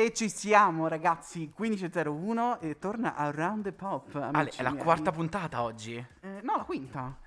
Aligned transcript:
E 0.00 0.14
ci 0.14 0.30
siamo 0.30 0.88
ragazzi, 0.88 1.52
15.01 1.54 2.56
e 2.60 2.78
torna 2.78 3.16
Around 3.16 3.64
the 3.64 3.72
Pop. 3.72 4.14
Ale, 4.14 4.30
amici 4.32 4.60
è 4.60 4.62
la 4.62 4.70
miei. 4.70 4.82
quarta 4.82 5.10
puntata 5.10 5.62
oggi. 5.62 5.94
Eh, 5.94 6.40
no, 6.40 6.56
la 6.56 6.64
quinta. 6.64 7.18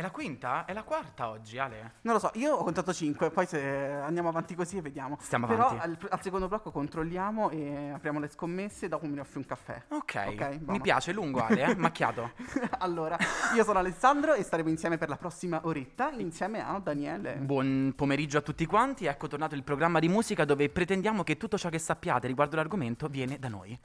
È 0.00 0.02
la 0.02 0.10
quinta? 0.10 0.64
È 0.64 0.72
la 0.72 0.82
quarta 0.82 1.28
oggi, 1.28 1.58
Ale? 1.58 1.92
Non 2.00 2.14
lo 2.14 2.20
so, 2.20 2.30
io 2.36 2.54
ho 2.54 2.64
contato 2.64 2.90
5, 2.90 3.28
poi 3.28 3.44
se 3.44 3.60
andiamo 3.60 4.30
avanti 4.30 4.54
così 4.54 4.78
e 4.78 4.80
vediamo. 4.80 5.18
Stiamo 5.20 5.46
Però 5.46 5.66
avanti. 5.66 5.84
al, 5.84 6.08
al 6.08 6.22
secondo 6.22 6.48
blocco 6.48 6.70
controlliamo 6.70 7.50
e 7.50 7.90
apriamo 7.90 8.18
le 8.18 8.28
scommesse, 8.28 8.88
dopo 8.88 9.04
mi 9.04 9.18
offri 9.18 9.36
un 9.40 9.44
caffè. 9.44 9.82
Ok, 9.88 10.24
Ok, 10.28 10.48
mi 10.52 10.56
buono. 10.56 10.80
piace, 10.80 11.12
lungo 11.12 11.44
Ale, 11.44 11.64
eh? 11.64 11.76
macchiato. 11.76 12.30
allora, 12.80 13.18
io 13.54 13.62
sono 13.62 13.78
Alessandro 13.78 14.32
e 14.32 14.42
staremo 14.42 14.70
insieme 14.70 14.96
per 14.96 15.10
la 15.10 15.18
prossima 15.18 15.60
oretta 15.64 16.08
insieme 16.12 16.64
a 16.66 16.78
Daniele. 16.78 17.34
Buon 17.34 17.92
pomeriggio 17.94 18.38
a 18.38 18.40
tutti 18.40 18.64
quanti, 18.64 19.04
ecco 19.04 19.28
tornato 19.28 19.54
il 19.54 19.62
programma 19.62 19.98
di 19.98 20.08
musica 20.08 20.46
dove 20.46 20.70
pretendiamo 20.70 21.22
che 21.24 21.36
tutto 21.36 21.58
ciò 21.58 21.68
che 21.68 21.78
sappiate 21.78 22.26
riguardo 22.26 22.56
l'argomento 22.56 23.06
viene 23.08 23.38
da 23.38 23.48
noi. 23.48 23.78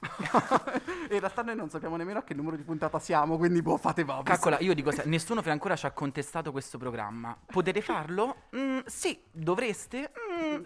in 1.10 1.20
realtà 1.20 1.42
noi 1.42 1.56
non 1.56 1.68
sappiamo 1.68 1.96
nemmeno 1.96 2.20
a 2.20 2.22
che 2.22 2.32
numero 2.32 2.56
di 2.56 2.62
puntata 2.62 2.98
siamo, 2.98 3.36
quindi 3.36 3.60
boh, 3.60 3.76
fate 3.76 4.02
voi. 4.02 4.22
Calcola, 4.22 4.58
io 4.60 4.72
dico, 4.72 4.90
nessuno 5.04 5.42
fino 5.42 5.52
ancora 5.52 5.76
ci 5.76 5.84
ha 5.84 5.90
contestato 6.06 6.52
questo 6.52 6.78
programma. 6.78 7.36
Potete 7.46 7.80
farlo? 7.80 8.42
Mm, 8.56 8.78
sì, 8.86 9.20
dovreste? 9.32 10.12
Mm, 10.32 10.62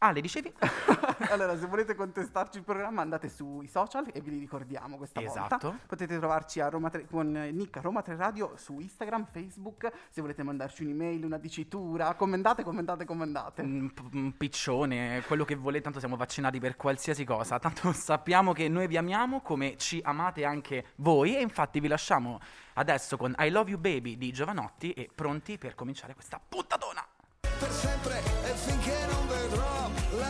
Ale, 0.00 0.20
dicevi? 0.20 0.52
allora, 1.30 1.58
se 1.58 1.66
volete 1.66 1.96
contestarci 1.96 2.58
il 2.58 2.62
programma, 2.64 3.02
andate 3.02 3.28
sui 3.28 3.66
social 3.66 4.08
e 4.12 4.20
vi 4.20 4.30
li 4.30 4.38
ricordiamo 4.38 4.96
questa 4.96 5.20
Esatto. 5.20 5.58
volta. 5.70 5.78
Potete 5.88 6.16
trovarci 6.18 6.60
a 6.60 6.68
Roma 6.68 6.88
3 6.88 7.06
con 7.06 7.32
Nick 7.32 7.78
a 7.78 7.80
Roma 7.80 8.00
3 8.00 8.14
Radio 8.14 8.52
su 8.56 8.78
Instagram, 8.78 9.26
Facebook. 9.32 9.90
Se 10.08 10.20
volete 10.20 10.44
mandarci 10.44 10.84
un'email, 10.84 11.24
una 11.24 11.38
dicitura, 11.38 12.14
commentate, 12.14 12.62
commentate, 12.62 13.04
commentate. 13.04 13.62
Un, 13.62 13.92
p- 13.92 14.36
piccione, 14.36 15.22
quello 15.26 15.44
che 15.44 15.56
volete, 15.56 15.82
tanto 15.82 15.98
siamo 15.98 16.14
vaccinati 16.16 16.60
per 16.60 16.76
qualsiasi 16.76 17.24
cosa. 17.24 17.58
Tanto 17.58 17.90
sappiamo 17.92 18.52
che 18.52 18.68
noi 18.68 18.86
vi 18.86 18.96
amiamo 18.96 19.40
come 19.40 19.76
ci 19.78 20.00
amate 20.04 20.44
anche 20.44 20.90
voi. 20.96 21.36
E 21.36 21.40
infatti 21.40 21.80
vi 21.80 21.88
lasciamo 21.88 22.38
adesso 22.74 23.16
con 23.16 23.34
I 23.36 23.50
Love 23.50 23.70
You 23.70 23.80
Baby 23.80 24.16
di 24.16 24.32
Giovanotti 24.32 24.92
e 24.92 25.10
pronti 25.12 25.58
per 25.58 25.74
cominciare 25.74 26.14
questa 26.14 26.40
puntatona. 26.48 27.04
per 27.40 27.70
sempre 27.72 28.18
e 28.18 28.54
finché 28.54 28.97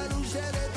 non 0.07 0.23
vedrò 0.23 0.59
la 0.61 0.68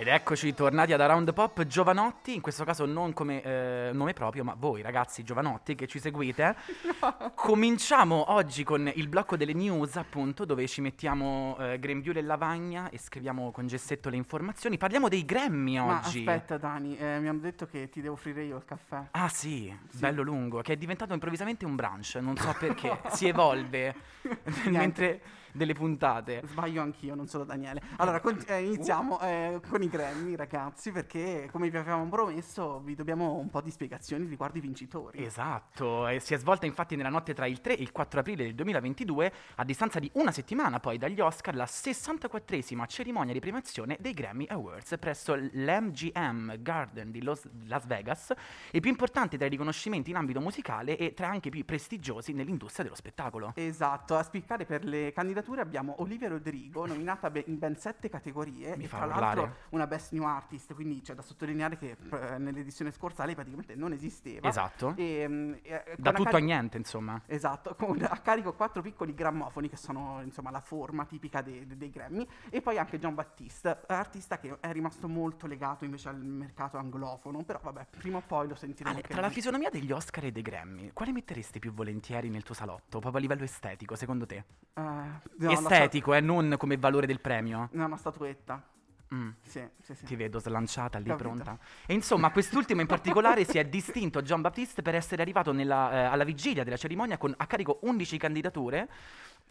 Ed 0.00 0.08
eccoci 0.08 0.54
tornati 0.54 0.94
ad 0.94 1.00
Around 1.02 1.34
Pop 1.34 1.66
Giovanotti, 1.66 2.34
in 2.34 2.40
questo 2.40 2.64
caso 2.64 2.86
non 2.86 3.12
come 3.12 3.42
eh, 3.42 3.90
nome 3.92 4.14
proprio, 4.14 4.42
ma 4.44 4.54
voi 4.58 4.80
ragazzi 4.80 5.22
Giovanotti 5.22 5.74
che 5.74 5.86
ci 5.86 6.00
seguite. 6.00 6.56
Cominciamo 7.36 8.32
oggi 8.32 8.64
con 8.64 8.90
il 8.94 9.08
blocco 9.08 9.36
delle 9.36 9.52
news, 9.52 9.96
appunto, 9.96 10.46
dove 10.46 10.66
ci 10.68 10.80
mettiamo 10.80 11.54
eh, 11.60 11.78
grembiule 11.78 12.20
e 12.20 12.22
lavagna 12.22 12.88
e 12.88 12.96
scriviamo 12.96 13.50
con 13.50 13.66
gessetto 13.66 14.08
le 14.08 14.16
informazioni. 14.16 14.78
Parliamo 14.78 15.10
dei 15.10 15.26
Grammy 15.26 15.76
Ma 15.76 15.98
oggi. 15.98 16.20
aspetta, 16.20 16.56
Dani, 16.56 16.96
eh, 16.96 17.18
mi 17.18 17.28
hanno 17.28 17.40
detto 17.40 17.66
che 17.66 17.90
ti 17.90 18.00
devo 18.00 18.14
offrire 18.14 18.42
io 18.42 18.56
il 18.56 18.64
caffè. 18.64 19.08
Ah 19.10 19.28
sì, 19.28 19.70
bello 19.98 20.22
lungo, 20.22 20.62
che 20.62 20.72
è 20.72 20.76
diventato 20.76 21.12
improvvisamente 21.12 21.66
un 21.66 21.76
brunch, 21.76 22.14
non 22.22 22.38
so 22.38 22.54
perché, 22.58 23.02
si 23.10 23.28
evolve 23.28 23.94
mentre 24.64 25.20
delle 25.52 25.72
puntate. 25.74 26.42
Sbaglio 26.46 26.82
anch'io, 26.82 27.14
non 27.14 27.26
solo 27.26 27.44
Daniele. 27.44 27.80
Allora, 27.96 28.20
con- 28.20 28.42
eh, 28.46 28.62
iniziamo 28.64 29.16
Uh. 29.20 29.24
eh, 29.24 29.60
con 29.68 29.82
i 29.82 29.88
Grammy, 29.88 30.34
ragazzi, 30.36 30.90
perché 30.92 31.48
come 31.50 31.68
vi 31.70 31.76
avevamo 31.76 32.08
promesso, 32.08 32.80
vi 32.80 32.94
dobbiamo 32.94 33.34
un 33.34 33.48
po' 33.50 33.60
di 33.60 33.70
spiegazioni 33.70 34.26
riguardo 34.26 34.58
i 34.58 34.60
vincitori. 34.60 35.24
Esatto, 35.24 36.06
e 36.08 36.20
si 36.20 36.34
è 36.34 36.38
svolta 36.38 36.66
infatti 36.66 36.96
nella 36.96 37.08
notte 37.08 37.34
tra 37.34 37.46
il 37.46 37.60
3 37.60 37.76
e 37.76 37.82
il 37.82 37.92
4 37.92 38.20
aprile 38.20 38.44
del 38.44 38.54
2022, 38.54 39.32
a 39.56 39.64
distanza 39.64 39.98
di 39.98 40.10
una 40.14 40.30
settimana 40.32 40.80
poi 40.80 40.98
dagli 40.98 41.20
Oscar, 41.20 41.54
la 41.54 41.64
64esima 41.66 42.86
cerimonia 42.86 43.32
di 43.32 43.40
premiazione 43.40 43.96
dei 44.00 44.12
Grammy 44.12 44.46
Awards 44.48 44.96
presso 44.98 45.34
l'MGM 45.34 46.60
Garden 46.62 47.10
di 47.10 47.22
Los- 47.22 47.48
Las 47.66 47.86
Vegas, 47.86 48.32
il 48.72 48.80
più 48.80 48.90
importante 48.90 49.36
tra 49.36 49.46
i 49.46 49.50
riconoscimenti 49.50 50.10
in 50.10 50.16
ambito 50.16 50.40
musicale 50.40 50.96
e 50.96 51.14
tra 51.14 51.28
anche 51.28 51.48
i 51.48 51.50
più 51.50 51.64
prestigiosi 51.64 52.32
nell'industria 52.32 52.84
dello 52.84 52.96
spettacolo. 52.96 53.52
Esatto, 53.56 54.16
a 54.16 54.22
spiccare 54.22 54.64
per 54.64 54.84
le 54.84 55.12
candidature 55.12 55.38
abbiamo 55.60 55.94
Olivia 55.98 56.28
Rodrigo, 56.28 56.86
nominata 56.86 57.30
be- 57.30 57.44
in 57.46 57.58
ben 57.58 57.76
sette 57.76 58.08
categorie 58.08 58.76
Mi 58.76 58.84
e 58.84 58.86
fa 58.88 58.98
tra 58.98 59.06
urlare. 59.06 59.24
l'altro 59.40 59.56
una 59.70 59.86
Best 59.86 60.12
New 60.12 60.24
Artist, 60.24 60.74
quindi 60.74 61.00
c'è 61.00 61.14
da 61.14 61.22
sottolineare 61.22 61.76
che 61.76 61.96
eh, 62.12 62.38
nell'edizione 62.38 62.90
scorsa 62.90 63.24
lei 63.24 63.34
praticamente 63.34 63.74
non 63.74 63.92
esisteva. 63.92 64.48
Esatto. 64.48 64.94
E, 64.96 65.26
mm, 65.28 65.52
e, 65.62 65.82
con 65.84 65.94
Da 65.98 66.12
tutto 66.12 66.30
cari- 66.30 66.42
a 66.42 66.46
niente, 66.46 66.76
insomma. 66.76 67.20
Esatto, 67.26 67.74
con 67.74 67.98
a 68.02 68.18
carico 68.18 68.52
quattro 68.52 68.82
piccoli 68.82 69.14
grammofoni 69.14 69.68
che 69.68 69.76
sono 69.76 70.20
insomma 70.22 70.50
la 70.50 70.60
forma 70.60 71.04
tipica 71.04 71.42
dei, 71.42 71.66
dei- 71.66 71.76
dei 71.76 71.90
Grammy 71.90 72.26
e 72.50 72.60
poi 72.60 72.78
anche 72.78 72.98
John 72.98 73.14
Battiste, 73.14 73.80
artista 73.86 74.38
che 74.38 74.56
è 74.60 74.72
rimasto 74.72 75.08
molto 75.08 75.46
legato 75.46 75.84
invece 75.84 76.08
al 76.08 76.22
mercato 76.22 76.76
anglofono, 76.76 77.42
però 77.42 77.60
vabbè, 77.62 77.86
prima 77.98 78.18
o 78.18 78.22
poi 78.26 78.48
lo 78.48 78.54
sentiremo 78.54 78.94
Ale, 78.96 79.06
tra 79.06 79.20
la 79.20 79.30
fisionomia 79.30 79.70
degli 79.70 79.90
Oscar 79.92 80.24
e 80.26 80.32
dei 80.32 80.42
Grammy, 80.42 80.90
quale 80.92 81.12
metteresti 81.12 81.58
più 81.58 81.72
volentieri 81.72 82.28
nel 82.28 82.42
tuo 82.42 82.54
salotto, 82.54 82.98
proprio 82.98 83.16
a 83.16 83.20
livello 83.20 83.44
estetico, 83.44 83.94
secondo 83.96 84.26
te? 84.26 84.44
Eh, 84.74 84.82
no, 85.38 85.50
Estetico, 85.50 86.14
eh, 86.14 86.20
non 86.20 86.54
come 86.58 86.76
valore 86.76 87.06
del 87.06 87.20
premio. 87.20 87.68
no, 87.72 87.84
una 87.84 87.96
statuetta. 87.96 88.62
Mm. 89.12 89.30
Sì, 89.42 89.60
sì, 89.82 89.94
sì. 89.94 90.04
Ti 90.04 90.14
vedo 90.14 90.38
slanciata 90.38 90.98
lì 90.98 91.06
Capito. 91.06 91.28
pronta. 91.28 91.58
E 91.84 91.94
insomma, 91.94 92.30
quest'ultimo 92.30 92.80
in 92.80 92.86
particolare 92.86 93.44
si 93.44 93.58
è 93.58 93.64
distinto 93.64 94.22
John 94.22 94.40
Baptiste 94.40 94.82
per 94.82 94.94
essere 94.94 95.22
arrivato 95.22 95.52
nella, 95.52 95.90
eh, 95.92 95.96
alla 96.04 96.22
vigilia 96.22 96.62
della 96.62 96.76
cerimonia 96.76 97.18
con 97.18 97.34
a 97.36 97.46
carico 97.46 97.80
11 97.82 98.18
candidature. 98.18 98.88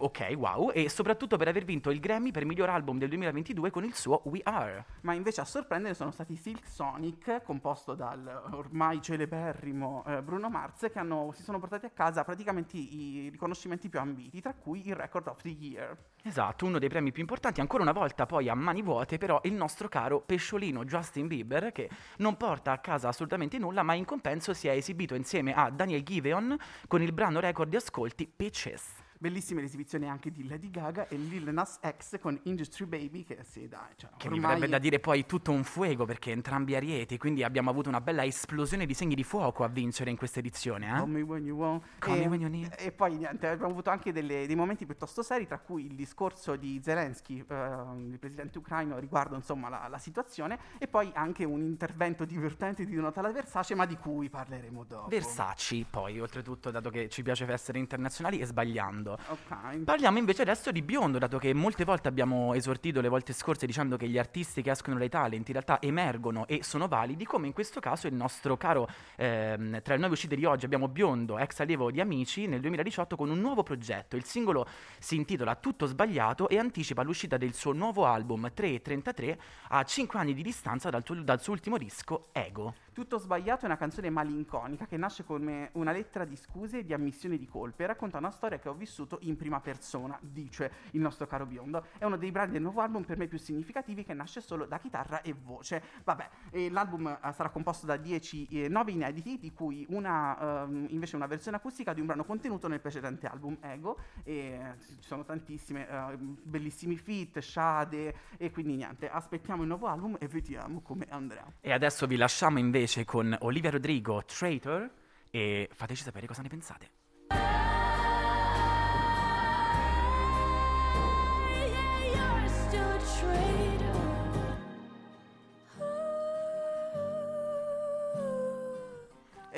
Ok, 0.02 0.34
wow. 0.38 0.72
E 0.74 0.88
soprattutto 0.88 1.36
per 1.36 1.50
aver 1.50 1.66
vinto 1.66 1.90
il 1.90 2.00
Grammy 2.00 2.32
per 2.32 2.46
miglior 2.46 2.70
album 2.70 2.98
del 2.98 3.10
2022 3.10 3.70
con 3.70 3.84
il 3.84 3.94
suo 3.94 4.22
We 4.26 4.40
Are. 4.44 4.86
Ma 5.02 5.14
invece 5.14 5.42
a 5.42 5.46
sorprendere 5.46 5.94
sono 5.94 6.12
stati 6.12 6.38
Silk 6.38 6.66
Sonic, 6.66 7.42
composto 7.44 7.96
dal 7.96 8.44
ormai 8.54 9.02
celeberrimo 9.02 10.06
eh, 10.08 10.22
Bruno 10.22 10.50
Mars, 10.50 10.88
che 10.90 11.00
hanno- 11.00 11.34
si 11.36 11.44
sono 11.44 11.60
portati 11.60 11.86
a 11.86 11.90
casa 11.90 12.24
praticamente 12.24 12.78
i 12.78 13.28
riconoscimenti 13.30 13.90
più 13.90 14.00
ambiti, 14.00 14.40
tra 14.40 14.54
cui 14.54 14.88
il 14.88 14.96
Record 14.96 15.28
of 15.28 15.42
the 15.42 15.50
Year. 15.50 15.98
Esatto, 16.24 16.66
uno 16.66 16.80
dei 16.80 16.88
premi 16.88 17.12
più 17.12 17.22
importanti. 17.22 17.60
Ancora 17.60 17.84
una 17.84 17.92
volta, 17.92 18.26
poi 18.26 18.48
a 18.48 18.56
mani 18.56 18.82
vuote, 18.82 19.18
però 19.18 19.42
il 19.44 19.54
nostro 19.54 19.90
caro 19.90 20.22
pesciolino 20.22 20.86
Justin 20.86 21.28
Bieber, 21.28 21.74
che 21.74 21.90
non 22.20 22.38
porta 22.38 22.72
a 22.72 22.78
casa 22.78 23.10
assolutamente 23.10 23.58
nulla, 23.58 23.84
ma 23.84 23.96
in 23.96 24.06
compenso 24.06 24.54
si 24.54 24.70
è 24.70 24.72
esibito 24.72 25.14
insieme 25.14 25.54
a 25.54 25.70
Daniel 25.70 26.04
Giveon 26.04 26.56
con 26.88 27.02
il 27.02 27.12
brano 27.12 27.42
record 27.42 27.70
di 27.70 27.76
ascolti 27.76 28.32
Peaches. 28.34 29.08
Bellissime 29.22 29.60
le 29.60 29.68
esibizioni 29.68 30.08
anche 30.08 30.32
di 30.32 30.48
Lady 30.48 30.70
Gaga 30.70 31.10
e 31.10 31.18
Lil 31.18 31.52
Nas 31.52 31.78
X 31.86 32.18
con 32.22 32.40
Industry 32.44 32.86
Baby, 32.86 33.26
che 33.26 33.40
sì, 33.44 33.68
dai, 33.68 33.90
cioè, 33.98 34.12
Che 34.16 34.30
mi 34.30 34.40
verrebbe 34.40 34.70
da 34.70 34.80
dire 34.80 35.02
poi 35.02 35.26
tutto 35.26 35.52
un 35.52 35.66
fuego 35.66 36.06
perché 36.06 36.32
entrambi 36.32 36.74
arieti, 36.74 37.18
quindi 37.18 37.44
abbiamo 37.44 37.70
avuto 37.70 37.90
una 37.90 38.00
bella 38.00 38.24
esplosione 38.24 38.86
di 38.86 38.94
segni 38.94 39.16
di 39.16 39.26
fuoco 39.26 39.66
a 39.66 39.68
vincere 39.68 40.10
in 40.10 40.16
questa 40.16 40.40
edizione. 40.40 40.88
Eh? 40.88 41.06
me 41.06 41.22
when 41.22 41.44
you 41.44 41.58
want. 41.58 41.84
Call 42.00 42.18
e, 42.18 42.28
when 42.28 42.40
you 42.40 42.50
need. 42.50 42.74
e 42.78 42.94
poi 42.94 43.18
niente, 43.18 43.46
abbiamo 43.48 43.74
avuto 43.74 43.90
anche 43.90 44.14
delle- 44.14 44.48
dei 44.48 44.56
momenti 44.56 44.86
piuttosto 44.86 45.22
seri, 45.22 45.46
tra 45.46 45.60
cui 45.60 45.86
il 45.86 45.96
discorso 45.96 46.56
di 46.56 46.80
Zelensky, 46.82 47.44
eh, 47.46 47.56
il 47.98 48.20
presidente 48.20 48.58
ucraino, 48.58 49.00
riguardo 49.00 49.36
insomma 49.36 49.68
la, 49.68 49.86
la 49.90 49.98
situazione, 49.98 50.58
e 50.78 50.88
poi 50.88 51.12
anche 51.14 51.44
un 51.44 51.60
intervento 51.60 52.24
divertente 52.24 52.86
di 52.86 52.96
Donatella 52.96 53.34
Versace, 53.34 53.76
ma 53.76 53.86
di 53.86 53.98
cui 53.98 54.30
parleremo 54.30 54.86
dopo. 54.86 55.10
Versace, 55.10 55.86
poi 55.90 56.22
oltretutto, 56.22 56.72
dato 56.72 56.90
che 56.90 57.10
ci 57.10 57.22
piace 57.22 57.46
essere 57.52 57.80
internazionali 57.80 58.40
e 58.40 58.46
sbagliando. 58.46 59.09
Ok. 59.14 59.78
Parliamo 59.84 60.18
invece 60.18 60.42
adesso 60.42 60.72
di 60.72 60.82
Biondo, 60.82 61.18
dato 61.18 61.38
che 61.38 61.54
molte 61.54 61.84
volte 61.84 62.08
abbiamo 62.08 62.54
esortito 62.54 63.02
le 63.02 63.08
volte 63.08 63.34
scorse 63.34 63.66
dicendo 63.66 63.98
che 63.98 64.08
gli 64.08 64.18
artisti 64.18 64.62
che 64.62 64.72
escono 64.72 64.98
dai 64.98 65.10
talent 65.10 65.48
in 65.48 65.54
realtà 65.54 65.82
emergono 65.82 66.48
e 66.48 66.64
sono 66.64 66.88
validi, 66.88 67.26
come 67.26 67.48
in 67.48 67.54
questo 67.54 67.80
caso 67.80 68.08
il 68.08 68.14
nostro 68.14 68.58
caro, 68.58 68.88
ehm, 69.16 69.82
tra 69.82 69.94
le 69.94 70.00
nuove 70.00 70.14
uscite 70.14 70.36
di 70.36 70.46
oggi 70.46 70.66
abbiamo 70.66 70.88
Biondo, 70.88 71.38
ex 71.38 71.60
allievo 71.60 71.92
di 71.92 72.02
Amici, 72.02 72.48
nel 72.48 72.62
2018 72.62 73.16
con 73.16 73.30
un 73.30 73.40
nuovo 73.40 73.64
progetto. 73.64 74.16
Il 74.16 74.24
singolo 74.24 74.68
si 75.00 75.16
intitola 75.16 75.56
Tutto 75.56 75.86
sbagliato 75.86 76.50
e 76.50 76.58
anticipa 76.58 77.04
l'uscita 77.04 77.38
del 77.38 77.54
suo 77.54 77.74
nuovo 77.74 78.06
album 78.06 78.52
333 78.54 79.40
a 79.70 79.84
5 79.84 80.20
anni 80.20 80.34
di 80.34 80.44
distanza 80.44 80.90
dal, 80.90 81.04
tuo- 81.04 81.22
dal 81.22 81.42
suo 81.42 81.54
ultimo 81.54 81.78
disco 81.78 82.28
Ego. 82.32 82.74
Tutto 83.00 83.18
sbagliato 83.18 83.62
è 83.62 83.66
una 83.68 83.78
canzone 83.78 84.10
malinconica 84.10 84.86
che 84.86 84.98
nasce 84.98 85.24
come 85.24 85.70
una 85.76 85.94
lettera 85.94 86.26
di 86.26 86.36
scuse 86.36 86.80
e 86.80 86.84
di 86.84 86.92
ammissione 86.92 87.38
di 87.38 87.48
colpe 87.48 87.84
e 87.84 87.88
racconta 87.88 88.18
una 88.18 88.30
storia 88.30 88.60
che 88.60 88.68
ho 88.68 88.74
vissuto 88.74 89.20
in 89.22 89.38
prima 89.38 89.62
persona, 89.62 90.20
dice 90.20 90.70
il 90.92 91.00
nostro 91.00 91.26
caro 91.26 91.46
biondo. 91.46 91.86
È 91.98 92.04
uno 92.04 92.18
dei 92.18 92.30
brani 92.30 92.52
del 92.52 92.62
nuovo 92.62 92.82
album 92.82 93.06
per 93.06 93.16
me 93.18 93.28
più 93.28 93.38
significativi 93.38 94.04
che 94.04 94.14
nasce 94.14 94.42
solo 94.42 94.66
da 94.66 94.80
chitarra 94.80 95.22
e 95.22 95.34
voce. 95.34 95.82
Vabbè, 96.04 96.30
e 96.52 96.70
l'album 96.70 97.08
eh, 97.08 97.32
sarà 97.32 97.48
composto 97.48 97.86
da 97.86 97.96
10 97.96 98.48
eh, 98.66 98.68
9 98.68 98.92
inediti, 98.92 99.40
di 99.40 99.54
cui 99.54 99.86
una 99.92 100.64
ehm, 100.64 100.88
invece 100.90 101.16
una 101.16 101.28
versione 101.28 101.56
acustica 101.56 101.94
di 101.94 102.02
un 102.02 102.06
brano 102.06 102.26
contenuto 102.26 102.68
nel 102.68 102.82
precedente 102.82 103.28
album 103.28 103.60
Ego 103.62 103.98
e 104.26 104.34
eh, 104.36 104.74
ci 104.78 105.08
sono 105.08 105.24
tantissime 105.24 105.88
eh, 105.88 106.18
bellissimi 106.18 106.98
feat, 106.98 107.40
Shade 107.40 108.14
e 108.36 108.52
quindi 108.52 108.76
niente, 108.76 109.10
aspettiamo 109.10 109.62
il 109.62 109.70
nuovo 109.70 109.88
album 109.88 110.18
e 110.20 110.28
vediamo 110.28 110.82
come 110.82 111.06
andrà. 111.08 111.46
E 111.62 111.72
adesso 111.72 112.06
vi 112.06 112.18
lasciamo 112.18 112.60
invece 112.60 112.88
invece 112.90 113.06
con 113.06 113.38
Olivia 113.42 113.70
Rodrigo, 113.70 114.24
Traitor, 114.26 114.90
e 115.30 115.70
fateci 115.72 116.02
sapere 116.02 116.26
cosa 116.26 116.42
ne 116.42 116.50
pensate. 116.50 117.69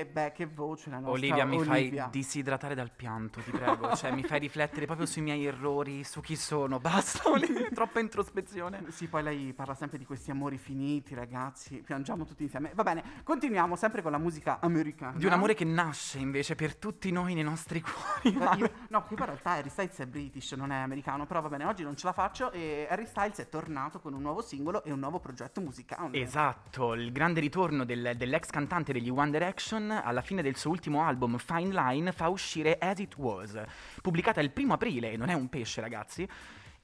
E 0.01 0.05
beh, 0.07 0.31
che 0.31 0.47
voce 0.47 0.89
la 0.89 0.95
nostra 0.95 1.11
Olivia, 1.13 1.45
mi 1.45 1.57
Olivia. 1.57 2.03
fai 2.03 2.09
disidratare 2.11 2.73
dal 2.73 2.89
pianto, 2.91 3.39
ti 3.41 3.51
prego. 3.51 3.95
cioè, 3.95 4.11
mi 4.11 4.23
fai 4.23 4.39
riflettere 4.39 4.85
proprio 4.87 5.05
sui 5.05 5.21
miei 5.21 5.45
errori, 5.45 6.03
su 6.03 6.21
chi 6.21 6.35
sono. 6.35 6.79
Basta, 6.79 7.29
Olivia, 7.29 7.69
troppa 7.73 7.99
introspezione. 7.99 8.83
Sì, 8.91 9.07
poi 9.07 9.23
lei 9.23 9.53
parla 9.53 9.73
sempre 9.75 9.97
di 9.97 10.05
questi 10.05 10.31
amori 10.31 10.57
finiti, 10.57 11.13
ragazzi. 11.15 11.81
Piangiamo 11.85 12.25
tutti 12.25 12.43
insieme. 12.43 12.71
Va 12.73 12.83
bene, 12.83 13.03
continuiamo 13.23 13.75
sempre 13.75 14.01
con 14.01 14.11
la 14.11 14.17
musica 14.17 14.59
americana. 14.59 15.17
Di 15.17 15.25
un 15.25 15.31
amore 15.31 15.53
che 15.53 15.65
nasce 15.65 16.17
invece 16.19 16.55
per 16.55 16.75
tutti 16.75 17.11
noi 17.11 17.33
nei 17.35 17.43
nostri 17.43 17.79
cuori. 17.85 18.35
Eh, 18.37 18.57
io- 18.57 18.71
no, 18.89 19.03
qui 19.03 19.15
poi 19.15 19.25
in 19.27 19.31
realtà 19.33 19.51
Harry 19.51 19.69
Styles 19.69 19.97
è 19.99 20.07
british, 20.07 20.51
non 20.53 20.71
è 20.71 20.77
americano, 20.77 21.25
però 21.27 21.41
va 21.41 21.49
bene, 21.49 21.65
oggi 21.65 21.83
non 21.83 21.95
ce 21.95 22.05
la 22.07 22.13
faccio 22.13 22.51
e 22.51 22.87
Harry 22.89 23.05
Styles 23.05 23.37
è 23.39 23.49
tornato 23.49 23.99
con 23.99 24.13
un 24.13 24.21
nuovo 24.21 24.41
singolo 24.41 24.83
e 24.83 24.91
un 24.91 24.99
nuovo 24.99 25.19
progetto 25.19 25.61
musicale. 25.61 26.17
Esatto, 26.19 26.93
il 26.93 27.11
grande 27.11 27.39
ritorno 27.39 27.85
del- 27.85 28.13
dell'ex 28.17 28.47
cantante 28.49 28.91
degli 28.93 29.09
One 29.09 29.31
Direction 29.31 29.90
alla 29.99 30.21
fine 30.21 30.41
del 30.41 30.55
suo 30.55 30.71
ultimo 30.71 31.03
album 31.03 31.37
Fine 31.37 31.73
Line 31.73 32.11
fa 32.11 32.29
uscire 32.29 32.77
As 32.79 32.99
It 32.99 33.15
Was, 33.17 33.59
pubblicata 34.01 34.41
il 34.41 34.51
primo 34.51 34.73
aprile, 34.73 35.17
non 35.17 35.29
è 35.29 35.33
un 35.33 35.49
pesce 35.49 35.81
ragazzi. 35.81 36.27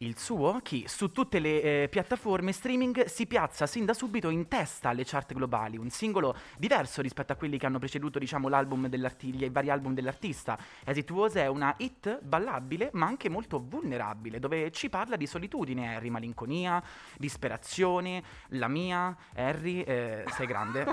Il 0.01 0.19
suo, 0.19 0.59
che 0.61 0.83
su 0.85 1.11
tutte 1.11 1.39
le 1.39 1.83
eh, 1.83 1.87
piattaforme 1.89 2.51
streaming 2.51 3.05
si 3.05 3.25
piazza 3.25 3.65
sin 3.65 3.83
da 3.83 3.95
subito 3.95 4.29
in 4.29 4.47
testa 4.47 4.89
alle 4.89 5.03
chart 5.03 5.33
globali, 5.33 5.75
un 5.75 5.89
singolo 5.89 6.35
diverso 6.55 7.01
rispetto 7.01 7.33
a 7.33 7.35
quelli 7.35 7.57
che 7.57 7.65
hanno 7.65 7.79
preceduto 7.79 8.19
diciamo, 8.19 8.47
l'album 8.47 8.89
dell'arti- 8.89 9.35
i 9.35 9.49
vari 9.49 9.71
album 9.71 9.95
dell'artista. 9.95 10.55
As 10.85 10.97
It 10.97 11.09
Was 11.09 11.33
è 11.33 11.47
una 11.47 11.73
hit 11.79 12.21
ballabile 12.21 12.91
ma 12.93 13.07
anche 13.07 13.27
molto 13.27 13.59
vulnerabile, 13.59 14.37
dove 14.37 14.69
ci 14.69 14.87
parla 14.87 15.15
di 15.15 15.25
solitudine, 15.25 15.95
Harry, 15.95 16.09
malinconia, 16.09 16.79
disperazione, 17.17 18.21
la 18.49 18.67
mia, 18.67 19.17
Harry, 19.33 19.81
eh, 19.81 20.25
sei 20.27 20.45
grande. 20.45 20.85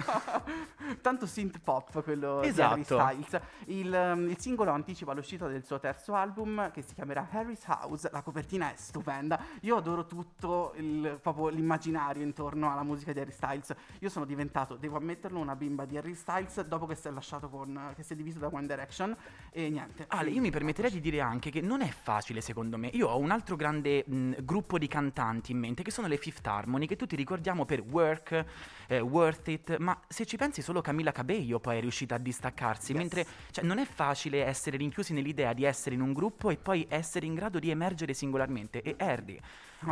Tanto 1.03 1.27
synth 1.27 1.59
pop 1.59 2.03
quello 2.03 2.41
Esatto. 2.41 2.75
di 2.75 2.95
Harry 2.95 3.23
Styles. 3.23 3.43
Il, 3.67 3.93
um, 4.15 4.29
il 4.31 4.39
singolo 4.39 4.71
anticipa 4.71 5.13
l'uscita 5.13 5.47
del 5.47 5.63
suo 5.63 5.79
terzo 5.79 6.15
album 6.15 6.71
che 6.71 6.81
si 6.81 6.95
chiamerà 6.95 7.29
Harry's 7.31 7.67
House. 7.67 8.09
La 8.11 8.23
copertina 8.23 8.73
è 8.73 8.77
stupenda. 8.95 9.41
Io 9.63 9.77
adoro 9.77 10.07
tutto 10.07 10.73
il, 10.77 11.19
proprio 11.21 11.49
l'immaginario 11.49 12.23
intorno 12.23 12.71
alla 12.71 12.85
musica 12.85 13.13
di 13.13 13.19
Harry 13.19 13.33
Styles. 13.33 13.75
Io 13.99 14.09
sono 14.09 14.25
diventato, 14.25 14.77
devo 14.77 14.97
ammetterlo, 14.99 15.41
una 15.41 15.57
bimba 15.57 15.85
di 15.85 15.97
Harry 15.97 16.15
Styles 16.15 16.61
dopo 16.63 16.87
che 16.87 16.95
si 16.95 17.09
è 17.09 17.11
lasciato 17.11 17.49
con 17.49 17.93
che 17.97 18.05
si 18.05 18.13
è 18.13 18.17
diviso 18.17 18.39
da 18.39 18.49
One 18.53 18.67
Direction 18.67 19.17
e 19.51 19.69
niente. 19.69 20.05
Ale, 20.09 20.31
io 20.31 20.41
mi 20.41 20.51
permetterei 20.51 20.91
di 20.93 21.01
dire 21.01 21.21
anche 21.21 21.51
che 21.51 21.61
non 21.61 21.81
è 21.81 21.89
facile 21.89 22.41
secondo 22.41 22.79
me. 22.79 22.89
Io 22.93 23.09
ho 23.09 23.19
un 23.19 23.31
altro 23.33 23.57
grande 23.57 24.05
mh, 24.07 24.45
gruppo 24.45 24.79
di 24.79 24.87
cantanti 24.87 25.51
in 25.51 25.59
mente 25.59 25.83
che 25.83 25.91
sono 25.91 26.07
le 26.07 26.17
Fifth 26.17 26.47
Harmony, 26.47 26.87
che 26.87 26.95
tutti 26.97 27.17
ricordiamo 27.17 27.65
per 27.65 27.81
Work, 27.81 28.45
eh, 28.87 29.01
Worth 29.01 29.49
It, 29.49 29.79
ma 29.79 29.99
se 30.07 30.25
ci 30.25 30.37
pensi 30.37 30.63
solo 30.63 30.81
Camilla 30.81 31.11
Cabello 31.11 31.59
poi 31.59 31.79
è 31.79 31.81
riuscita 31.81 32.15
a 32.15 32.19
distaccarsi, 32.19 32.93
Yes. 32.93 33.01
mentre 33.01 33.27
cioè, 33.51 33.65
non 33.65 33.79
è 33.79 33.87
facile 33.87 34.45
essere 34.45 34.77
rinchiusi 34.77 35.13
nell'idea 35.13 35.53
di 35.53 35.65
essere 35.65 35.95
in 35.95 36.01
un 36.03 36.13
gruppo 36.13 36.51
e 36.51 36.57
poi 36.57 36.87
essere 36.89 37.27
in 37.27 37.35
grado 37.35 37.59
di 37.59 37.71
emergere 37.71 38.13
singolarmente. 38.13 38.83
E 38.85 38.95
Ma 38.99 39.41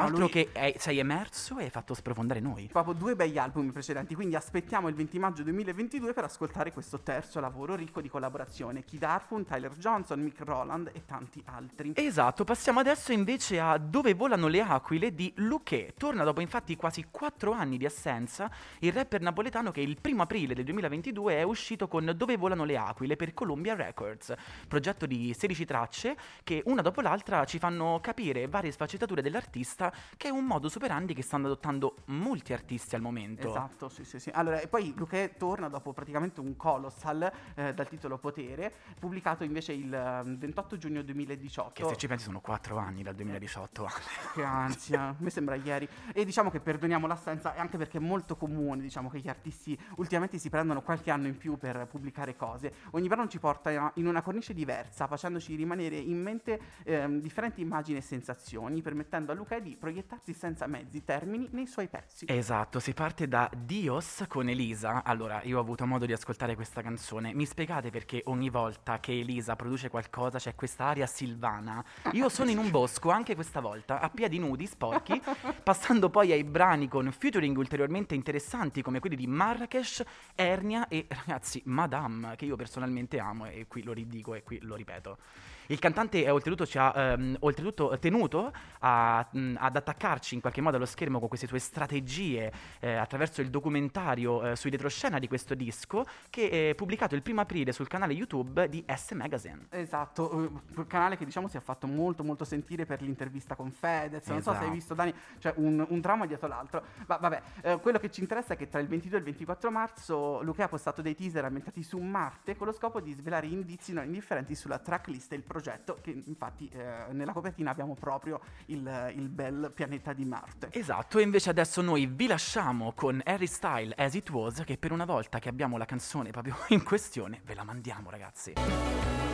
altro 0.00 0.18
lui- 0.18 0.28
che 0.30 0.48
è- 0.52 0.74
sei 0.78 0.98
emerso 0.98 1.58
e 1.58 1.64
hai 1.64 1.70
fatto 1.70 1.94
sprofondare 1.94 2.40
noi. 2.40 2.68
Proprio 2.70 2.94
due 2.94 3.14
begli 3.16 3.38
album 3.38 3.70
precedenti, 3.70 4.14
quindi 4.14 4.34
aspettiamo 4.36 4.88
il 4.88 4.94
20 4.94 5.18
maggio 5.18 5.42
2022 5.42 6.12
per 6.12 6.24
ascoltare 6.24 6.72
questo 6.72 7.00
terzo 7.00 7.40
lavoro 7.40 7.74
ricco 7.74 8.00
di 8.00 8.08
collaborazione. 8.08 8.84
Kid 8.84 9.02
Harpoon, 9.02 9.44
Tyler 9.44 9.72
Johnson, 9.76 10.20
Mick 10.20 10.40
Roland 10.40 10.90
e 10.92 11.04
tanti 11.04 11.42
altri. 11.46 11.92
Esatto, 11.96 12.44
passiamo 12.44 12.80
adesso 12.80 13.12
invece 13.12 13.60
a 13.60 13.78
Dove 13.78 14.14
volano 14.14 14.46
le 14.48 14.60
aquile 14.60 15.14
di 15.14 15.32
Luque. 15.36 15.94
Torna 15.96 16.24
dopo 16.24 16.40
infatti 16.40 16.76
quasi 16.76 17.06
4 17.10 17.52
anni 17.52 17.78
di 17.78 17.84
assenza 17.84 18.50
il 18.80 18.92
rapper 18.92 19.20
napoletano 19.20 19.70
che 19.70 19.80
il 19.80 19.98
primo 20.00 20.22
aprile 20.22 20.54
del 20.54 20.64
2022 20.64 21.36
è 21.36 21.42
uscito 21.42 21.88
con 21.88 22.12
Dove 22.16 22.36
volano 22.36 22.64
le 22.64 22.76
aquile 22.76 23.16
per 23.16 23.34
Columbia 23.34 23.74
Records, 23.74 24.34
progetto 24.68 25.06
di 25.06 25.34
16 25.34 25.64
tracce 25.64 26.16
che 26.44 26.62
una 26.66 26.82
dopo 26.82 27.00
l'altra 27.00 27.44
ci 27.44 27.58
fanno 27.58 27.98
capire 28.00 28.46
varie 28.48 28.70
sfaccettature 28.70 29.22
dell'artista 29.22 29.81
che 30.16 30.28
è 30.28 30.30
un 30.30 30.44
modo 30.44 30.68
superandi 30.68 31.14
che 31.14 31.22
stanno 31.22 31.46
adottando 31.46 31.96
molti 32.06 32.52
artisti 32.52 32.94
al 32.94 33.00
momento. 33.00 33.48
Esatto, 33.48 33.88
sì, 33.88 34.04
sì, 34.04 34.18
sì. 34.18 34.30
Allora, 34.32 34.60
e 34.60 34.68
poi 34.68 34.92
Luque 34.96 35.34
torna 35.36 35.68
dopo 35.68 35.92
praticamente 35.92 36.40
un 36.40 36.56
colossal 36.56 37.30
eh, 37.54 37.74
dal 37.74 37.88
titolo 37.88 38.18
Potere, 38.18 38.72
pubblicato 38.98 39.44
invece 39.44 39.72
il 39.72 39.92
eh, 39.92 40.22
28 40.24 40.76
giugno 40.76 41.02
2018. 41.02 41.82
Che 41.82 41.88
se 41.88 41.96
ci 41.96 42.06
pensi 42.06 42.24
sono 42.24 42.40
4 42.40 42.76
anni 42.76 43.02
dal 43.02 43.14
2018. 43.14 43.88
Che 44.34 44.42
ansia, 44.42 45.14
me 45.18 45.30
sembra 45.30 45.54
ieri. 45.54 45.88
E 46.12 46.24
diciamo 46.24 46.50
che 46.50 46.60
perdoniamo 46.60 47.06
l'assenza 47.06 47.54
anche 47.56 47.76
perché 47.76 47.98
è 47.98 48.00
molto 48.00 48.36
comune, 48.36 48.82
diciamo 48.82 49.08
che 49.08 49.18
gli 49.18 49.28
artisti 49.28 49.78
ultimamente 49.96 50.38
si 50.38 50.50
prendono 50.50 50.82
qualche 50.82 51.10
anno 51.10 51.26
in 51.26 51.36
più 51.36 51.56
per 51.56 51.86
pubblicare 51.86 52.36
cose. 52.36 52.72
Ogni 52.92 53.08
brano 53.08 53.28
ci 53.28 53.38
porta 53.38 53.92
in 53.94 54.06
una 54.06 54.22
cornice 54.22 54.54
diversa, 54.54 55.06
facendoci 55.06 55.54
rimanere 55.54 55.96
in 55.96 56.20
mente 56.20 56.60
ehm, 56.84 57.20
differenti 57.20 57.60
immagini 57.60 57.98
e 57.98 58.02
sensazioni, 58.02 58.80
permettendo 58.82 59.32
a 59.32 59.34
Luca 59.34 59.58
di 59.62 59.76
proiettarsi 59.76 60.34
senza 60.34 60.66
mezzi 60.66 61.04
termini 61.04 61.48
nei 61.52 61.66
suoi 61.66 61.88
pezzi. 61.88 62.26
Esatto, 62.28 62.80
si 62.80 62.92
parte 62.92 63.28
da 63.28 63.50
Dios 63.56 64.24
con 64.28 64.48
Elisa. 64.48 65.04
Allora, 65.04 65.40
io 65.44 65.56
ho 65.56 65.60
avuto 65.60 65.86
modo 65.86 66.04
di 66.04 66.12
ascoltare 66.12 66.54
questa 66.54 66.82
canzone. 66.82 67.32
Mi 67.32 67.46
spiegate 67.46 67.90
perché 67.90 68.22
ogni 68.26 68.50
volta 68.50 69.00
che 69.00 69.12
Elisa 69.12 69.56
produce 69.56 69.88
qualcosa 69.88 70.38
c'è 70.38 70.54
questa 70.54 70.84
aria 70.84 71.06
silvana? 71.06 71.82
Io 72.12 72.28
sono 72.28 72.50
in 72.50 72.58
un 72.58 72.70
bosco 72.70 73.10
anche 73.10 73.34
questa 73.34 73.60
volta, 73.60 74.00
a 74.00 74.10
piedi 74.10 74.38
nudi, 74.38 74.66
sporchi, 74.66 75.20
passando 75.62 76.10
poi 76.10 76.32
ai 76.32 76.44
brani 76.44 76.88
con 76.88 77.10
featuring 77.12 77.56
ulteriormente 77.56 78.14
interessanti 78.14 78.82
come 78.82 79.00
quelli 79.00 79.16
di 79.16 79.26
Marrakesh, 79.26 80.02
Ernia 80.34 80.88
e 80.88 81.06
ragazzi, 81.08 81.62
Madame, 81.66 82.34
che 82.36 82.44
io 82.44 82.56
personalmente 82.56 83.18
amo 83.18 83.46
e 83.46 83.66
qui 83.68 83.82
lo 83.82 83.92
ridico 83.92 84.34
e 84.34 84.42
qui 84.42 84.58
lo 84.60 84.74
ripeto. 84.74 85.18
Il 85.66 85.78
cantante 85.78 86.24
è 86.24 86.32
oltretutto, 86.32 86.66
ci 86.66 86.78
ha 86.78 86.92
ehm, 86.94 87.36
oltretutto 87.40 87.98
tenuto 87.98 88.52
a- 88.80 89.26
mh, 89.30 89.54
ad 89.58 89.76
attaccarci 89.76 90.34
in 90.34 90.40
qualche 90.40 90.60
modo 90.60 90.76
allo 90.76 90.86
schermo 90.86 91.18
con 91.18 91.28
queste 91.28 91.46
sue 91.46 91.58
strategie 91.58 92.52
eh, 92.80 92.94
attraverso 92.94 93.40
il 93.40 93.50
documentario 93.50 94.50
eh, 94.50 94.56
sui 94.56 94.70
retroscena 94.70 95.18
di 95.18 95.28
questo 95.28 95.54
disco 95.54 96.04
che 96.30 96.70
è 96.70 96.74
pubblicato 96.74 97.14
il 97.14 97.22
primo 97.22 97.40
aprile 97.40 97.72
sul 97.72 97.88
canale 97.88 98.12
YouTube 98.12 98.68
di 98.68 98.84
S 98.94 99.12
Magazine. 99.12 99.66
Esatto, 99.70 100.30
eh, 100.30 100.50
un 100.76 100.86
canale 100.86 101.16
che 101.16 101.24
diciamo 101.24 101.48
si 101.48 101.56
è 101.56 101.60
fatto 101.60 101.86
molto 101.86 102.22
molto 102.22 102.44
sentire 102.44 102.84
per 102.84 103.00
l'intervista 103.02 103.54
con 103.54 103.70
Fedez, 103.70 104.26
non 104.28 104.42
so 104.42 104.50
se 104.52 104.56
hai 104.58 104.62
Esatto. 104.62 104.72
visto 104.74 104.94
Dani, 104.94 105.14
cioè 105.38 105.54
un, 105.56 105.84
un 105.88 106.00
dramma 106.00 106.26
dietro 106.26 106.48
l'altro, 106.48 106.82
ma 107.06 107.16
vabbè, 107.16 107.42
eh, 107.62 107.78
quello 107.80 107.98
che 107.98 108.10
ci 108.10 108.20
interessa 108.20 108.54
è 108.54 108.56
che 108.56 108.68
tra 108.68 108.80
il 108.80 108.88
22 108.88 109.16
e 109.16 109.20
il 109.20 109.24
24 109.26 109.70
marzo 109.70 110.42
Luca 110.42 110.64
ha 110.64 110.68
postato 110.68 111.02
dei 111.02 111.14
teaser 111.14 111.44
ambientati 111.44 111.82
su 111.82 111.98
Marte 111.98 112.56
con 112.56 112.66
lo 112.66 112.72
scopo 112.72 113.00
di 113.00 113.12
svelare 113.12 113.46
indizi 113.46 113.92
non 113.92 114.04
indifferenti 114.04 114.54
sulla 114.54 114.78
tracklist 114.78 115.32
e 115.32 115.36
il 115.36 115.42
progetto 115.42 115.61
che 116.00 116.10
infatti 116.26 116.68
eh, 116.68 117.12
nella 117.12 117.32
copertina 117.32 117.70
abbiamo 117.70 117.94
proprio 117.94 118.40
il, 118.66 119.12
il 119.14 119.28
bel 119.28 119.72
pianeta 119.74 120.12
di 120.12 120.24
Marte. 120.24 120.68
Esatto, 120.72 121.18
e 121.18 121.22
invece 121.22 121.50
adesso 121.50 121.80
noi 121.80 122.06
vi 122.06 122.26
lasciamo 122.26 122.92
con 122.92 123.20
Harry 123.24 123.46
Style 123.46 123.94
As 123.96 124.14
It 124.14 124.30
Was 124.30 124.62
che 124.64 124.76
per 124.76 124.92
una 124.92 125.04
volta 125.04 125.38
che 125.38 125.48
abbiamo 125.48 125.76
la 125.76 125.86
canzone 125.86 126.30
proprio 126.30 126.56
in 126.68 126.82
questione 126.82 127.40
ve 127.44 127.54
la 127.54 127.64
mandiamo 127.64 128.10
ragazzi. 128.10 129.31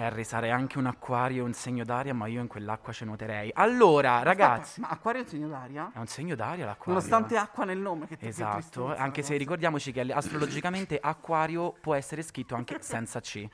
Harry 0.00 0.24
sarei 0.24 0.50
anche 0.50 0.78
un 0.78 0.86
acquario, 0.86 1.44
un 1.44 1.52
segno 1.52 1.84
d'aria, 1.84 2.14
ma 2.14 2.26
io 2.26 2.40
in 2.40 2.46
quell'acqua 2.46 2.92
ci 2.92 3.04
nuoterei. 3.04 3.50
Allora, 3.54 4.22
ragazzi, 4.22 4.80
Aspetta, 4.80 4.86
ma 4.86 4.92
Acquario 4.92 5.20
è 5.20 5.24
un 5.24 5.28
segno 5.30 5.48
d'aria? 5.48 5.90
è 5.94 5.98
un 5.98 6.06
segno 6.06 6.34
d'aria 6.34 6.64
l'acquario. 6.64 6.94
Nonostante 6.94 7.36
acqua 7.36 7.64
nel 7.64 7.78
nome 7.78 8.06
che 8.06 8.16
che 8.16 8.26
Esatto, 8.28 8.94
anche 8.94 9.22
se 9.22 9.36
ricordiamoci 9.36 9.92
che 9.92 10.00
astrologicamente 10.00 10.98
acquario 11.00 11.72
può 11.80 11.94
essere 11.94 12.22
scritto 12.22 12.54
anche 12.54 12.78
senza 12.80 13.20
C. 13.20 13.46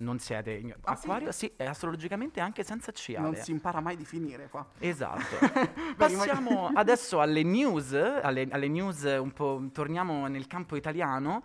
Non 0.00 0.20
siete 0.20 0.52
igno- 0.52 0.76
Ah, 0.82 0.94
sì? 0.94 1.00
Acquario 1.06 1.32
sì, 1.32 1.52
è 1.56 1.64
astrologicamente 1.64 2.38
anche 2.38 2.62
senza 2.62 2.92
C. 2.92 3.14
non 3.16 3.26
Ale. 3.34 3.42
si 3.42 3.50
impara 3.50 3.80
mai 3.80 3.96
di 3.96 4.04
finire 4.04 4.48
qua. 4.48 4.64
Esatto. 4.78 5.36
Passiamo 5.96 6.70
adesso 6.72 7.20
alle 7.20 7.42
news, 7.42 7.92
alle, 7.94 8.46
alle 8.50 8.68
news 8.68 9.02
un 9.02 9.32
po' 9.32 9.60
torniamo 9.72 10.28
nel 10.28 10.46
campo 10.46 10.76
italiano. 10.76 11.42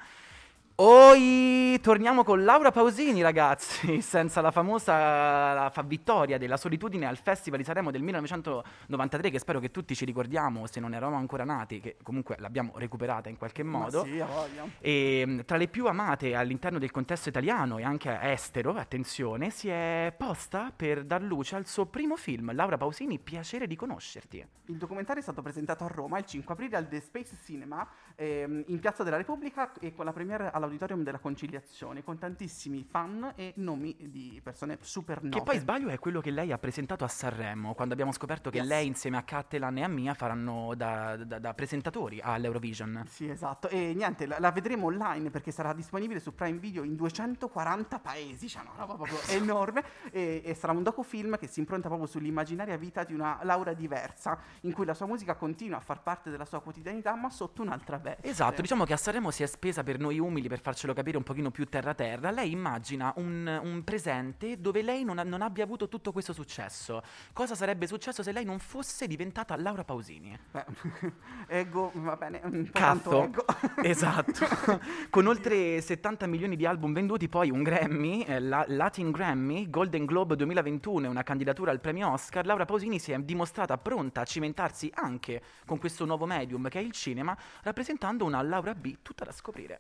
Oi, 0.76 1.80
torniamo 1.84 2.24
con 2.24 2.44
Laura 2.44 2.72
Pausini, 2.72 3.22
ragazzi, 3.22 4.02
senza 4.02 4.42
la 4.42 4.50
famosa 4.50 5.54
la 5.54 5.70
fa 5.72 5.84
vittoria 5.84 6.40
della 6.40 6.58
solitudine 6.58 7.06
al 7.06 7.18
Festival 7.18 7.60
di 7.60 7.64
Sanremo 7.64 7.92
del 7.92 8.02
1993, 8.02 9.30
che 9.30 9.38
spero 9.38 9.60
che 9.60 9.70
tutti 9.70 9.96
ci 9.96 10.04
ricordiamo, 10.04 10.66
se 10.66 10.80
non 10.80 10.96
eravamo 10.96 11.18
ancora 11.18 11.44
nati, 11.44 11.80
che 11.80 11.98
comunque 12.02 12.38
l'abbiamo 12.40 12.72
recuperata 12.76 13.30
in 13.30 13.38
qualche 13.38 13.62
Ma 13.62 13.78
modo. 13.78 14.04
sì, 14.04 14.20
ha 14.20 14.26
voglia. 14.26 14.66
E 14.80 15.24
mh, 15.24 15.46
tra 15.46 15.58
le 15.58 15.68
più 15.68 15.86
amate 15.86 16.34
all'interno 16.34 16.80
del 16.80 16.90
contesto 16.90 17.30
italiano 17.30 17.78
e 17.78 17.84
anche 17.84 18.18
estero, 18.24 18.74
attenzione, 18.74 19.52
si 19.52 19.70
è 19.70 20.12
posta 20.18 20.74
per 20.76 21.04
dar 21.04 21.22
luce 21.22 21.56
al 21.56 21.68
suo 21.68 21.86
primo 21.86 22.16
film, 22.16 22.52
Laura 22.52 22.78
Pausini, 22.78 23.20
Piacere 23.20 23.68
di 23.68 23.76
conoscerti. 23.76 24.44
Il 24.66 24.78
documentario 24.78 25.22
è 25.22 25.24
stato 25.24 25.44
presentato 25.44 25.84
a 25.84 25.88
Roma 25.88 26.18
il 26.18 26.26
5 26.26 26.52
aprile 26.52 26.78
al 26.78 26.88
The 26.88 27.00
Space 27.00 27.38
Cinema 27.46 27.88
ehm, 28.16 28.64
in 28.68 28.80
Piazza 28.80 29.04
della 29.04 29.18
Repubblica 29.18 29.72
e 29.80 29.94
con 29.94 30.06
la 30.06 30.14
premiere 30.14 30.52
all'Auditorium 30.52 31.04
della 31.04 31.20
Conciliazione 31.20 32.04
con 32.04 32.18
tantissimi 32.18 32.84
fan 32.84 33.34
e 33.36 33.54
nomi 33.58 33.96
di 34.10 34.40
persone 34.44 34.78
super 34.82 35.24
note. 35.24 35.38
Che 35.38 35.44
poi 35.44 35.60
sbaglio 35.60 35.90
è 35.90 36.00
quello 36.00 36.22
che 36.22 36.32
lei 36.32 36.52
ha 36.52 36.58
presentato 36.58 37.04
a 37.04 37.08
Sanremo, 37.08 37.74
quando 37.74 37.94
abbiamo 37.94 38.12
scoperto 38.12 38.50
che 38.50 38.58
Yes. 38.58 38.68
lei 38.68 38.88
insieme 38.88 39.18
a 39.18 39.24
Cattelan 39.24 39.78
e 39.78 39.84
a 39.84 39.88
Mia 39.88 40.14
faranno 40.14 40.74
da, 40.76 41.16
da- 41.18 41.40
da 41.40 41.54
presentatori 41.54 42.20
all'Eurovision. 42.22 43.04
Sì, 43.08 43.30
esatto. 43.30 43.68
E 43.70 43.94
niente, 43.96 44.26
la, 44.26 44.38
la 44.40 44.52
vedremo 44.52 44.86
online 44.88 45.30
perché 45.30 45.52
sarà 45.52 45.74
disponibile 45.74 46.20
su 46.20 46.34
Prime 46.36 46.58
Video 46.60 46.84
in 46.84 46.96
240 46.96 48.00
paesi, 48.00 48.48
cioè 48.48 48.62
una 48.64 48.74
roba 48.78 48.96
proprio 48.96 49.18
enorme. 49.30 49.84
E, 50.12 50.42
e 50.44 50.54
sarà 50.54 50.74
un 50.74 50.84
docufilm 50.84 51.38
che 51.38 51.48
si 51.48 51.60
impronta 51.60 51.88
proprio 51.88 52.08
sull'immaginaria 52.08 52.78
vita 52.78 53.04
di 53.04 53.14
una 53.14 53.40
Laura 53.44 53.74
diversa, 53.74 54.38
in 54.62 54.74
cui 54.74 54.86
la 54.86 54.94
sua 54.94 55.06
musica 55.08 55.36
continua 55.36 55.78
a 55.78 55.82
far 55.82 56.02
parte 56.04 56.30
della 56.30 56.46
sua 56.46 56.62
quotidianità, 56.62 57.16
ma 57.16 57.30
sotto 57.30 57.62
un'altra 57.62 57.98
veste. 58.04 58.28
Esatto, 58.28 58.62
diciamo 58.62 58.86
che 58.86 58.94
a 58.94 58.98
Sanremo 58.98 59.32
si 59.32 59.42
è 59.42 59.48
spesa 59.48 59.84
per 59.84 59.98
noi 59.98 60.20
umili 60.20 60.48
per 60.48 60.60
farcelo 60.60 60.94
capire 60.94 61.18
un 61.18 61.24
pochino 61.24 61.50
più 61.50 61.66
terra 61.66 61.96
terra. 61.96 62.30
Lei 62.30 62.52
immagina 62.52 63.12
un, 63.16 63.60
un 63.64 63.84
presente 63.84 64.60
dove 64.60 64.84
lei 64.84 65.04
non, 65.04 65.18
ha- 65.18 65.24
non 65.24 65.42
abbia 65.42 65.64
avuto 65.64 65.88
tutto 65.88 66.12
questo 66.12 66.34
successo. 66.34 67.02
Cosa 67.32 67.56
sarebbe 67.56 67.88
successo 67.88 68.22
se 68.22 68.32
lei 68.32 68.46
non 68.46 68.60
fosse 68.60 69.08
diventata 69.08 69.56
Laura 69.58 69.84
Pausini? 69.84 70.38
Beh, 70.52 70.66
ego, 71.48 71.92
va 71.96 72.16
bene, 72.16 72.42
un 72.44 72.70
Cazzo, 72.72 73.24
ego. 73.24 73.46
esatto. 73.82 74.46
Con 75.10 75.26
oltre 75.26 75.82
70 75.82 76.28
milioni 76.28 76.56
di 76.56 76.66
album 76.66 76.94
venduti, 76.94 77.28
poi 77.30 77.50
un 77.50 77.64
Grammy, 77.64 78.22
eh, 78.24 78.40
la 78.40 78.66
Latin 78.68 79.12
Grammy, 79.12 79.70
Golden 79.70 80.06
Globe 80.06 80.36
2021 80.36 81.06
e 81.06 81.10
una 81.10 81.24
candidatura 81.24 81.72
al 81.72 81.80
premio 81.80 82.12
Oscar, 82.12 82.46
Laura 82.46 82.66
Pausini 82.66 83.00
si 83.00 83.12
è 83.12 83.20
dimostrata 83.20 83.78
pronta 83.78 84.22
a 84.22 84.26
cimentarsi 84.26 84.92
anche 84.94 85.42
con 85.66 85.80
questo 85.80 86.06
nuovo 86.06 86.26
medium 86.26 86.68
che 86.68 86.80
è 86.80 86.82
il 86.84 86.92
cinema, 86.92 87.36
rappresentando 87.62 87.93
una 88.26 88.42
Laura 88.42 88.74
B 88.76 88.98
tutta 89.02 89.26
da 89.26 89.32
scoprire. 89.32 89.80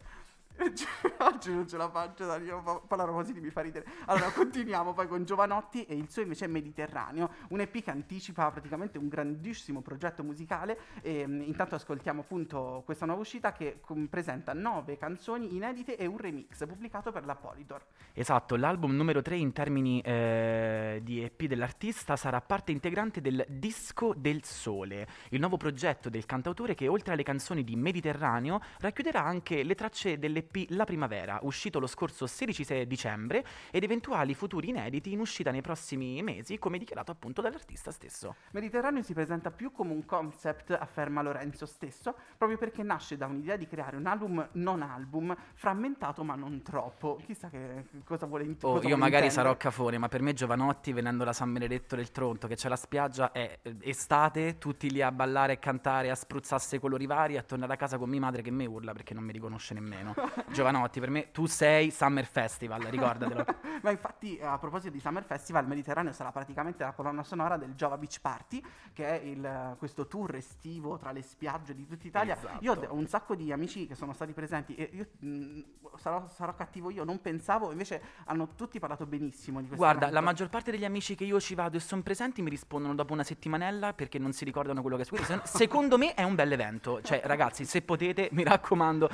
Oggi 1.19 1.53
non 1.53 1.67
ce 1.67 1.77
la 1.77 1.89
faccio, 1.89 2.25
Dani, 2.25 2.45
io 2.45 2.61
pa- 2.61 2.81
parlare 2.87 3.11
così 3.11 3.33
mi 3.33 3.49
fa 3.49 3.61
ridere. 3.61 3.85
Allora, 4.05 4.31
continuiamo 4.31 4.93
poi 4.93 5.07
con 5.07 5.23
Giovanotti 5.25 5.85
e 5.85 5.95
il 5.95 6.09
suo 6.09 6.21
invece 6.21 6.45
è 6.45 6.47
Mediterraneo, 6.47 7.31
un 7.49 7.59
EP 7.59 7.81
che 7.81 7.91
anticipa 7.91 8.49
praticamente 8.51 8.97
un 8.97 9.07
grandissimo 9.07 9.81
progetto 9.81 10.23
musicale. 10.23 10.77
E, 11.01 11.25
mm, 11.27 11.41
intanto 11.41 11.75
ascoltiamo 11.75 12.21
appunto 12.21 12.81
questa 12.85 13.05
nuova 13.05 13.21
uscita 13.21 13.51
che 13.51 13.79
com- 13.81 14.07
presenta 14.07 14.53
nove 14.53 14.97
canzoni 14.97 15.55
inedite 15.55 15.97
e 15.97 16.05
un 16.05 16.17
remix 16.17 16.65
pubblicato 16.65 17.11
per 17.11 17.25
la 17.25 17.35
Polydor. 17.35 17.85
Esatto, 18.13 18.55
l'album 18.55 18.95
numero 18.95 19.21
3 19.21 19.35
in 19.35 19.51
termini 19.51 20.01
eh, 20.01 20.99
di 21.03 21.23
EP 21.23 21.43
dell'artista 21.43 22.15
sarà 22.15 22.41
parte 22.41 22.71
integrante 22.71 23.21
del 23.21 23.45
Disco 23.47 24.13
del 24.15 24.43
Sole, 24.43 25.07
il 25.29 25.39
nuovo 25.39 25.57
progetto 25.57 26.09
del 26.09 26.25
cantautore 26.25 26.75
che 26.75 26.87
oltre 26.87 27.13
alle 27.13 27.23
canzoni 27.23 27.63
di 27.63 27.75
Mediterraneo 27.75 28.61
racchiuderà 28.79 29.23
anche 29.23 29.63
le 29.63 29.75
tracce 29.75 30.19
dell'EP 30.51 30.69
La 30.71 30.83
Primavera, 30.85 31.39
uscito 31.43 31.79
lo 31.79 31.87
scorso 31.87 32.27
16 32.27 32.63
se- 32.63 32.87
dicembre, 32.87 33.45
ed 33.71 33.83
eventuali 33.83 34.33
futuri 34.33 34.69
inediti 34.69 35.11
in 35.11 35.19
uscita 35.19 35.51
nei 35.51 35.61
prossimi 35.61 36.21
mesi, 36.21 36.57
come 36.59 36.77
dichiarato 36.77 37.11
appunto 37.11 37.41
dall'artista 37.41 37.91
stesso. 37.91 38.35
Mediterraneo 38.51 39.01
si 39.03 39.13
presenta 39.13 39.51
più 39.51 39.71
come 39.71 39.91
un 39.93 40.05
concept, 40.05 40.71
afferma 40.71 41.21
Lorenzo 41.21 41.65
stesso, 41.65 42.15
proprio 42.37 42.57
perché 42.57 42.83
nasce 42.83 43.17
da 43.17 43.25
un'idea 43.25 43.55
di 43.55 43.67
creare 43.67 43.95
un 43.97 44.05
album 44.05 44.47
non 44.53 44.81
album, 44.81 45.35
frammentato 45.53 46.23
ma 46.23 46.35
non 46.35 46.61
troppo. 46.61 47.19
Chissà 47.25 47.49
che 47.49 47.85
cosa 48.03 48.25
vuole 48.25 48.43
int- 48.43 48.63
Oh, 48.63 48.75
cosa 48.75 48.87
io 48.87 48.97
magari 48.97 49.25
intendere. 49.25 49.29
sarò 49.31 49.57
cafone, 49.57 49.97
ma 49.97 50.07
per 50.07 50.21
me 50.21 50.33
Giovanotti, 50.33 50.91
venendo 50.93 51.23
da 51.23 51.33
San 51.33 51.51
Benedetto 51.51 51.95
del 51.95 52.11
Tronto, 52.11 52.47
che 52.47 52.55
c'è 52.55 52.69
la 52.69 52.75
spiaggia, 52.75 53.31
è 53.31 53.59
eh, 53.61 53.75
estate, 53.81 54.57
tutti 54.57 54.89
lì 54.89 55.01
a 55.01 55.11
ballare, 55.11 55.53
a 55.53 55.57
cantare, 55.57 56.09
a 56.09 56.15
spruzzasse 56.15 56.79
colori 56.79 57.05
vari, 57.05 57.37
a 57.37 57.43
tornare 57.43 57.73
a 57.73 57.75
casa 57.75 57.97
con 57.97 58.09
mia 58.09 58.19
madre 58.19 58.41
che 58.41 58.51
mi 58.51 58.65
urla 58.65 58.93
perché 58.93 59.13
non 59.13 59.23
mi 59.23 59.31
riconosce 59.31 59.73
nemmeno. 59.73 60.13
Giovanotti, 60.47 60.99
per 60.99 61.09
me 61.09 61.31
tu 61.31 61.45
sei 61.45 61.91
Summer 61.91 62.25
Festival, 62.25 62.81
ricordatelo. 62.81 63.45
Ma 63.83 63.91
infatti, 63.91 64.39
a 64.41 64.57
proposito 64.57 64.91
di 64.91 64.99
Summer 64.99 65.23
Festival, 65.23 65.67
Mediterraneo 65.67 66.13
sarà 66.13 66.31
praticamente 66.31 66.83
la 66.83 66.91
colonna 66.93 67.23
sonora 67.23 67.57
del 67.57 67.73
Jova 67.75 67.97
Beach 67.97 68.19
Party, 68.21 68.63
che 68.93 69.05
è 69.19 69.23
il- 69.23 69.75
questo 69.77 70.07
tour 70.07 70.35
estivo 70.35 70.97
tra 70.97 71.11
le 71.11 71.21
spiagge 71.21 71.75
di 71.75 71.85
tutta 71.87 72.07
Italia. 72.07 72.35
Esatto. 72.37 72.57
Io 72.63 72.73
ho 72.73 72.81
ho 72.93 72.95
un 72.95 73.07
sacco 73.07 73.35
di 73.35 73.51
amici 73.51 73.87
che 73.87 73.95
sono 73.95 74.13
stati 74.13 74.33
presenti 74.33 74.75
e 74.75 74.89
io 74.93 75.07
mh, 75.19 75.61
sarò, 75.97 76.27
sarò 76.27 76.53
cattivo 76.55 76.89
io, 76.89 77.03
non 77.03 77.21
pensavo, 77.21 77.71
invece 77.71 78.01
hanno 78.25 78.49
tutti 78.55 78.79
parlato 78.79 79.05
benissimo 79.05 79.59
di 79.61 79.67
questo 79.67 79.83
Guarda, 79.83 80.05
la 80.05 80.11
evento. 80.11 80.25
maggior 80.25 80.49
parte 80.49 80.71
degli 80.71 80.85
amici 80.85 81.15
che 81.15 81.23
io 81.23 81.39
ci 81.39 81.55
vado 81.55 81.77
e 81.77 81.79
sono 81.79 82.01
presenti 82.01 82.41
mi 82.41 82.49
rispondono 82.49 82.93
dopo 82.95 83.13
una 83.13 83.23
settimanella 83.23 83.93
perché 83.93 84.19
non 84.19 84.31
si 84.33 84.43
ricordano 84.45 84.81
quello 84.81 84.95
che 84.97 85.03
è 85.03 85.05
successo. 85.05 85.41
Se- 85.45 85.57
Secondo 85.57 85.97
me 85.97 86.13
è 86.13 86.23
un 86.23 86.35
bel 86.35 86.51
evento. 86.51 87.01
Cioè, 87.01 87.21
ragazzi, 87.25 87.65
se 87.65 87.81
potete, 87.81 88.29
mi 88.31 88.43
raccomando, 88.43 89.09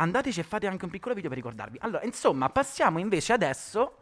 andateci 0.00 0.40
e 0.40 0.42
fate 0.42 0.66
anche 0.66 0.84
un 0.84 0.90
piccolo 0.90 1.14
video 1.14 1.28
per 1.28 1.38
ricordarvi. 1.38 1.78
Allora, 1.80 2.04
insomma, 2.04 2.48
passiamo 2.48 2.98
invece 2.98 3.32
adesso 3.32 3.98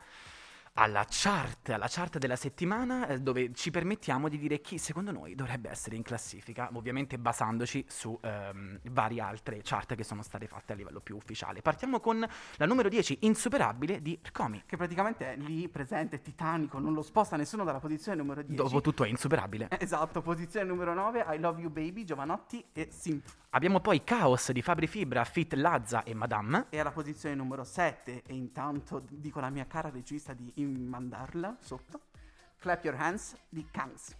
alla 0.79 1.05
chart, 1.09 1.71
alla 1.71 1.89
chart 1.89 2.19
della 2.19 2.37
settimana 2.37 3.09
eh, 3.09 3.19
dove 3.19 3.53
ci 3.53 3.73
permettiamo 3.73 4.29
di 4.29 4.39
dire 4.39 4.61
chi 4.61 4.79
secondo 4.79 5.11
noi 5.11 5.35
dovrebbe 5.35 5.69
essere 5.69 5.97
in 5.97 6.03
classifica, 6.03 6.71
ovviamente 6.73 7.19
basandoci 7.19 7.85
su 7.89 8.17
ehm, 8.23 8.79
varie 8.93 9.21
altre 9.21 9.59
chart 9.65 9.97
che 9.97 10.05
sono 10.05 10.23
state 10.23 10.47
fatte 10.47 10.75
a 10.75 10.77
livello 10.77 11.01
più 11.01 11.17
ufficiale. 11.17 11.63
Partiamo 11.63 11.99
con 11.99 12.25
la 12.57 12.67
numero 12.67 12.89
10, 12.89 13.19
Insuperabile 13.23 14.01
di 14.01 14.17
Rcomi. 14.23 14.63
Che 14.67 14.77
praticamente 14.77 15.33
è 15.33 15.37
lì 15.37 15.69
presente, 15.69 16.23
titanico, 16.23 16.79
non 16.79 16.95
lo 16.95 17.03
sposta 17.03 17.37
nessuno 17.37 17.65
dalla 17.65 17.81
posizione 17.81 18.17
numero 18.17 18.43
10. 18.43 18.55
Dopo 18.55 18.81
tutto 18.81 19.03
è 19.03 19.09
insuperabile. 19.09 19.67
Esatto, 19.81 20.23
posizione 20.23 20.65
numero 20.65 20.95
9, 20.95 21.27
I 21.29 21.39
Love 21.41 21.61
You 21.61 21.71
Baby, 21.73 22.05
Giovanotti 22.05 22.65
e 22.73 22.89
Simp. 22.93 23.25
Abbiamo 23.51 23.81
poi 23.81 24.05
Chaos 24.05 24.53
di 24.53 24.61
Fabri 24.61 24.87
Fibra, 24.87 25.25
Fit 25.25 25.55
Lazza 25.55 26.03
e 26.03 26.13
Madame. 26.13 26.67
E 26.69 26.79
alla 26.79 26.93
posizione 26.93 27.35
numero 27.35 27.65
7, 27.65 28.23
e 28.27 28.35
intanto 28.35 29.03
dico 29.09 29.41
la 29.41 29.49
mia 29.49 29.67
cara 29.67 29.89
regista 29.89 30.35
di 30.35 30.53
mandarla 30.77 31.57
sotto, 31.61 32.01
Clap 32.59 32.85
Your 32.85 32.97
Hands 32.97 33.37
di 33.49 33.67
Kangs. 33.71 34.17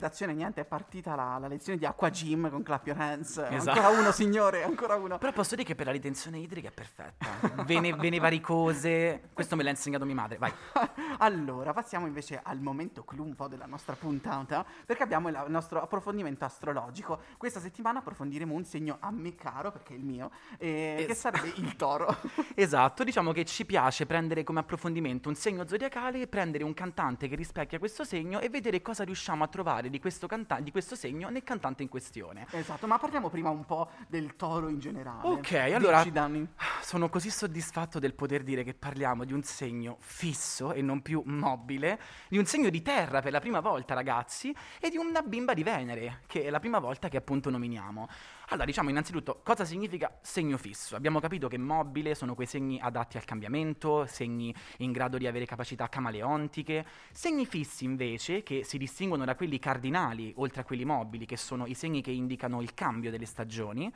D'azione 0.00 0.32
niente, 0.32 0.62
è 0.62 0.64
partita 0.64 1.14
la, 1.14 1.36
la 1.38 1.46
lezione 1.46 1.78
di 1.78 1.84
Acqua 1.84 2.08
Gym 2.08 2.48
con 2.48 2.62
Clap 2.62 2.86
Your 2.86 2.98
Hands. 2.98 3.36
Esatto. 3.50 3.78
Ancora 3.78 4.00
uno, 4.00 4.12
signore, 4.12 4.64
ancora 4.64 4.94
uno. 4.94 5.18
Però 5.18 5.30
posso 5.30 5.54
dire 5.54 5.66
che 5.66 5.74
per 5.74 5.84
la 5.84 5.92
ritenzione 5.92 6.38
idrica 6.38 6.68
è 6.68 6.72
perfetta. 6.72 7.26
Vene, 7.66 7.92
vene 7.92 8.18
varicose. 8.18 9.28
Questo 9.34 9.56
me 9.56 9.62
l'ha 9.62 9.68
insegnato 9.68 10.06
mia 10.06 10.14
madre. 10.14 10.38
Vai. 10.38 10.50
allora, 11.18 11.74
passiamo 11.74 12.06
invece 12.06 12.40
al 12.42 12.60
momento 12.60 13.04
clou 13.04 13.26
un 13.26 13.34
po' 13.34 13.46
della 13.46 13.66
nostra 13.66 13.94
puntata, 13.94 14.64
perché 14.86 15.02
abbiamo 15.02 15.28
il 15.28 15.44
nostro 15.48 15.82
approfondimento 15.82 16.46
astrologico. 16.46 17.20
Questa 17.36 17.60
settimana 17.60 17.98
approfondiremo 17.98 18.54
un 18.54 18.64
segno 18.64 18.96
a 19.00 19.10
me 19.10 19.34
caro, 19.34 19.70
perché 19.70 19.92
è 19.92 19.96
il 19.98 20.04
mio, 20.04 20.30
eh, 20.56 21.04
che 21.06 21.12
Es- 21.12 21.18
sarebbe 21.18 21.52
il 21.56 21.76
toro. 21.76 22.16
Esatto, 22.54 23.04
diciamo 23.04 23.32
che 23.32 23.44
ci 23.44 23.66
piace 23.66 24.06
prendere 24.06 24.44
come 24.44 24.60
approfondimento 24.60 25.28
un 25.28 25.34
segno 25.34 25.66
zodiacale, 25.66 26.26
prendere 26.26 26.64
un 26.64 26.74
cantante 26.74 27.28
che 27.28 27.34
rispecchia 27.34 27.78
questo 27.78 28.04
segno 28.04 28.40
e 28.40 28.48
vedere 28.48 28.80
cosa 28.82 29.04
riusciamo 29.04 29.44
a 29.44 29.48
trovare 29.48 29.89
di 29.90 29.98
questo, 29.98 30.26
canta- 30.26 30.60
di 30.60 30.70
questo 30.70 30.94
segno 30.94 31.28
nel 31.28 31.42
cantante 31.42 31.82
in 31.82 31.88
questione. 31.88 32.46
esatto, 32.50 32.86
ma 32.86 32.98
parliamo 32.98 33.28
prima 33.28 33.50
un 33.50 33.64
po' 33.64 33.90
del 34.08 34.36
toro 34.36 34.68
in 34.68 34.78
generale. 34.78 35.26
Ok, 35.28 35.52
allora- 35.52 36.04
Danni. 36.04 36.46
Sono 36.80 37.08
così 37.08 37.30
soddisfatto 37.30 37.98
del 37.98 38.14
poter 38.14 38.42
dire 38.42 38.64
che 38.64 38.74
parliamo 38.74 39.24
di 39.24 39.32
un 39.32 39.42
segno 39.42 39.96
fisso 40.00 40.72
e 40.72 40.82
non 40.82 41.02
più 41.02 41.22
mobile, 41.24 42.00
di 42.28 42.38
un 42.38 42.46
segno 42.46 42.70
di 42.70 42.82
terra 42.82 43.20
per 43.20 43.32
la 43.32 43.40
prima 43.40 43.60
volta, 43.60 43.94
ragazzi, 43.94 44.54
e 44.80 44.88
di 44.90 44.96
una 44.96 45.22
bimba 45.22 45.54
di 45.54 45.62
Venere, 45.62 46.22
che 46.26 46.44
è 46.44 46.50
la 46.50 46.60
prima 46.60 46.78
volta 46.78 47.08
che 47.08 47.16
appunto 47.16 47.50
nominiamo. 47.50 48.08
Allora, 48.52 48.66
diciamo 48.66 48.90
innanzitutto 48.90 49.42
cosa 49.44 49.64
significa 49.64 50.18
segno 50.22 50.56
fisso. 50.56 50.96
Abbiamo 50.96 51.20
capito 51.20 51.46
che 51.46 51.56
mobile 51.56 52.16
sono 52.16 52.34
quei 52.34 52.48
segni 52.48 52.80
adatti 52.80 53.16
al 53.16 53.24
cambiamento, 53.24 54.06
segni 54.06 54.52
in 54.78 54.90
grado 54.90 55.18
di 55.18 55.28
avere 55.28 55.46
capacità 55.46 55.88
camaleontiche. 55.88 56.84
Segni 57.12 57.46
fissi 57.46 57.84
invece, 57.84 58.42
che 58.42 58.64
si 58.64 58.76
distinguono 58.76 59.24
da 59.24 59.36
quelli 59.36 59.60
cardinali, 59.60 60.32
oltre 60.38 60.62
a 60.62 60.64
quelli 60.64 60.84
mobili, 60.84 61.26
che 61.26 61.36
sono 61.36 61.64
i 61.66 61.74
segni 61.74 62.02
che 62.02 62.10
indicano 62.10 62.60
il 62.60 62.74
cambio 62.74 63.12
delle 63.12 63.24
stagioni, 63.24 63.92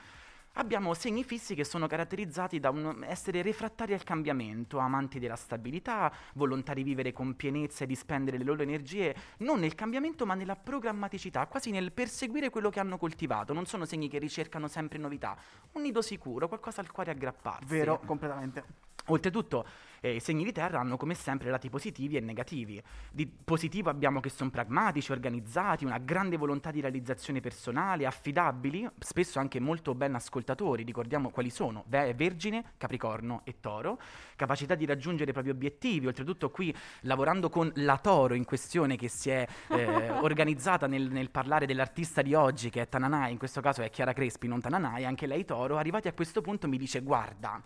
Abbiamo 0.57 0.95
segni 0.95 1.25
fissi 1.25 1.57
che 1.57 1.65
sono 1.65 1.89
caratterizzati 1.89 2.61
da 2.61 2.71
un 2.71 3.05
essere 3.09 3.43
refrattari 3.43 3.93
al 3.93 4.05
cambiamento, 4.05 4.79
amanti 4.79 5.19
della 5.19 5.35
stabilità, 5.35 6.13
volontari 6.35 6.85
di 6.85 6.91
vivere 6.91 7.13
con 7.13 7.35
pienezza 7.35 7.83
e 7.83 7.87
di 7.89 7.97
spendere 7.97 8.39
le 8.39 8.45
loro 8.45 8.63
energie 8.63 9.17
non 9.39 9.59
nel 9.59 9.75
cambiamento 9.75 10.25
ma 10.25 10.35
nella 10.35 10.55
programmaticità, 10.55 11.47
quasi 11.49 11.71
nel 11.71 11.91
perseguire 11.91 12.51
quello 12.51 12.71
che 12.71 12.79
hanno 12.79 12.99
coltivato. 12.99 13.53
Non 13.53 13.67
sono 13.67 13.85
segni 13.85 14.09
che 14.09 14.19
ricercano 14.19 14.69
sempre 14.69 14.99
novità, 14.99 15.37
un 15.73 15.83
nido 15.83 16.01
sicuro, 16.03 16.47
qualcosa 16.47 16.81
al 16.81 16.93
quale 16.93 17.11
aggrapparsi. 17.11 17.67
Vero, 17.67 17.99
completamente. 18.07 18.94
Oltretutto, 19.09 19.67
eh, 20.01 20.17
i 20.17 20.21
segni 20.21 20.45
di 20.45 20.53
terra 20.53 20.81
hanno 20.81 20.97
come 20.97 21.15
sempre 21.15 21.51
lati 21.51 21.71
positivi 21.71 22.17
e 22.17 22.21
negativi. 22.21 22.83
Di 23.11 23.27
positivo 23.27 23.89
abbiamo 23.89 24.21
che 24.21 24.29
sono 24.29 24.51
pragmatici, 24.51 25.13
organizzati, 25.13 25.85
una 25.85 25.99
grande 25.99 26.37
volontà 26.37 26.71
di 26.71 26.81
realizzazione 26.81 27.41
personale, 27.41 28.05
affidabili, 28.05 28.89
spesso 28.99 29.39
anche 29.39 29.61
molto 29.61 29.95
ben 29.95 30.15
ascoltatori. 30.15 30.85
Ricordiamo 30.85 31.31
quali 31.31 31.49
sono: 31.49 31.85
Ve- 31.89 32.13
Vergine, 32.15 32.73
Capricorno 32.77 33.41
e 33.45 33.57
Toro. 33.61 33.99
Capacità 34.37 34.75
di 34.75 34.85
raggiungere 34.85 35.31
i 35.31 35.33
propri 35.33 35.51
obiettivi. 35.51 36.07
Oltretutto, 36.07 36.51
qui 36.51 36.75
lavorando 37.01 37.49
con 37.49 37.71
la 37.77 37.99
Toro 37.99 38.35
in 38.35 38.45
questione, 38.45 38.97
che 38.97 39.09
si 39.09 39.31
è 39.31 39.47
eh, 39.69 40.11
organizzata 40.21 40.87
nel, 40.87 41.11
nel 41.11 41.31
parlare 41.31 41.65
dell'artista 41.65 42.21
di 42.21 42.35
oggi, 42.35 42.69
che 42.69 42.83
è 42.83 42.89
Tananai, 42.89 43.33
in 43.33 43.39
questo 43.39 43.63
caso 43.63 43.81
è 43.81 43.89
Chiara 43.89 44.13
Crespi, 44.13 44.49
non 44.49 44.61
Tananai, 44.61 45.05
anche 45.07 45.27
lei 45.27 45.45
Toro. 45.45 45.79
Arrivati 45.79 46.09
a 46.09 46.13
questo 46.13 46.43
punto 46.43 46.69
mi 46.69 46.79
dice: 46.79 47.01
Guarda. 47.01 47.63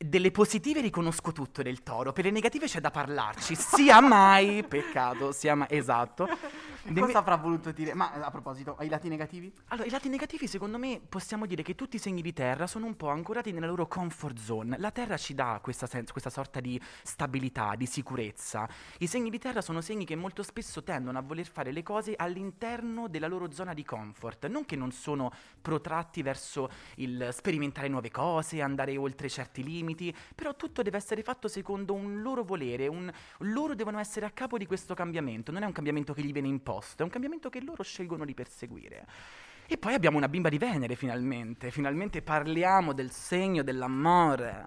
Delle 0.00 0.30
positive 0.30 0.80
riconosco 0.80 1.32
tutto 1.32 1.60
del 1.60 1.82
toro, 1.82 2.12
per 2.12 2.24
le 2.24 2.30
negative 2.30 2.66
c'è 2.66 2.78
da 2.80 2.92
parlarci. 2.92 3.56
Sia 3.56 4.00
mai, 4.00 4.62
peccato, 4.62 5.32
sia 5.32 5.56
mai, 5.56 5.66
esatto. 5.70 6.28
Dimmi- 6.84 7.00
Cosa 7.00 7.18
avrà 7.18 7.36
voluto 7.36 7.70
dire? 7.72 7.94
Ma 7.94 8.12
a 8.12 8.30
proposito, 8.30 8.76
ai 8.78 8.88
lati 8.88 9.08
negativi? 9.08 9.52
Allora, 9.68 9.86
i 9.86 9.90
lati 9.90 10.08
negativi, 10.08 10.46
secondo 10.46 10.78
me, 10.78 11.00
possiamo 11.06 11.46
dire 11.46 11.62
che 11.62 11.74
tutti 11.74 11.96
i 11.96 11.98
segni 11.98 12.22
di 12.22 12.32
terra 12.32 12.66
sono 12.66 12.86
un 12.86 12.96
po' 12.96 13.08
ancorati 13.08 13.52
nella 13.52 13.66
loro 13.66 13.86
comfort 13.86 14.38
zone. 14.38 14.78
La 14.78 14.90
terra 14.90 15.16
ci 15.16 15.34
dà 15.34 15.58
questa, 15.62 15.86
sen- 15.86 16.06
questa 16.10 16.30
sorta 16.30 16.60
di 16.60 16.80
stabilità, 17.02 17.74
di 17.76 17.86
sicurezza. 17.86 18.68
I 18.98 19.06
segni 19.06 19.30
di 19.30 19.38
terra 19.38 19.60
sono 19.60 19.80
segni 19.80 20.04
che 20.04 20.16
molto 20.16 20.42
spesso 20.42 20.82
tendono 20.82 21.18
a 21.18 21.22
voler 21.22 21.46
fare 21.46 21.72
le 21.72 21.82
cose 21.82 22.14
all'interno 22.16 23.08
della 23.08 23.26
loro 23.26 23.50
zona 23.50 23.74
di 23.74 23.84
comfort. 23.84 24.46
Non 24.46 24.64
che 24.64 24.76
non 24.76 24.92
sono 24.92 25.30
protratti 25.60 26.22
verso 26.22 26.70
il 26.96 27.28
sperimentare 27.32 27.88
nuove 27.88 28.10
cose, 28.10 28.62
andare 28.62 28.96
oltre 28.96 29.28
certi 29.28 29.62
limiti, 29.62 30.14
però 30.34 30.54
tutto 30.54 30.82
deve 30.82 30.96
essere 30.96 31.22
fatto 31.22 31.48
secondo 31.48 31.92
un 31.94 32.22
loro 32.22 32.42
volere. 32.44 32.86
un- 32.88 33.10
loro 33.38 33.74
devono 33.74 33.98
essere 33.98 34.24
a 34.26 34.30
capo 34.30 34.56
di 34.58 34.66
questo 34.66 34.94
cambiamento. 34.94 35.52
Non 35.52 35.62
è 35.62 35.66
un 35.66 35.72
cambiamento 35.72 36.12
che 36.12 36.22
gli 36.22 36.32
viene 36.32 36.48
imposto, 36.48 36.68
è 37.02 37.02
un 37.02 37.10
cambiamento 37.10 37.50
che 37.50 37.60
loro 37.60 37.82
scelgono 37.82 38.24
di 38.24 38.34
perseguire. 38.34 39.06
E 39.66 39.76
poi 39.76 39.94
abbiamo 39.94 40.16
una 40.16 40.28
bimba 40.28 40.48
di 40.48 40.56
Venere 40.56 40.96
finalmente, 40.96 41.70
finalmente 41.70 42.22
parliamo 42.22 42.94
del 42.94 43.10
segno 43.10 43.62
dell'amore, 43.62 44.66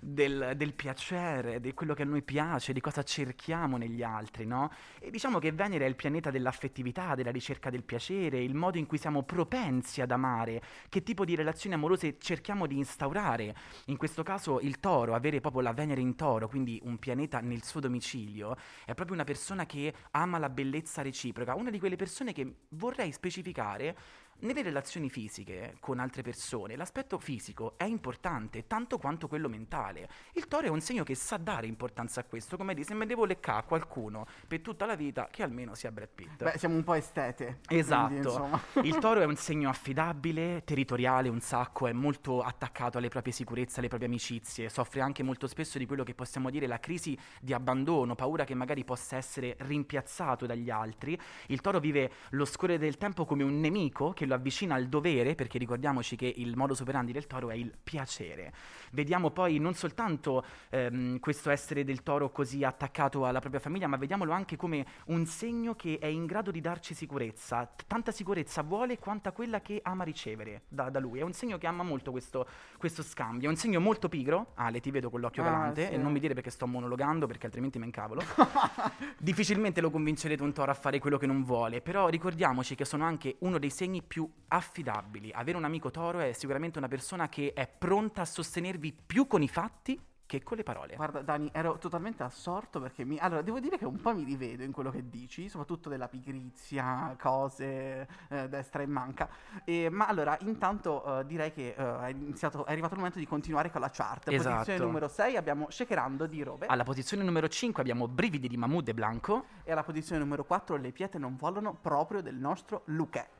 del, 0.00 0.52
del 0.56 0.74
piacere, 0.74 1.60
di 1.60 1.74
quello 1.74 1.94
che 1.94 2.02
a 2.02 2.06
noi 2.06 2.22
piace, 2.22 2.72
di 2.72 2.80
cosa 2.80 3.02
cerchiamo 3.02 3.76
negli 3.76 4.02
altri, 4.02 4.46
no? 4.46 4.70
E 4.98 5.10
diciamo 5.10 5.38
che 5.38 5.52
Venere 5.52 5.84
è 5.84 5.88
il 5.88 5.96
pianeta 5.96 6.30
dell'affettività, 6.30 7.14
della 7.14 7.30
ricerca 7.30 7.70
del 7.70 7.84
piacere, 7.84 8.42
il 8.42 8.54
modo 8.54 8.78
in 8.78 8.86
cui 8.86 8.98
siamo 8.98 9.22
propensi 9.22 10.00
ad 10.00 10.10
amare, 10.10 10.62
che 10.88 11.02
tipo 11.02 11.24
di 11.24 11.34
relazioni 11.34 11.74
amorose 11.74 12.16
cerchiamo 12.18 12.66
di 12.66 12.76
instaurare. 12.76 13.54
In 13.86 13.96
questo 13.96 14.22
caso 14.22 14.60
il 14.60 14.80
toro, 14.80 15.14
avere 15.14 15.40
proprio 15.40 15.62
la 15.62 15.72
Venere 15.72 16.00
in 16.00 16.14
toro, 16.14 16.48
quindi 16.48 16.80
un 16.84 16.98
pianeta 16.98 17.40
nel 17.40 17.62
suo 17.62 17.80
domicilio, 17.80 18.56
è 18.84 18.94
proprio 18.94 19.14
una 19.14 19.24
persona 19.24 19.66
che 19.66 19.92
ama 20.12 20.38
la 20.38 20.48
bellezza 20.48 21.02
reciproca, 21.02 21.54
una 21.54 21.70
di 21.70 21.78
quelle 21.78 21.96
persone 21.96 22.32
che 22.32 22.54
vorrei 22.70 23.12
specificare 23.12 23.96
nelle 24.40 24.62
relazioni 24.62 25.10
fisiche 25.10 25.76
con 25.80 25.98
altre 25.98 26.22
persone, 26.22 26.76
l'aspetto 26.76 27.18
fisico 27.18 27.74
è 27.76 27.84
importante 27.84 28.66
tanto 28.66 28.98
quanto 28.98 29.26
quello 29.26 29.48
mentale. 29.48 30.08
Il 30.34 30.46
toro 30.46 30.66
è 30.66 30.70
un 30.70 30.80
segno 30.80 31.02
che 31.02 31.14
sa 31.14 31.36
dare 31.38 31.66
importanza 31.66 32.20
a 32.20 32.24
questo, 32.24 32.56
come 32.56 32.74
dire, 32.74 32.86
se 32.86 32.94
me 32.94 33.06
devo 33.06 33.24
leccare 33.24 33.60
a 33.60 33.62
qualcuno 33.62 34.26
per 34.46 34.60
tutta 34.60 34.86
la 34.86 34.94
vita, 34.94 35.28
che 35.30 35.42
almeno 35.42 35.74
sia 35.74 35.90
Brad 35.90 36.08
Pitt. 36.14 36.42
Beh, 36.42 36.58
siamo 36.58 36.76
un 36.76 36.84
po' 36.84 36.94
estete. 36.94 37.58
quindi, 37.64 37.82
Esatto, 37.82 38.14
insomma. 38.14 38.60
il 38.82 38.98
toro 38.98 39.20
è 39.20 39.24
un 39.24 39.36
segno 39.36 39.68
affidabile, 39.68 40.62
territoriale, 40.64 41.28
un 41.28 41.40
sacco, 41.40 41.86
è 41.86 41.92
molto 41.92 42.42
attaccato 42.42 42.98
alle 42.98 43.08
proprie 43.08 43.32
sicurezze, 43.32 43.80
alle 43.80 43.88
proprie 43.88 44.08
amicizie, 44.08 44.68
soffre 44.68 45.00
anche 45.00 45.22
molto 45.22 45.48
spesso 45.48 45.78
di 45.78 45.86
quello 45.86 46.04
che 46.04 46.14
possiamo 46.14 46.50
dire 46.50 46.66
la 46.66 46.78
crisi 46.78 47.18
di 47.40 47.52
abbandono, 47.52 48.14
paura 48.14 48.44
che 48.44 48.54
magari 48.54 48.84
possa 48.84 49.16
essere 49.16 49.56
rimpiazzato 49.58 50.46
dagli 50.46 50.70
altri. 50.70 51.18
Il 51.46 51.60
toro 51.60 51.80
vive 51.80 52.12
lo 52.30 52.44
scorrere 52.44 52.78
del 52.78 52.96
tempo 52.98 53.24
come 53.24 53.42
un 53.42 53.58
nemico 53.58 54.12
che 54.12 54.26
lo 54.28 54.34
avvicina 54.34 54.74
al 54.76 54.86
dovere, 54.86 55.34
perché 55.34 55.58
ricordiamoci 55.58 56.14
che 56.14 56.32
il 56.36 56.56
modus 56.56 56.80
operandi 56.80 57.10
del 57.12 57.26
toro 57.26 57.50
è 57.50 57.54
il 57.54 57.74
piacere. 57.82 58.52
Vediamo 58.92 59.30
poi 59.30 59.58
non 59.58 59.74
soltanto 59.74 60.44
ehm, 60.70 61.18
questo 61.18 61.50
essere 61.50 61.82
del 61.84 62.02
toro 62.02 62.30
così 62.30 62.62
attaccato 62.62 63.26
alla 63.26 63.40
propria 63.40 63.60
famiglia, 63.60 63.86
ma 63.88 63.96
vediamolo 63.96 64.32
anche 64.32 64.56
come 64.56 64.86
un 65.06 65.26
segno 65.26 65.74
che 65.74 65.98
è 66.00 66.06
in 66.06 66.26
grado 66.26 66.50
di 66.50 66.60
darci 66.60 66.94
sicurezza. 66.94 67.64
T- 67.66 67.84
tanta 67.86 68.12
sicurezza 68.12 68.62
vuole 68.62 68.98
quanta 68.98 69.32
quella 69.32 69.60
che 69.60 69.80
ama 69.82 70.04
ricevere 70.04 70.62
da, 70.68 70.90
da 70.90 71.00
lui. 71.00 71.18
È 71.18 71.22
un 71.22 71.32
segno 71.32 71.58
che 71.58 71.66
ama 71.66 71.82
molto 71.82 72.10
questo, 72.10 72.46
questo 72.76 73.02
scambio. 73.02 73.48
È 73.48 73.50
un 73.50 73.56
segno 73.56 73.80
molto 73.80 74.08
pigro. 74.08 74.52
Ale, 74.54 74.80
ti 74.80 74.90
vedo 74.90 75.10
con 75.10 75.20
l'occhio 75.20 75.42
Ah, 75.42 75.46
galante 75.46 75.86
sì. 75.86 75.92
e 75.92 75.96
non 75.96 76.12
mi 76.12 76.20
dire 76.20 76.34
perché 76.34 76.50
sto 76.50 76.66
monologando 76.66 77.26
perché 77.26 77.46
altrimenti 77.46 77.78
me 77.78 77.86
incavolo. 77.86 78.22
Difficilmente 79.18 79.80
lo 79.80 79.90
convincerete 79.90 80.42
un 80.42 80.52
toro 80.52 80.70
a 80.70 80.74
fare 80.74 80.98
quello 80.98 81.18
che 81.18 81.26
non 81.26 81.44
vuole, 81.44 81.80
però 81.80 82.08
ricordiamoci 82.08 82.74
che 82.74 82.84
sono 82.84 83.04
anche 83.04 83.36
uno 83.40 83.58
dei 83.58 83.70
segni 83.70 84.02
più 84.02 84.17
affidabili. 84.48 85.30
Avere 85.32 85.56
un 85.58 85.64
amico 85.64 85.90
toro 85.90 86.20
è 86.20 86.32
sicuramente 86.32 86.78
una 86.78 86.88
persona 86.88 87.28
che 87.28 87.52
è 87.52 87.68
pronta 87.68 88.22
a 88.22 88.24
sostenervi 88.24 88.96
più 89.06 89.26
con 89.26 89.42
i 89.42 89.48
fatti 89.48 90.00
che 90.28 90.42
con 90.42 90.58
le 90.58 90.62
parole. 90.62 90.94
Guarda, 90.94 91.22
Dani, 91.22 91.48
ero 91.54 91.78
totalmente 91.78 92.22
assorto 92.22 92.80
perché 92.80 93.02
mi... 93.02 93.18
Allora, 93.18 93.40
devo 93.40 93.60
dire 93.60 93.78
che 93.78 93.86
un 93.86 93.98
po' 93.98 94.14
mi 94.14 94.24
rivedo 94.24 94.62
in 94.62 94.72
quello 94.72 94.90
che 94.90 95.08
dici, 95.08 95.48
soprattutto 95.48 95.88
della 95.88 96.06
pigrizia, 96.06 97.16
cose 97.18 98.06
eh, 98.28 98.46
destra 98.46 98.82
e 98.82 98.86
manca. 98.86 99.26
E- 99.64 99.88
ma 99.88 100.06
allora, 100.06 100.36
intanto 100.42 101.20
eh, 101.20 101.24
direi 101.24 101.50
che 101.50 101.74
eh, 101.74 101.98
è, 102.00 102.08
iniziato, 102.10 102.66
è 102.66 102.72
arrivato 102.72 102.92
il 102.92 102.98
momento 102.98 103.18
di 103.18 103.26
continuare 103.26 103.70
con 103.70 103.80
la 103.80 103.88
chart. 103.88 104.24
Posizione 104.24 104.60
Esatto. 104.60 104.84
numero 104.84 105.08
6 105.08 105.36
abbiamo 105.36 105.70
Shakerando 105.70 106.26
di 106.26 106.42
Robe 106.42 106.66
Alla 106.66 106.84
posizione 106.84 107.24
numero 107.24 107.48
5 107.48 107.80
abbiamo 107.80 108.06
Brividi 108.06 108.48
di 108.48 108.56
Mahmood 108.58 108.88
e 108.88 108.94
Blanco. 108.94 109.46
e 109.64 109.72
alla 109.72 109.82
posizione 109.82 110.20
numero 110.20 110.44
4 110.44 110.76
Le 110.76 110.92
pietre 110.92 111.18
non 111.18 111.36
volano 111.36 111.72
proprio 111.72 112.20
del 112.20 112.36
nostro 112.36 112.82
Luque. 112.86 113.37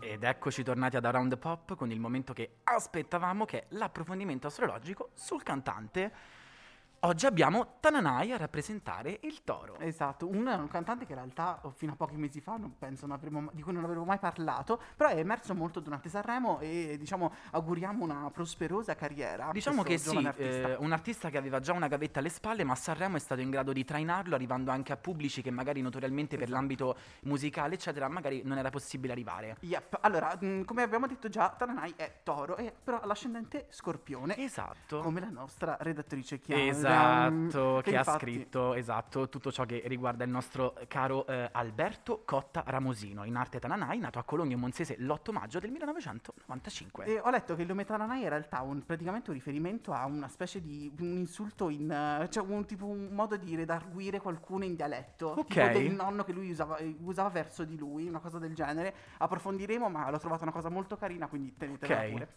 Ed 0.00 0.24
eccoci 0.24 0.62
tornati 0.62 0.96
ad 0.96 1.04
Around 1.04 1.30
the 1.30 1.36
Pop 1.36 1.74
con 1.74 1.90
il 1.90 1.98
momento 1.98 2.32
che 2.32 2.58
aspettavamo, 2.64 3.44
che 3.44 3.60
è 3.60 3.66
l'approfondimento 3.70 4.46
astrologico 4.46 5.10
sul 5.14 5.42
cantante. 5.42 6.12
Oggi 7.04 7.26
abbiamo 7.26 7.78
Tananai 7.80 8.30
a 8.30 8.36
rappresentare 8.36 9.18
il 9.22 9.42
toro. 9.42 9.76
Esatto, 9.80 10.28
un, 10.28 10.46
un 10.46 10.68
cantante 10.68 11.04
che 11.04 11.10
in 11.10 11.18
realtà 11.18 11.58
oh, 11.62 11.72
fino 11.72 11.94
a 11.94 11.96
pochi 11.96 12.14
mesi 12.14 12.40
fa 12.40 12.56
non 12.56 12.78
penso 12.78 13.06
non 13.08 13.16
avremmo- 13.16 13.50
di 13.52 13.60
cui 13.60 13.72
non 13.72 13.82
avevo 13.82 14.04
mai 14.04 14.20
parlato, 14.20 14.80
però 14.94 15.10
è 15.10 15.16
emerso 15.18 15.52
molto 15.52 15.80
durante 15.80 16.08
Sanremo 16.08 16.60
e 16.60 16.94
diciamo 17.00 17.32
auguriamo 17.50 18.04
una 18.04 18.30
prosperosa 18.32 18.94
carriera. 18.94 19.50
Diciamo 19.50 19.82
che 19.82 19.98
sì, 19.98 20.16
artista. 20.16 20.68
eh, 20.68 20.76
un 20.76 20.92
artista 20.92 21.28
che 21.28 21.38
aveva 21.38 21.58
già 21.58 21.72
una 21.72 21.88
gavetta 21.88 22.20
alle 22.20 22.28
spalle, 22.28 22.62
ma 22.62 22.76
Sanremo 22.76 23.16
è 23.16 23.18
stato 23.18 23.40
in 23.40 23.50
grado 23.50 23.72
di 23.72 23.84
trainarlo, 23.84 24.36
arrivando 24.36 24.70
anche 24.70 24.92
a 24.92 24.96
pubblici 24.96 25.42
che 25.42 25.50
magari 25.50 25.80
notoriamente 25.80 26.36
per 26.36 26.44
Esatto. 26.44 26.56
l'ambito 26.56 26.96
musicale, 27.22 27.74
eccetera, 27.74 28.06
magari 28.06 28.42
non 28.44 28.58
era 28.58 28.70
possibile 28.70 29.12
arrivare. 29.12 29.56
Yep. 29.58 29.98
Allora, 30.02 30.36
mh, 30.38 30.62
come 30.64 30.82
abbiamo 30.82 31.08
detto 31.08 31.28
già, 31.28 31.48
Tananai 31.48 31.94
è 31.96 32.20
toro, 32.22 32.56
e 32.58 32.72
però 32.84 33.00
l'ascendente 33.06 33.66
scorpione, 33.70 34.36
Esatto. 34.36 35.00
come 35.00 35.18
la 35.18 35.30
nostra 35.30 35.76
redattrice 35.80 36.38
Chiara. 36.38 36.62
Esatto, 36.62 36.90
che, 37.82 37.94
ha 37.96 37.98
infatti- 37.98 38.18
scritto 38.18 38.74
esatto, 38.74 39.28
tutto 39.28 39.50
ciò 39.52 39.64
che 39.64 39.82
riguarda 39.86 40.24
il 40.24 40.30
nostro 40.30 40.74
caro 40.88 41.26
eh, 41.26 41.48
Alberto 41.52 42.22
Cotta 42.24 42.62
Ramosino, 42.66 43.24
in 43.24 43.36
arte 43.36 43.58
Tananai, 43.58 43.98
nato 43.98 44.18
a 44.18 44.22
Cologno 44.24 44.56
Monzese 44.56 44.96
l'8 44.98 45.32
maggio 45.32 45.58
del 45.58 45.70
1995. 45.70 47.04
E 47.04 47.18
ho 47.20 47.30
letto 47.30 47.54
che 47.54 47.62
il 47.62 47.68
nome 47.68 47.84
Tananai 47.84 48.20
è 48.20 48.24
in 48.24 48.28
realtà 48.28 48.60
un, 48.62 48.84
praticamente 48.84 49.30
un 49.30 49.36
riferimento 49.36 49.92
a 49.92 50.06
una 50.06 50.28
specie 50.28 50.60
di 50.60 50.92
un 51.00 51.16
insulto 51.18 51.68
in 51.68 51.90
eh, 51.90 52.28
cioè 52.30 52.44
un 52.46 52.64
tipo 52.66 52.86
un 52.86 53.08
modo 53.12 53.36
di 53.36 53.54
redarguire 53.54 54.20
qualcuno 54.20 54.64
in 54.64 54.74
dialetto, 54.74 55.28
Ok. 55.28 55.46
tipo 55.46 55.66
del 55.68 55.90
nonno 55.92 56.24
che 56.24 56.32
lui 56.32 56.50
usava, 56.50 56.76
eh, 56.76 56.96
usava 57.00 57.28
verso 57.30 57.64
di 57.64 57.76
lui, 57.76 58.06
una 58.08 58.18
cosa 58.20 58.38
del 58.38 58.54
genere. 58.54 58.94
Approfondiremo, 59.18 59.88
ma 59.88 60.10
l'ho 60.10 60.18
trovata 60.18 60.42
una 60.42 60.52
cosa 60.52 60.68
molto 60.68 60.96
carina, 60.96 61.26
quindi 61.28 61.54
tenetela 61.56 61.94
Ok. 62.00 62.10
pure. 62.10 62.28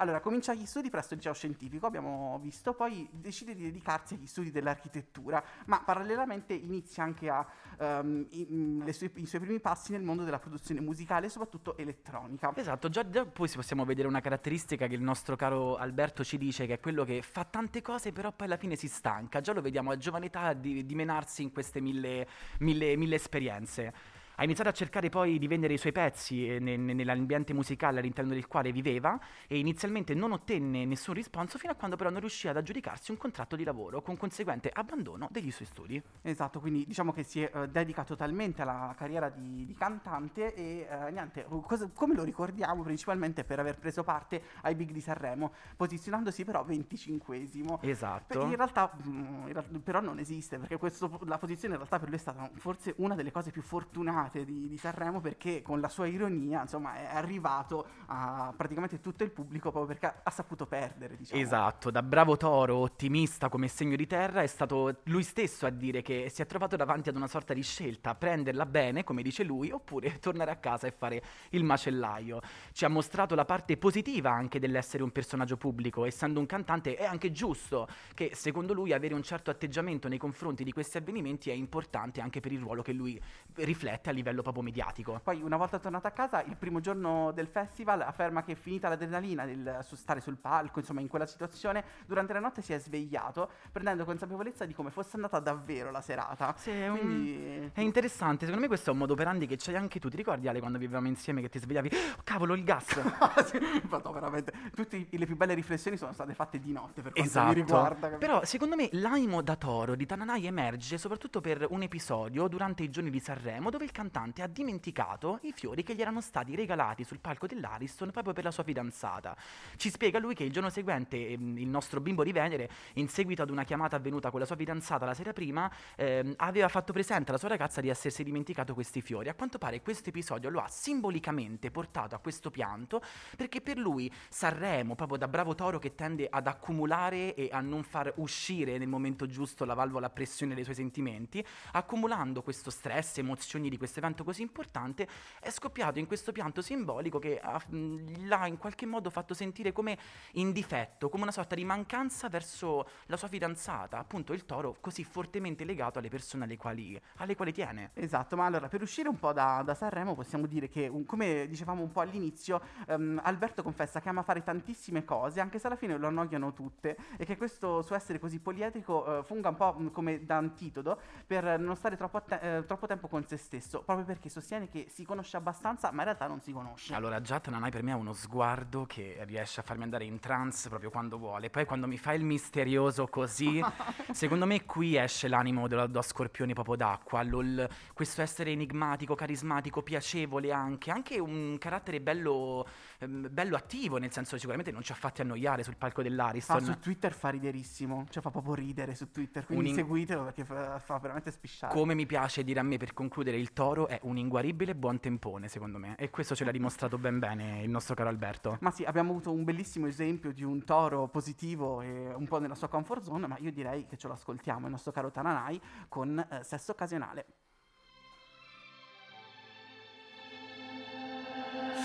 Allora, 0.00 0.20
comincia 0.20 0.54
gli 0.54 0.64
studi 0.64 0.88
presso 0.88 1.12
il 1.12 1.18
liceo 1.18 1.34
scientifico, 1.34 1.86
abbiamo 1.86 2.38
visto, 2.42 2.72
poi 2.72 3.06
decide 3.12 3.54
di 3.54 3.64
dedicarsi 3.64 4.14
agli 4.14 4.26
studi 4.26 4.50
dell'architettura, 4.50 5.44
ma 5.66 5.82
parallelamente 5.82 6.54
inizia 6.54 7.02
anche 7.02 7.28
a, 7.28 7.46
ehm, 7.78 8.26
i, 8.30 8.48
mm, 8.50 8.88
sue- 8.88 9.10
i 9.16 9.26
suoi 9.26 9.42
primi 9.42 9.60
passi 9.60 9.92
nel 9.92 10.00
mondo 10.00 10.24
della 10.24 10.38
produzione 10.38 10.80
musicale, 10.80 11.28
soprattutto 11.28 11.76
elettronica. 11.76 12.50
Esatto, 12.56 12.88
già, 12.88 13.04
poi 13.04 13.46
si 13.46 13.56
possiamo 13.56 13.84
vedere 13.84 14.08
una 14.08 14.22
caratteristica 14.22 14.86
che 14.86 14.94
il 14.94 15.02
nostro 15.02 15.36
caro 15.36 15.76
Alberto 15.76 16.24
ci 16.24 16.38
dice, 16.38 16.64
che 16.64 16.74
è 16.74 16.80
quello 16.80 17.04
che 17.04 17.20
fa 17.20 17.44
tante 17.44 17.82
cose, 17.82 18.10
però 18.10 18.32
poi 18.32 18.46
alla 18.46 18.56
fine 18.56 18.76
si 18.76 18.88
stanca. 18.88 19.42
Già 19.42 19.52
lo 19.52 19.60
vediamo 19.60 19.90
a 19.90 19.98
giovane 19.98 20.26
età 20.26 20.54
di, 20.54 20.86
di 20.86 20.94
menarsi 20.94 21.42
in 21.42 21.52
queste 21.52 21.82
mille, 21.82 22.26
mille, 22.60 22.96
mille 22.96 23.16
esperienze. 23.16 23.92
Ha 24.40 24.44
iniziato 24.44 24.70
a 24.70 24.72
cercare 24.72 25.10
poi 25.10 25.38
di 25.38 25.46
vendere 25.46 25.74
i 25.74 25.76
suoi 25.76 25.92
pezzi 25.92 26.48
eh, 26.48 26.58
ne- 26.60 26.78
ne- 26.78 26.94
nell'ambiente 26.94 27.52
musicale 27.52 27.98
all'interno 27.98 28.32
del 28.32 28.46
quale 28.46 28.72
viveva 28.72 29.20
e 29.46 29.58
inizialmente 29.58 30.14
non 30.14 30.32
ottenne 30.32 30.86
nessun 30.86 31.12
risponso 31.12 31.58
fino 31.58 31.72
a 31.72 31.74
quando 31.74 31.96
però 31.96 32.08
non 32.08 32.20
riuscì 32.20 32.48
ad 32.48 32.56
aggiudicarsi 32.56 33.10
un 33.10 33.18
contratto 33.18 33.54
di 33.54 33.64
lavoro 33.64 34.00
con 34.00 34.16
conseguente 34.16 34.70
abbandono 34.72 35.28
degli 35.30 35.50
suoi 35.50 35.66
studi. 35.66 36.02
Esatto, 36.22 36.58
quindi 36.58 36.86
diciamo 36.86 37.12
che 37.12 37.22
si 37.22 37.42
eh, 37.42 37.68
dedica 37.68 38.02
totalmente 38.02 38.62
alla 38.62 38.94
carriera 38.96 39.28
di, 39.28 39.66
di 39.66 39.74
cantante 39.74 40.54
e 40.54 40.86
eh, 40.90 41.10
niente, 41.10 41.44
cosa- 41.66 41.90
come 41.92 42.14
lo 42.14 42.22
ricordiamo 42.22 42.82
principalmente 42.82 43.44
per 43.44 43.58
aver 43.58 43.76
preso 43.78 44.02
parte 44.04 44.42
ai 44.62 44.74
Big 44.74 44.90
di 44.90 45.02
Sanremo, 45.02 45.52
posizionandosi 45.76 46.46
però 46.46 46.64
25esimo. 46.64 47.76
Esatto. 47.82 48.40
In 48.40 48.56
realtà, 48.56 48.90
mm, 49.06 49.48
in 49.48 49.52
real- 49.52 49.80
però 49.84 50.00
non 50.00 50.18
esiste 50.18 50.56
perché 50.56 50.78
questo- 50.78 51.20
la 51.26 51.36
posizione 51.36 51.74
in 51.74 51.80
realtà 51.80 51.98
per 51.98 52.08
lui 52.08 52.16
è 52.16 52.20
stata 52.20 52.50
forse 52.54 52.94
una 52.96 53.14
delle 53.14 53.30
cose 53.32 53.50
più 53.50 53.60
fortunate 53.60 54.28
di, 54.32 54.68
di 54.68 54.76
Sanremo 54.76 55.20
perché 55.20 55.62
con 55.62 55.80
la 55.80 55.88
sua 55.88 56.06
ironia 56.06 56.62
insomma 56.62 56.94
è 56.96 57.14
arrivato 57.14 57.86
a 58.06 58.52
praticamente 58.56 59.00
tutto 59.00 59.24
il 59.24 59.30
pubblico 59.30 59.70
proprio 59.70 59.96
perché 59.96 60.20
ha 60.22 60.30
saputo 60.30 60.66
perdere 60.66 61.16
diciamo. 61.16 61.40
Esatto, 61.40 61.90
da 61.90 62.02
bravo 62.02 62.36
toro, 62.36 62.76
ottimista 62.76 63.48
come 63.48 63.68
segno 63.68 63.96
di 63.96 64.06
terra, 64.06 64.42
è 64.42 64.46
stato 64.46 65.00
lui 65.04 65.22
stesso 65.22 65.66
a 65.66 65.70
dire 65.70 66.02
che 66.02 66.28
si 66.30 66.42
è 66.42 66.46
trovato 66.46 66.76
davanti 66.76 67.08
ad 67.08 67.16
una 67.16 67.26
sorta 67.26 67.54
di 67.54 67.62
scelta, 67.62 68.14
prenderla 68.14 68.66
bene, 68.66 69.04
come 69.04 69.22
dice 69.22 69.44
lui, 69.44 69.70
oppure 69.70 70.18
tornare 70.20 70.50
a 70.50 70.56
casa 70.56 70.86
e 70.86 70.92
fare 70.92 71.22
il 71.50 71.64
macellaio. 71.64 72.40
Ci 72.72 72.84
ha 72.84 72.88
mostrato 72.88 73.34
la 73.34 73.44
parte 73.44 73.76
positiva 73.76 74.30
anche 74.30 74.58
dell'essere 74.58 75.02
un 75.02 75.10
personaggio 75.10 75.56
pubblico, 75.56 76.04
essendo 76.04 76.40
un 76.40 76.46
cantante 76.46 76.96
è 76.96 77.04
anche 77.04 77.32
giusto 77.32 77.88
che 78.14 78.32
secondo 78.34 78.72
lui 78.72 78.92
avere 78.92 79.14
un 79.14 79.22
certo 79.22 79.50
atteggiamento 79.50 80.08
nei 80.08 80.18
confronti 80.18 80.64
di 80.64 80.72
questi 80.72 80.96
avvenimenti 80.96 81.50
è 81.50 81.54
importante 81.54 82.20
anche 82.20 82.40
per 82.40 82.52
il 82.52 82.60
ruolo 82.60 82.82
che 82.82 82.92
lui 82.92 83.20
riflette 83.54 84.10
a 84.10 84.12
livello 84.20 84.42
proprio 84.42 84.62
mediatico. 84.62 85.20
Poi 85.22 85.42
una 85.42 85.56
volta 85.56 85.78
tornato 85.78 86.06
a 86.06 86.10
casa, 86.10 86.42
il 86.42 86.56
primo 86.56 86.80
giorno 86.80 87.32
del 87.32 87.46
festival, 87.48 88.02
afferma 88.02 88.42
che 88.42 88.54
finita 88.54 88.88
l'adrenalina 88.88 89.44
del 89.44 89.78
su 89.82 89.96
stare 89.96 90.20
sul 90.20 90.36
palco, 90.36 90.78
insomma 90.78 91.00
in 91.00 91.08
quella 91.08 91.26
situazione, 91.26 91.84
durante 92.06 92.32
la 92.32 92.40
notte 92.40 92.62
si 92.62 92.72
è 92.72 92.78
svegliato 92.78 93.50
prendendo 93.72 94.04
consapevolezza 94.04 94.64
di 94.66 94.74
come 94.74 94.90
fosse 94.90 95.16
andata 95.16 95.38
davvero 95.40 95.90
la 95.90 96.00
serata. 96.00 96.54
Sì, 96.56 96.70
è, 96.70 96.88
un- 96.88 96.98
Quindi... 96.98 97.70
è 97.72 97.80
interessante, 97.80 98.44
secondo 98.44 98.60
me 98.60 98.66
questo 98.68 98.90
è 98.90 98.92
un 98.92 98.98
modo 98.98 99.12
operandi 99.14 99.46
che 99.46 99.56
c'hai 99.58 99.76
anche 99.76 99.98
tu. 99.98 100.08
Ti 100.08 100.16
ricordi 100.16 100.48
Ale 100.48 100.60
quando 100.60 100.78
vivevamo 100.78 101.06
insieme 101.08 101.40
che 101.40 101.48
ti 101.48 101.58
svegliavi? 101.58 101.88
Oh, 102.18 102.20
cavolo, 102.24 102.54
il 102.54 102.64
gas! 102.64 103.00
Madonna, 103.88 104.20
veramente, 104.20 104.52
tutte 104.74 105.06
le 105.10 105.26
più 105.26 105.36
belle 105.36 105.54
riflessioni 105.54 105.96
sono 105.96 106.12
state 106.12 106.34
fatte 106.34 106.58
di 106.58 106.72
notte 106.72 107.02
per 107.02 107.12
quanto 107.12 107.28
Esatto. 107.28 107.48
mi 107.48 107.54
riguarda. 107.54 108.08
capito? 108.10 108.18
Però 108.18 108.44
secondo 108.44 108.76
me 108.76 108.88
l'animo 108.92 109.42
da 109.42 109.56
toro 109.56 109.94
di 109.94 110.06
Tananai 110.06 110.46
emerge 110.46 110.98
soprattutto 110.98 111.40
per 111.40 111.66
un 111.70 111.82
episodio 111.82 112.48
durante 112.48 112.82
i 112.82 112.90
giorni 112.90 113.10
di 113.10 113.20
Sanremo 113.20 113.70
dove 113.70 113.84
il 113.84 113.92
cantante 114.00 114.40
ha 114.40 114.46
dimenticato 114.46 115.40
i 115.42 115.52
fiori 115.52 115.82
che 115.82 115.94
gli 115.94 116.00
erano 116.00 116.22
stati 116.22 116.54
regalati 116.54 117.04
sul 117.04 117.18
palco 117.20 117.46
dell'Ariston 117.46 118.10
proprio 118.10 118.32
per 118.32 118.44
la 118.44 118.50
sua 118.50 118.64
fidanzata. 118.64 119.36
Ci 119.76 119.90
spiega 119.90 120.18
lui 120.18 120.34
che 120.34 120.44
il 120.44 120.50
giorno 120.50 120.70
seguente 120.70 121.28
ehm, 121.28 121.58
il 121.58 121.68
nostro 121.68 122.00
bimbo 122.00 122.24
di 122.24 122.32
Venere, 122.32 122.70
in 122.94 123.08
seguito 123.08 123.42
ad 123.42 123.50
una 123.50 123.64
chiamata 123.64 123.96
avvenuta 123.96 124.30
con 124.30 124.40
la 124.40 124.46
sua 124.46 124.56
fidanzata 124.56 125.04
la 125.04 125.12
sera 125.12 125.34
prima, 125.34 125.70
ehm, 125.96 126.32
aveva 126.38 126.68
fatto 126.68 126.94
presente 126.94 127.28
alla 127.28 127.38
sua 127.38 127.48
ragazza 127.48 127.82
di 127.82 127.90
essersi 127.90 128.24
dimenticato 128.24 128.72
questi 128.72 129.02
fiori. 129.02 129.28
A 129.28 129.34
quanto 129.34 129.58
pare 129.58 129.82
questo 129.82 130.08
episodio 130.08 130.48
lo 130.48 130.60
ha 130.60 130.68
simbolicamente 130.68 131.70
portato 131.70 132.14
a 132.14 132.18
questo 132.20 132.50
pianto 132.50 133.02
perché 133.36 133.60
per 133.60 133.76
lui 133.76 134.10
Sanremo, 134.30 134.94
proprio 134.94 135.18
da 135.18 135.28
bravo 135.28 135.54
toro 135.54 135.78
che 135.78 135.94
tende 135.94 136.26
ad 136.30 136.46
accumulare 136.46 137.34
e 137.34 137.50
a 137.52 137.60
non 137.60 137.82
far 137.82 138.14
uscire 138.16 138.78
nel 138.78 138.88
momento 138.88 139.26
giusto 139.26 139.66
la 139.66 139.74
valvola 139.74 140.06
a 140.06 140.10
pressione 140.10 140.54
dei 140.54 140.64
suoi 140.64 140.76
sentimenti, 140.76 141.44
accumulando 141.72 142.40
questo 142.42 142.70
stress, 142.70 143.18
emozioni 143.18 143.68
di 143.68 143.76
questo 143.76 143.88
evento 143.98 144.24
così 144.24 144.42
importante, 144.42 145.06
è 145.40 145.50
scoppiato 145.50 145.98
in 145.98 146.06
questo 146.06 146.32
pianto 146.32 146.62
simbolico 146.62 147.18
che 147.18 147.38
ha- 147.40 147.60
l'ha 147.68 148.46
in 148.46 148.58
qualche 148.58 148.86
modo 148.86 149.10
fatto 149.10 149.34
sentire 149.34 149.72
come 149.72 149.98
in 150.32 150.52
difetto, 150.52 151.08
come 151.08 151.22
una 151.24 151.32
sorta 151.32 151.54
di 151.54 151.64
mancanza 151.64 152.28
verso 152.28 152.88
la 153.06 153.16
sua 153.16 153.28
fidanzata, 153.28 153.98
appunto 153.98 154.32
il 154.32 154.46
toro 154.46 154.76
così 154.80 155.04
fortemente 155.04 155.64
legato 155.64 155.98
alle 155.98 156.08
persone 156.08 156.44
alle 156.44 156.56
quali, 156.56 157.00
alle 157.16 157.34
quali 157.36 157.52
tiene. 157.52 157.90
Esatto, 157.94 158.36
ma 158.36 158.46
allora 158.46 158.68
per 158.68 158.82
uscire 158.82 159.08
un 159.08 159.18
po' 159.18 159.32
da, 159.32 159.62
da 159.64 159.74
Sanremo 159.74 160.14
possiamo 160.14 160.46
dire 160.46 160.68
che, 160.68 160.86
un- 160.86 161.04
come 161.04 161.46
dicevamo 161.48 161.82
un 161.82 161.90
po' 161.90 162.00
all'inizio, 162.00 162.60
ehm, 162.86 163.20
Alberto 163.24 163.62
confessa 163.62 164.00
che 164.00 164.08
ama 164.08 164.22
fare 164.22 164.42
tantissime 164.42 165.04
cose, 165.04 165.40
anche 165.40 165.58
se 165.58 165.66
alla 165.66 165.76
fine 165.76 165.96
lo 165.96 166.06
annoiano 166.06 166.52
tutte, 166.52 166.96
e 167.16 167.24
che 167.24 167.36
questo 167.36 167.82
suo 167.82 167.96
essere 167.96 168.18
così 168.18 168.38
poliedrico 168.40 169.18
eh, 169.18 169.22
funga 169.24 169.48
un 169.48 169.56
po' 169.56 169.74
come 169.92 170.24
da 170.24 170.36
antidoto 170.36 171.00
per 171.26 171.58
non 171.58 171.76
stare 171.76 171.96
troppo, 171.96 172.16
atte- 172.18 172.40
eh, 172.40 172.64
troppo 172.66 172.86
tempo 172.86 173.08
con 173.08 173.26
se 173.26 173.36
stesso, 173.36 173.79
proprio 173.84 174.04
perché 174.06 174.28
sostiene 174.28 174.68
che 174.68 174.86
si 174.88 175.04
conosce 175.04 175.36
abbastanza, 175.36 175.90
ma 175.90 175.98
in 175.98 176.04
realtà 176.04 176.26
non 176.26 176.40
si 176.40 176.52
conosce. 176.52 176.94
Allora, 176.94 177.20
già 177.20 177.40
Tananai 177.40 177.70
per 177.70 177.82
me 177.82 177.92
ha 177.92 177.96
uno 177.96 178.12
sguardo 178.12 178.86
che 178.86 179.18
riesce 179.26 179.60
a 179.60 179.62
farmi 179.62 179.82
andare 179.84 180.04
in 180.04 180.18
trance 180.20 180.68
proprio 180.68 180.90
quando 180.90 181.18
vuole. 181.18 181.50
Poi 181.50 181.64
quando 181.64 181.86
mi 181.86 181.98
fa 181.98 182.12
il 182.12 182.22
misterioso 182.24 183.06
così, 183.06 183.62
secondo 184.12 184.46
me 184.46 184.64
qui 184.64 184.96
esce 184.96 185.28
l'animo 185.28 185.68
dello, 185.68 185.86
dello 185.86 186.02
scorpione 186.02 186.52
proprio 186.52 186.76
d'acqua. 186.76 187.22
lo- 187.22 187.40
il- 187.40 187.68
questo 187.94 188.22
essere 188.22 188.50
enigmatico, 188.50 189.14
carismatico, 189.14 189.82
piacevole 189.82 190.52
anche. 190.52 190.90
Anche 190.90 191.18
un 191.18 191.56
carattere 191.58 192.00
bello, 192.00 192.66
ehm, 193.00 193.28
bello 193.30 193.56
attivo, 193.56 193.98
nel 193.98 194.12
senso 194.12 194.36
sicuramente 194.36 194.70
non 194.70 194.82
ci 194.82 194.92
ha 194.92 194.94
fatti 194.94 195.20
annoiare 195.20 195.62
sul 195.62 195.76
palco 195.76 196.02
Fa 196.02 196.08
dell'Ariston. 196.08 196.62
su 196.64 196.78
Twitter 196.78 197.12
fa 197.12 197.30
riderissimo, 197.30 198.06
cioè 198.10 198.22
fa 198.22 198.30
proprio 198.30 198.54
ridere 198.54 198.94
su 198.94 199.10
Twitter, 199.10 199.44
quindi 199.44 199.70
in- 199.70 199.74
seguitelo 199.74 200.24
perché 200.24 200.44
fa, 200.44 200.78
fa 200.78 200.98
veramente 200.98 201.30
spisciare. 201.30 201.74
Come 201.74 201.94
mi 201.94 202.06
piace 202.06 202.44
dire 202.44 202.60
a 202.60 202.62
me 202.62 202.76
per 202.76 202.94
concludere, 202.94 203.36
il 203.36 203.52
toro 203.52 203.88
è 203.88 203.98
un 204.02 204.16
inguaribile 204.16 204.74
buon 204.74 205.00
tempone, 205.00 205.48
secondo 205.48 205.78
me. 205.78 205.96
E 205.96 206.10
questo 206.10 206.34
ce 206.34 206.44
l'ha 206.44 206.52
dimostrato 206.52 206.98
ben 206.98 207.18
bene 207.18 207.62
il 207.62 207.70
nostro 207.70 207.94
caro 207.94 208.08
Alberto. 208.08 208.58
Ma 208.60 208.70
sì, 208.70 208.84
abbiamo 208.84 209.10
avuto 209.10 209.32
un 209.32 209.44
bellissimo 209.44 209.86
esempio 209.86 210.32
di 210.32 210.44
un 210.44 210.64
toro 210.64 211.08
positivo 211.08 211.80
e 211.80 212.12
un 212.14 212.26
po' 212.26 212.38
nella 212.38 212.54
sua 212.54 212.68
comfort 212.68 213.02
zone, 213.02 213.26
ma 213.26 213.36
io 213.38 213.50
direi 213.52 213.86
che 213.86 213.96
ce 213.96 214.06
lo 214.06 214.14
ascoltiamo, 214.14 214.66
il 214.66 214.72
nostro 214.72 214.92
caro 214.92 215.10
Tananai, 215.10 215.60
con 215.88 216.18
eh, 216.18 216.42
Sesso 216.44 216.72
Occasionale. 216.72 217.26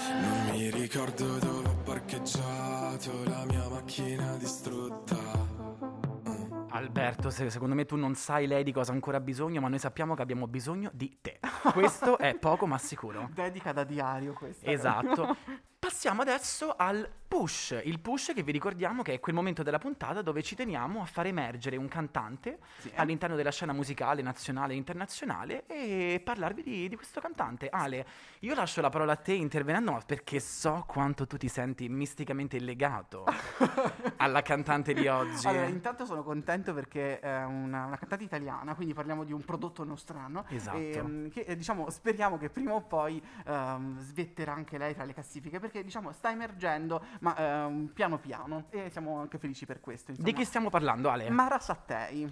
Non 0.08 0.35
mi 0.65 0.71
ricordo 0.71 1.38
dove 1.38 1.69
ho 1.69 1.75
parcheggiato 1.84 3.23
la 3.25 3.45
mia 3.45 3.69
macchina 3.69 4.36
distrutta. 4.38 5.15
Alberto, 6.69 7.30
se- 7.30 7.51
secondo 7.51 7.75
me 7.75 7.86
tu 7.86 7.95
non 7.95 8.15
sai 8.15 8.47
lei 8.47 8.63
di 8.63 8.71
cosa 8.71 8.89
ha 8.89 8.95
ancora 8.95 9.19
bisogno, 9.19 9.62
ma 9.62 9.67
noi 9.67 9.78
sappiamo 9.78 10.15
che 10.15 10.23
abbiamo 10.23 10.47
bisogno 10.47 10.89
di 10.91 11.19
te. 11.21 11.39
Questo 11.71 12.17
è 12.17 12.34
poco 12.34 12.65
ma 12.65 12.80
sicuro. 12.80 13.30
Dedica 13.34 13.73
da 13.73 13.84
diario 13.84 14.34
questa. 14.34 14.67
Esatto. 14.71 15.38
Passiamo 15.78 16.23
adesso 16.23 16.73
al 16.75 17.08
push. 17.36 17.82
Il 17.84 18.00
push 18.00 18.32
che 18.34 18.43
vi 18.43 18.54
ricordiamo 18.54 19.02
che 19.02 19.13
è 19.13 19.19
quel 19.19 19.36
momento 19.36 19.62
della 19.62 19.78
puntata 19.78 20.21
dove 20.21 20.41
ci 20.41 20.56
teniamo 20.56 21.02
a 21.02 21.06
far 21.06 21.26
emergere 21.28 21.76
un 21.76 21.89
cantante 21.89 22.60
Sì, 22.78 22.89
eh? 22.89 22.93
all'interno 22.95 23.36
della 23.36 23.52
scena 23.52 23.74
musicale 23.74 24.21
nazionale 24.21 24.74
e 24.74 24.78
internazionale 24.78 25.65
e 25.67 26.21
parlarvi 26.24 26.63
di, 26.63 26.88
di 26.88 26.95
questo 26.95 27.19
cantante. 27.19 27.67
Ale, 27.69 28.06
io 28.39 28.56
lascio 28.56 28.80
la 28.80 28.89
parola 28.89 29.13
a 29.13 29.15
te 29.17 29.34
intervenendo 29.34 30.02
perché 30.06 30.39
so 30.39 30.84
quanto 30.88 31.28
tu 31.28 31.36
ti 31.38 31.50
senti 31.50 31.89
misticamente 31.89 32.58
legato 32.60 33.26
alla 34.17 34.41
cantante 34.41 34.93
di 34.93 35.08
oggi. 35.08 35.45
Allora, 35.48 35.65
intanto 35.65 36.06
sono 36.06 36.24
contento 36.24 36.74
perché 36.74 37.19
è 37.19 37.43
una, 37.43 37.86
una 37.86 37.98
cantante 37.98 38.24
italiana, 38.24 38.76
quindi 38.76 38.93
parliamo 38.93 39.24
di 39.26 39.34
un 39.34 39.43
prodotto 39.43 39.84
nostrano. 39.84 40.45
Esatto. 40.48 40.78
ehm, 40.78 41.30
che 41.30 41.41
eh, 41.41 41.56
diciamo, 41.56 41.89
speriamo 41.89 42.38
che 42.38 42.50
prima 42.50 42.74
o 42.74 42.82
poi 42.82 43.21
ehm, 43.45 44.00
svetterà 44.00 44.54
anche 44.54 44.78
lei 44.78 44.93
tra 44.93 45.04
le 45.04 45.13
classifiche, 45.13 45.60
perché 45.60 45.84
diciamo 45.84 46.12
sta 46.13 46.32
emergendo, 46.32 47.04
ma 47.26 47.36
ehm, 47.66 47.88
piano 47.88 48.20
piano. 48.20 48.66
E 48.70 48.90
siamo 48.92 49.20
anche 49.20 49.40
felici 49.40 49.66
per 49.66 49.80
questo. 49.80 50.12
Di 50.12 50.20
Insomma. 50.20 50.38
chi 50.38 50.46
stiamo 50.46 50.70
parlando, 50.70 51.10
Ale? 51.10 51.30
Mara 51.32 51.58
Sattei. 51.58 52.32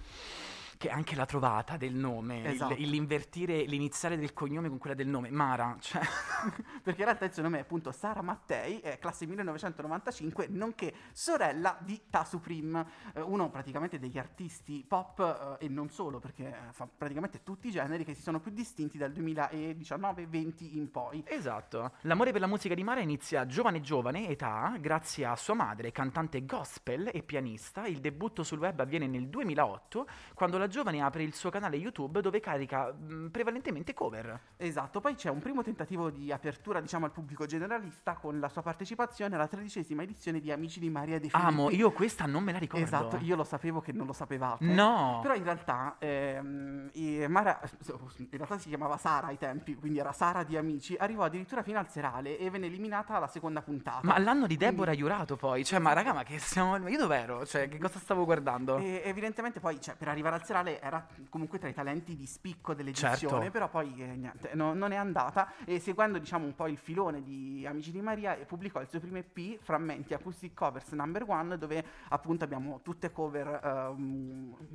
Che 0.83 0.89
anche 0.89 1.15
la 1.15 1.25
trovata 1.25 1.77
del 1.77 1.95
nome, 1.95 2.43
Esatto. 2.43 2.73
il- 2.73 2.89
l'invertire 2.89 3.63
l'iniziale 3.63 4.17
del 4.17 4.33
cognome 4.33 4.67
con 4.67 4.79
quella 4.79 4.97
del 4.97 5.07
nome, 5.07 5.31
Mara, 5.31 5.77
cioè, 5.79 6.01
perché 6.83 6.99
in 6.99 7.05
realtà 7.05 7.23
il 7.23 7.31
suo 7.31 7.41
nome 7.41 7.59
è 7.59 7.61
appunto 7.61 7.89
Sara 7.93 8.21
Mattei, 8.21 8.79
è 8.79 8.99
classe 8.99 9.25
1995, 9.25 10.47
nonché 10.49 10.93
sorella 11.13 11.77
di 11.79 12.01
Tasu 12.09 12.41
Prim, 12.41 12.85
eh, 13.13 13.21
uno 13.21 13.49
praticamente 13.49 13.97
degli 13.97 14.17
artisti 14.17 14.83
pop 14.85 15.57
eh, 15.61 15.65
e 15.65 15.69
non 15.69 15.89
solo, 15.89 16.19
perché 16.19 16.47
eh, 16.49 16.73
fa 16.73 16.85
praticamente 16.85 17.43
tutti 17.43 17.69
i 17.69 17.71
generi 17.71 18.03
che 18.03 18.13
si 18.13 18.21
sono 18.21 18.41
più 18.41 18.51
distinti 18.51 18.97
dal 18.97 19.11
2019-20 19.13 20.75
in 20.75 20.91
poi. 20.91 21.23
Esatto. 21.27 21.93
L'amore 22.01 22.33
per 22.33 22.41
la 22.41 22.47
musica 22.47 22.75
di 22.75 22.83
Mara 22.83 22.99
inizia 22.99 23.45
giovane 23.45 23.79
giovane 23.79 24.27
età, 24.27 24.75
grazie 24.81 25.23
a 25.27 25.37
sua 25.37 25.53
madre, 25.53 25.93
cantante 25.93 26.43
gospel 26.45 27.09
e 27.13 27.23
pianista. 27.23 27.85
Il 27.85 28.01
debutto 28.01 28.43
sul 28.43 28.59
web 28.59 28.81
avviene 28.81 29.07
nel 29.07 29.29
2008, 29.29 30.07
quando 30.33 30.57
la 30.57 30.71
giovane 30.73 31.01
apre 31.01 31.21
il 31.21 31.35
suo 31.35 31.51
canale 31.51 31.77
YouTube 31.77 32.19
dove 32.19 32.39
carica 32.39 32.91
mh, 32.91 33.27
prevalentemente 33.27 33.93
cover. 33.93 34.39
Esatto, 34.57 34.99
poi 34.99 35.13
c'è 35.13 35.29
un 35.29 35.39
primo 35.39 35.61
tentativo 35.61 36.09
di 36.09 36.31
apertura, 36.31 36.81
diciamo, 36.81 37.05
al 37.05 37.11
pubblico 37.11 37.45
generalista 37.45 38.15
con 38.15 38.39
la 38.39 38.49
sua 38.49 38.63
partecipazione 38.63 39.35
alla 39.35 39.47
tredicesima 39.47 40.01
edizione 40.01 40.39
di 40.39 40.51
Amici 40.51 40.79
di 40.79 40.89
Maria 40.89 41.19
De 41.19 41.29
Filippi. 41.29 41.47
Amo, 41.47 41.69
io 41.69 41.91
questa 41.91 42.25
non 42.25 42.43
me 42.43 42.51
la 42.51 42.57
ricordo. 42.57 42.83
Esatto, 42.83 43.17
io 43.21 43.35
lo 43.35 43.43
sapevo 43.43 43.81
che 43.81 43.91
non 43.91 44.07
lo 44.07 44.13
sapevate. 44.13 44.65
No. 44.65 45.19
Però 45.21 45.35
in 45.35 45.43
realtà 45.43 45.95
ehm, 45.99 46.89
Mara, 47.27 47.61
in 48.17 48.27
realtà 48.31 48.57
si 48.57 48.69
chiamava 48.69 48.97
Sara 48.97 49.27
ai 49.27 49.37
tempi, 49.37 49.75
quindi 49.75 49.99
era 49.99 50.11
Sara 50.11 50.43
di 50.43 50.57
Amici, 50.57 50.95
arrivò 50.97 51.23
addirittura 51.23 51.61
fino 51.61 51.77
al 51.77 51.89
serale 51.89 52.39
e 52.39 52.49
venne 52.49 52.65
eliminata 52.65 53.15
alla 53.15 53.27
seconda 53.27 53.61
puntata. 53.61 54.01
Ma 54.03 54.17
l'anno 54.17 54.47
di 54.47 54.55
Quindi- 54.55 54.75
Deborah 54.75 54.93
Jurato 54.93 55.35
poi, 55.35 55.63
cioè, 55.63 55.79
ma 55.79 55.93
raga, 55.93 56.13
ma 56.13 56.23
che 56.23 56.39
stiamo... 56.39 56.77
Io 56.87 56.97
dov'ero? 56.97 57.45
Cioè, 57.45 57.69
che 57.69 57.77
cosa 57.77 57.99
stavo 57.99 58.25
guardando? 58.25 58.77
E 58.77 59.01
evidentemente 59.05 59.59
poi 59.59 59.79
cioè, 59.79 59.95
per 59.95 60.07
arrivare 60.07 60.35
al 60.35 60.45
serale 60.45 60.62
era 60.67 61.05
comunque 61.29 61.59
tra 61.59 61.67
i 61.69 61.73
talenti 61.73 62.15
di 62.15 62.25
spicco 62.25 62.73
dell'edizione, 62.73 63.15
Certo. 63.17 63.51
però 63.51 63.69
poi 63.69 63.93
eh, 63.97 64.15
niente, 64.15 64.51
no- 64.53 64.73
non 64.73 64.91
è 64.91 64.95
andata 64.95 65.51
e 65.65 65.79
seguendo 65.79 66.17
diciamo 66.17 66.45
un 66.45 66.55
po' 66.55 66.67
il 66.67 66.77
filone 66.77 67.21
di 67.23 67.65
Amici 67.67 67.91
di 67.91 68.01
Maria 68.01 68.35
eh, 68.35 68.45
pubblicò 68.45 68.81
il 68.81 68.87
suo 68.87 68.99
primo 68.99 69.17
EP, 69.17 69.59
Frammenti 69.61 70.13
Acoustic 70.13 70.53
Covers 70.53 70.91
Number 70.91 71.23
One, 71.27 71.57
dove 71.57 71.83
appunto 72.09 72.43
abbiamo 72.43 72.81
tutte 72.81 73.11
cover 73.11 73.95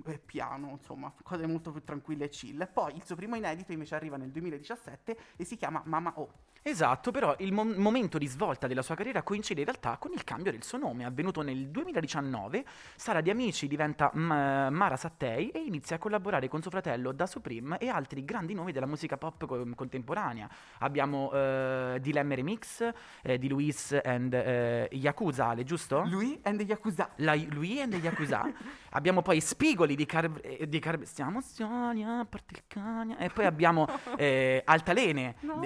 e 0.07 0.19
piano, 0.19 0.71
insomma, 0.71 1.13
cose 1.23 1.47
molto 1.47 1.71
più 1.71 1.83
tranquille 1.83 2.25
e 2.25 2.29
chill. 2.29 2.69
Poi 2.73 2.95
il 2.97 3.05
suo 3.05 3.17
primo 3.17 3.37
inedito 3.37 3.73
invece 3.73 3.95
arriva 3.95 4.17
nel 4.17 4.31
2017 4.31 5.17
e 5.37 5.45
si 5.45 5.57
chiama 5.57 5.83
Mama 5.85 6.13
O. 6.17 6.29
Esatto, 6.63 7.11
però 7.13 7.35
il 7.39 7.53
mom- 7.53 7.75
momento 7.77 8.19
di 8.19 8.27
svolta 8.27 8.67
della 8.67 8.83
sua 8.83 8.95
carriera 8.95 9.23
coincide 9.23 9.61
in 9.61 9.67
realtà 9.67 9.97
con 9.97 10.13
il 10.13 10.23
cambio 10.25 10.51
del 10.53 10.63
suo 10.63 10.77
nome, 10.77 11.05
avvenuto 11.05 11.41
nel 11.43 11.69
2019. 11.69 12.65
Sara 12.95 13.21
di 13.23 13.31
Amici 13.31 13.67
diventa 13.69 14.11
M- 14.13 14.69
Mara 14.71 14.97
Sattei 14.97 15.49
e 15.51 15.61
inizia 15.61 15.97
a 15.97 15.99
collaborare 15.99 16.49
con 16.49 16.61
suo 16.61 16.71
fratello 16.71 17.13
Da 17.13 17.27
Supreme 17.27 17.79
e 17.79 17.89
altri 17.89 18.25
grandi 18.25 18.53
nomi 18.55 18.73
della 18.73 18.87
musica 18.87 19.17
pop 19.17 19.47
co- 19.47 19.67
contemporanea. 19.75 20.49
Abbiamo 20.81 21.31
eh, 21.33 21.99
Dilemma 22.03 22.35
Remix 22.35 22.91
eh, 23.23 23.39
di 23.39 23.49
Luis 23.49 23.99
and 24.05 24.35
eh, 24.35 24.89
Yakuza, 24.93 25.47
Ale, 25.49 25.65
giusto? 25.65 26.03
Lui 26.07 26.39
and 26.43 26.61
Yakuza. 26.61 27.11
La 27.17 27.35
Lui 27.35 27.81
and 27.81 27.95
Yakuza. 27.95 28.47
abbiamo 28.91 29.23
poi 29.23 29.41
Spigoli 29.41 29.95
di 29.95 30.05
Car... 30.05 30.31
eh, 30.43 30.69
di 30.69 30.79
Car- 30.81 31.03
Stiamo 31.05 31.39
a 31.39 32.27
parte 32.29 32.55
il 32.55 32.63
cagna. 32.67 33.17
E 33.19 33.31
poi 33.31 33.47
abbiamo 33.47 33.87
eh, 34.19 34.63
Altalene. 34.67 35.37
Non 35.41 35.61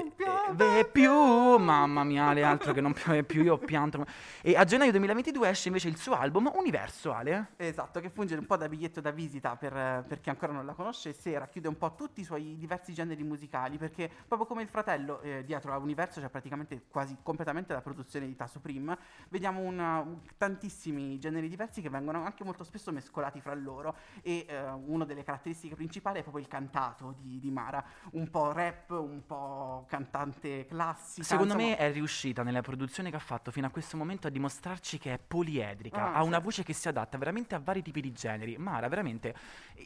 de- 0.55 0.82
piove 0.85 0.91
più. 0.91 1.65
Mamma 1.65 2.05
mia, 2.05 2.27
Ale, 2.29 2.43
altro 2.43 2.73
che 2.73 2.81
non 2.81 2.93
piove 2.93 3.23
più. 3.23 3.43
Io 3.43 3.59
pianto. 3.59 4.05
E 4.43 4.57
a 4.57 4.65
gennaio 4.65 4.91
2022 4.91 5.49
esce 5.49 5.69
invece 5.69 5.89
il 5.89 5.97
suo 5.97 6.15
album 6.15 6.51
Universo, 6.55 7.13
Ale. 7.13 7.53
Esatto, 7.57 8.01
che 8.01 8.11
funge 8.11 8.35
un 8.35 8.47
po' 8.47 8.57
da 8.57 8.69
biglietto 8.69 9.01
da 9.01 9.11
visita 9.11 9.57
per, 9.57 10.05
per 10.07 10.21
chi 10.21 10.31
ancora 10.31 10.53
non 10.53 10.65
la 10.67 10.73
conoscesse 10.75 11.33
e 11.33 11.39
racchiude 11.39 11.69
un 11.69 11.77
po' 11.77 11.95
tutti 11.95 12.21
i 12.21 12.25
suoi 12.25 12.57
diversi 12.57 12.93
generi 12.93 13.23
musicali, 13.23 13.79
perché 13.79 14.11
proprio 14.27 14.47
come 14.47 14.63
il 14.63 14.69
fratello, 14.69 15.21
eh, 15.21 15.45
dietro 15.45 15.73
a 15.73 15.79
Universo 15.79 16.21
c'è 16.21 16.29
praticamente 16.29 16.85
quasi 16.89 17.17
completamente 17.23 17.73
la 17.73 17.81
produzione 17.81 18.27
di 18.27 18.37
Tasso 18.37 18.61
Prim, 18.61 18.97
vediamo 19.29 19.61
una- 19.61 20.01
un- 20.01 20.19
tantissimi 20.37 21.19
generi 21.19 21.49
diversi 21.49 21.81
che 21.81 21.89
vengono 21.91 22.25
anche 22.25 22.45
molto 22.45 22.65
spesso 22.65 22.91
mescolati 22.93 23.41
fra 23.41 23.55
loro 23.55 23.97
e 24.23 24.47
eh, 24.49 24.69
una 24.87 25.05
delle 25.05 25.23
caratteristiche 25.23 25.75
principali 25.75 26.19
è 26.19 26.23
proprio 26.23 26.43
il 26.43 26.49
cantato 26.49 27.15
di, 27.19 27.39
di 27.39 27.51
Mara, 27.51 27.85
un 28.13 28.31
po' 28.31 28.53
rap, 28.53 28.91
un 28.91 29.23
po' 29.27 29.85
cantante 29.89 30.67
classica. 30.73 31.27
Secondo 31.27 31.55
insomma- 31.55 31.71
me 31.73 31.77
è 31.77 31.93
riuscita 31.93 32.43
nella 32.43 32.61
produzione 32.63 33.11
che 33.11 33.17
ha 33.17 33.21
fatto 33.21 33.51
fino 33.51 33.67
a 33.67 33.71
questo 33.71 33.97
momento 33.97 34.27
a 34.27 34.31
dimostrarci 34.31 34.99
che 34.99 35.13
è 35.15 35.19
poliedrica, 35.19 36.13
Ah, 36.13 36.15
ha 36.15 36.23
una 36.23 36.39
sì. 36.39 36.43
voce 36.45 36.63
che 36.63 36.73
si 36.73 36.89
adatta 36.89 37.19
veramente 37.19 37.55
a 37.55 37.61
vari 37.63 37.83
tipi 37.83 38.01
di 38.01 38.13
generi. 38.13 38.57
Mara, 38.57 38.89
veramente, 38.89 39.35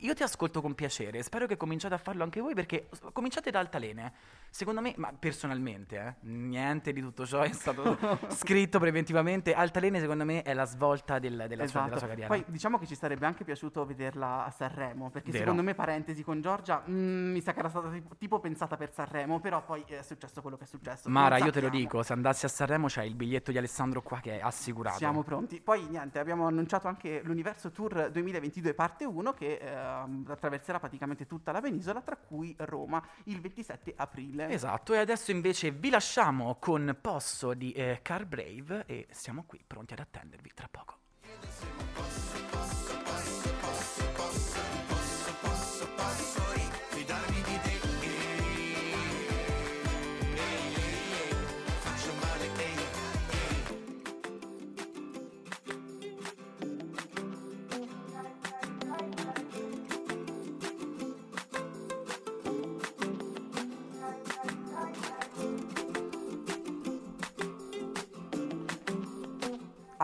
io 0.01 0.15
ti 0.15 0.23
ascolto 0.23 0.61
con 0.61 0.75
piacere, 0.75 1.23
spero 1.23 1.47
che 1.47 1.57
cominciate 1.57 1.95
a 1.95 1.99
farlo 1.99 2.23
anche 2.23 2.41
voi 2.41 2.55
perché 2.55 2.89
cominciate 3.13 3.51
da 3.51 3.59
Altalene. 3.59 4.13
Secondo 4.49 4.81
me, 4.81 4.95
ma 4.97 5.13
personalmente, 5.13 5.97
eh, 5.99 6.15
niente 6.29 6.93
di 6.93 7.01
tutto 7.01 7.27
ciò 7.27 7.41
è 7.43 7.53
stato 7.53 7.99
scritto 8.31 8.79
preventivamente. 8.79 9.53
Altalene 9.53 10.01
secondo 10.01 10.25
me 10.25 10.43
è 10.43 10.55
la 10.55 10.65
svolta 10.65 11.19
del- 11.19 11.45
della, 11.49 11.67
sua, 11.67 11.83
della 11.83 11.99
sua 11.99 12.07
carriera. 12.07 12.33
Esatto. 12.33 12.43
Poi 12.45 12.53
diciamo 12.53 12.79
che 12.79 12.87
ci 12.87 12.95
sarebbe 12.95 13.27
anche 13.27 13.45
piaciuto 13.45 13.85
vederla 13.85 14.45
a 14.47 14.51
Sanremo, 14.51 15.11
perché 15.11 15.31
Vero. 15.31 15.43
secondo 15.45 15.63
me, 15.63 15.75
parentesi 15.75 16.23
con 16.23 16.41
Giorgia, 16.41 16.83
mm, 16.89 17.33
mi 17.33 17.41
sa 17.43 17.53
che 17.53 17.59
era 17.59 17.69
stata 17.69 17.91
tipo, 17.91 18.15
tipo 18.17 18.39
pensata 18.41 18.77
per 18.77 18.93
Sanremo, 18.93 19.41
però 19.41 19.63
poi 19.65 19.85
è 19.87 20.03
successo 20.03 20.41
quello 20.41 20.57
che 20.57 20.65
è 20.65 20.67
successo. 20.67 20.76
Mara, 21.05 21.37
Non 21.39 21.47
io 21.47 21.53
te 21.53 21.61
lo 21.61 21.69
dico, 21.69 22.03
se 22.03 22.13
andassi 22.13 22.45
a 22.45 22.49
Sanremo 22.49 22.87
c'è 22.87 23.03
il 23.03 23.15
biglietto 23.15 23.51
di 23.51 23.59
Alessandro 23.59 24.03
qua 24.03 24.21
che 24.21 24.39
è 24.39 24.43
assicurato. 24.43 24.99
Siamo 24.99 25.23
pronti. 25.23 25.61
Poi 25.61 25.87
niente, 25.87 26.19
abbiamo 26.19 26.47
annunciato 26.47 26.89
anche 26.89 27.21
l'Universo 27.23 27.71
Tour 27.71 28.11
2022 28.11 28.75
parte 28.75 29.05
1 29.05 29.33
che 29.33 29.59
ehm, 29.61 30.25
attraverserà 30.29 30.79
praticamente 30.79 31.27
tutta 31.27 31.53
la 31.53 31.61
penisola, 31.61 32.01
tra 32.01 32.17
cui 32.17 32.55
Roma, 32.59 33.03
il 33.25 33.41
27 33.41 33.95
aprile. 33.97 34.49
Esatto, 34.49 34.95
e 34.95 34.99
adesso 34.99 35.31
invece 35.31 35.71
vi 35.71 35.91
lasciamo 35.91 36.57
con 36.59 36.97
Posso 37.01 37.55
di 37.55 37.73
eh, 37.73 38.01
Car 38.03 38.27
Brave 38.27 38.85
e 38.87 39.07
siamo 39.11 39.45
qui 39.47 39.63
pronti 39.67 39.93
ad 39.93 40.01
attendervi 40.01 40.51
tra 40.55 40.69
poco. 40.71 40.99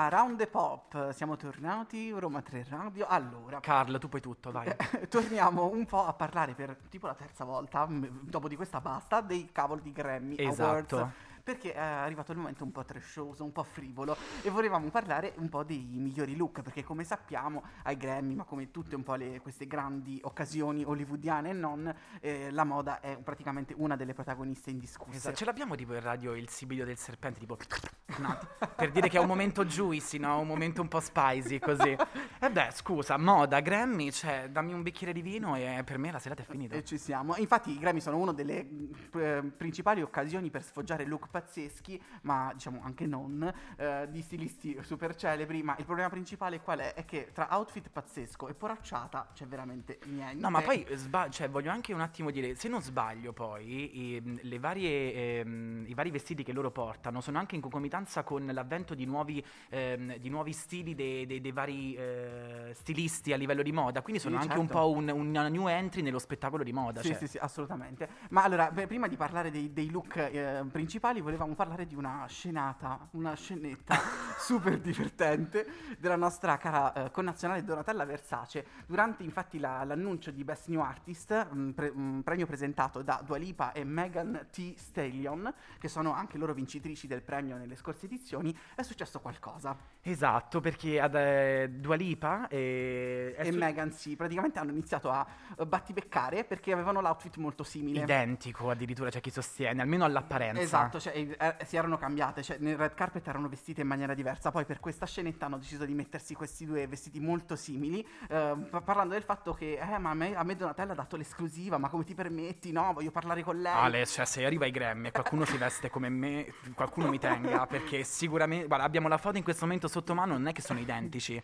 Around 0.06 0.36
the 0.36 0.46
Pop, 0.48 1.10
siamo 1.12 1.36
tornati, 1.36 2.10
Roma 2.10 2.42
3 2.42 2.66
Radio. 2.68 3.06
Allora, 3.06 3.60
Carlo, 3.60 3.98
tu 3.98 4.08
puoi 4.08 4.20
tutto, 4.20 4.50
vai. 4.50 4.74
torniamo 5.08 5.70
un 5.70 5.84
po' 5.86 6.04
a 6.04 6.12
parlare 6.12 6.54
per 6.54 6.76
tipo 6.88 7.06
la 7.06 7.14
terza 7.14 7.44
volta, 7.44 7.86
m- 7.86 8.08
dopo 8.22 8.48
di 8.48 8.56
questa 8.56 8.80
basta, 8.80 9.20
dei 9.20 9.50
cavoli 9.52 9.82
di 9.82 9.92
Grammy 9.92 10.34
Esatto. 10.38 10.96
Awards. 10.96 11.14
Perché 11.42 11.72
è 11.74 11.78
arrivato 11.78 12.30
il 12.32 12.38
momento 12.38 12.62
un 12.62 12.70
po' 12.70 12.84
trashoso, 12.84 13.42
un 13.42 13.52
po' 13.52 13.64
frivolo 13.64 14.16
e 14.42 14.50
volevamo 14.50 14.88
parlare 14.90 15.32
un 15.38 15.48
po' 15.48 15.64
dei 15.64 15.84
migliori 15.92 16.36
look, 16.36 16.62
perché 16.62 16.84
come 16.84 17.02
sappiamo 17.02 17.64
ai 17.82 17.96
Grammy, 17.96 18.34
ma 18.34 18.44
come 18.44 18.70
tutte 18.70 18.94
un 18.94 19.02
po' 19.02 19.14
le- 19.14 19.40
queste 19.40 19.66
grandi 19.66 20.20
occasioni 20.22 20.84
hollywoodiane 20.84 21.50
e 21.50 21.52
non, 21.52 21.92
eh, 22.20 22.50
la 22.52 22.64
moda 22.64 23.00
è 23.00 23.18
praticamente 23.18 23.74
una 23.76 23.96
delle 23.96 24.14
protagoniste 24.14 24.70
indiscusse. 24.70 25.16
Esatto, 25.16 25.36
ce 25.36 25.44
l'abbiamo 25.44 25.74
tipo 25.74 25.94
in 25.94 26.00
radio 26.00 26.34
il 26.34 26.48
sibilio 26.48 26.84
del 26.84 26.96
serpente, 26.96 27.40
tipo 27.40 27.58
no, 28.18 28.38
per 28.76 28.92
dire 28.92 29.08
che 29.08 29.16
è 29.16 29.20
un 29.20 29.26
momento 29.26 29.64
juicy, 29.64 30.18
no? 30.18 30.38
Un 30.38 30.46
momento 30.46 30.80
un 30.80 30.88
po' 30.88 31.00
spicy, 31.00 31.58
così. 31.58 31.96
E 32.38 32.50
beh, 32.50 32.70
scusa, 32.72 33.16
moda, 33.16 33.60
Grammy, 33.60 34.12
cioè, 34.12 34.48
dammi 34.48 34.72
un 34.72 34.82
bicchiere 34.82 35.12
di 35.12 35.22
vino 35.22 35.56
e 35.56 35.82
per 35.84 35.98
me 35.98 36.12
la 36.12 36.18
serata 36.18 36.42
è 36.42 36.44
finita. 36.44 36.76
E 36.76 36.84
ci 36.84 36.98
siamo. 36.98 37.36
Infatti 37.36 37.70
i 37.70 37.78
Grammy 37.78 38.00
sono 38.00 38.18
una 38.18 38.32
delle 38.32 38.68
eh, 39.14 39.42
principali 39.56 40.02
occasioni 40.02 40.50
per 40.50 40.62
sfoggiare 40.62 41.04
look 41.04 41.30
pazzeschi, 41.32 42.00
ma 42.22 42.52
diciamo 42.54 42.80
anche 42.84 43.06
non, 43.06 43.52
eh, 43.76 44.06
di 44.10 44.20
stilisti 44.20 44.78
super 44.82 45.16
celebri, 45.16 45.62
ma 45.62 45.74
il 45.78 45.84
problema 45.84 46.10
principale 46.10 46.60
qual 46.60 46.78
è? 46.80 46.94
È 46.94 47.04
che 47.04 47.30
tra 47.32 47.48
outfit 47.50 47.88
pazzesco 47.88 48.48
e 48.48 48.54
poracciata 48.54 49.30
c'è 49.34 49.46
veramente 49.46 49.98
niente. 50.04 50.40
No, 50.40 50.50
ma 50.50 50.60
poi 50.60 50.86
sba- 50.92 51.30
cioè, 51.30 51.48
voglio 51.48 51.70
anche 51.70 51.92
un 51.94 52.00
attimo 52.00 52.30
dire, 52.30 52.54
se 52.54 52.68
non 52.68 52.82
sbaglio 52.82 53.32
poi, 53.32 54.16
i, 54.16 54.38
le 54.42 54.58
varie, 54.58 55.40
ehm, 55.40 55.84
i 55.88 55.94
vari 55.94 56.10
vestiti 56.10 56.44
che 56.44 56.52
loro 56.52 56.70
portano 56.70 57.20
sono 57.22 57.38
anche 57.38 57.54
in 57.54 57.62
concomitanza 57.62 58.22
con 58.22 58.44
l'avvento 58.46 58.94
di 58.94 59.06
nuovi, 59.06 59.42
ehm, 59.70 60.16
di 60.18 60.28
nuovi 60.28 60.52
stili 60.52 60.94
dei, 60.94 61.24
dei- 61.26 61.40
dei 61.40 61.52
vari 61.52 61.94
eh, 61.94 62.72
stilisti 62.74 63.32
a 63.32 63.36
livello 63.36 63.62
di 63.62 63.72
moda, 63.72 64.02
quindi 64.02 64.20
Sì, 64.20 64.28
sono 64.28 64.38
anche 64.38 64.58
un 64.58 64.66
certo. 64.66 64.80
po' 64.82 64.90
un- 64.90 65.08
una 65.08 65.48
new 65.48 65.66
entry 65.66 66.02
nello 66.02 66.18
spettacolo 66.18 66.62
di 66.62 66.72
moda. 66.72 67.00
Sì, 67.00 67.08
cioè. 67.08 67.16
sì, 67.16 67.26
sì, 67.26 67.38
assolutamente. 67.38 68.08
Ma 68.30 68.42
allora, 68.44 68.70
beh, 68.70 68.86
prima 68.86 69.08
di 69.08 69.16
parlare 69.16 69.50
dei, 69.50 69.72
dei 69.72 69.90
look 69.90 70.16
eh, 70.16 70.62
principali, 70.70 71.20
volevamo 71.22 71.54
parlare 71.54 71.86
di 71.86 71.94
una 71.94 72.26
scenata, 72.28 73.08
una 73.12 73.34
scenetta 73.34 73.96
super 74.38 74.78
divertente 74.78 75.66
della 75.98 76.16
nostra 76.16 76.56
cara 76.58 76.92
eh, 76.92 77.10
connazionale 77.10 77.64
Donatella 77.64 78.04
Versace. 78.04 78.66
Durante 78.86 79.22
infatti 79.22 79.58
la- 79.58 79.84
l'annuncio 79.84 80.30
di 80.30 80.44
Best 80.44 80.68
New 80.68 80.80
Artist, 80.80 81.48
un, 81.52 81.72
pre- 81.74 81.88
un 81.94 82.22
premio 82.22 82.46
presentato 82.46 83.02
da 83.02 83.22
Dua 83.24 83.36
Lipa 83.38 83.72
e 83.72 83.84
Megan 83.84 84.46
T. 84.50 84.74
Stallion, 84.76 85.52
che 85.78 85.88
sono 85.88 86.12
anche 86.12 86.36
loro 86.38 86.52
vincitrici 86.52 87.06
del 87.06 87.22
premio 87.22 87.56
nelle 87.56 87.76
scorse 87.76 88.06
edizioni, 88.06 88.56
è 88.74 88.82
successo 88.82 89.20
qualcosa. 89.20 89.76
Esatto, 90.02 90.60
perché 90.60 91.00
ad 91.00 91.14
eh, 91.14 91.70
Dua 91.70 91.94
Lipa 91.94 92.48
eh, 92.48 93.34
è 93.36 93.46
e 93.46 93.52
su- 93.52 93.58
Megan 93.58 93.92
sì, 93.92 94.16
praticamente 94.16 94.58
hanno 94.58 94.70
iniziato 94.72 95.10
a 95.10 95.26
eh, 95.56 95.64
battibeccare 95.66 96.44
perché 96.44 96.72
avevano 96.72 97.00
l'outfit 97.00 97.36
molto 97.36 97.62
simile. 97.62 98.00
identico 98.00 98.70
addirittura, 98.70 99.10
c'è 99.10 99.20
chi 99.20 99.30
sostiene, 99.30 99.80
almeno 99.82 100.04
all'apparenza. 100.04 100.60
Esatto, 100.60 100.98
cioè 101.00 101.11
cioè, 101.12 101.56
eh, 101.58 101.64
si 101.64 101.76
erano 101.76 101.98
cambiate, 101.98 102.42
cioè 102.42 102.56
nel 102.60 102.76
red 102.76 102.94
carpet 102.94 103.26
erano 103.26 103.48
vestite 103.48 103.82
in 103.82 103.86
maniera 103.86 104.14
diversa, 104.14 104.50
poi 104.50 104.64
per 104.64 104.80
questa 104.80 105.06
scenetta 105.06 105.46
hanno 105.46 105.58
deciso 105.58 105.84
di 105.84 105.94
mettersi 105.94 106.34
questi 106.34 106.64
due 106.64 106.86
vestiti 106.86 107.20
molto 107.20 107.56
simili, 107.56 108.06
eh, 108.28 108.56
pa- 108.70 108.80
parlando 108.80 109.14
del 109.14 109.22
fatto 109.22 109.52
che 109.52 109.78
eh, 109.78 109.98
ma 109.98 110.10
a 110.10 110.14
me, 110.14 110.34
a 110.34 110.42
me 110.42 110.56
Donatella 110.56 110.92
ha 110.92 110.96
dato 110.96 111.16
l'esclusiva, 111.16 111.78
ma 111.78 111.88
come 111.88 112.04
ti 112.04 112.14
permetti? 112.14 112.72
No, 112.72 112.92
voglio 112.92 113.10
parlare 113.10 113.42
con 113.42 113.60
lei. 113.60 113.72
Ale, 113.72 114.06
cioè, 114.06 114.24
se 114.24 114.44
arriva 114.44 114.64
ai 114.64 114.70
Grammy 114.70 115.08
e 115.08 115.12
qualcuno 115.12 115.44
si 115.44 115.56
veste 115.56 115.90
come 115.90 116.08
me, 116.08 116.54
qualcuno 116.74 117.08
mi 117.08 117.18
tenga, 117.18 117.66
perché 117.66 118.04
sicuramente, 118.04 118.66
guarda, 118.66 118.84
abbiamo 118.84 119.08
la 119.08 119.18
foto 119.18 119.36
in 119.36 119.44
questo 119.44 119.64
momento 119.64 119.88
sotto 119.88 120.14
mano, 120.14 120.32
non 120.32 120.46
è 120.46 120.52
che 120.52 120.62
sono 120.62 120.80
identici. 120.80 121.42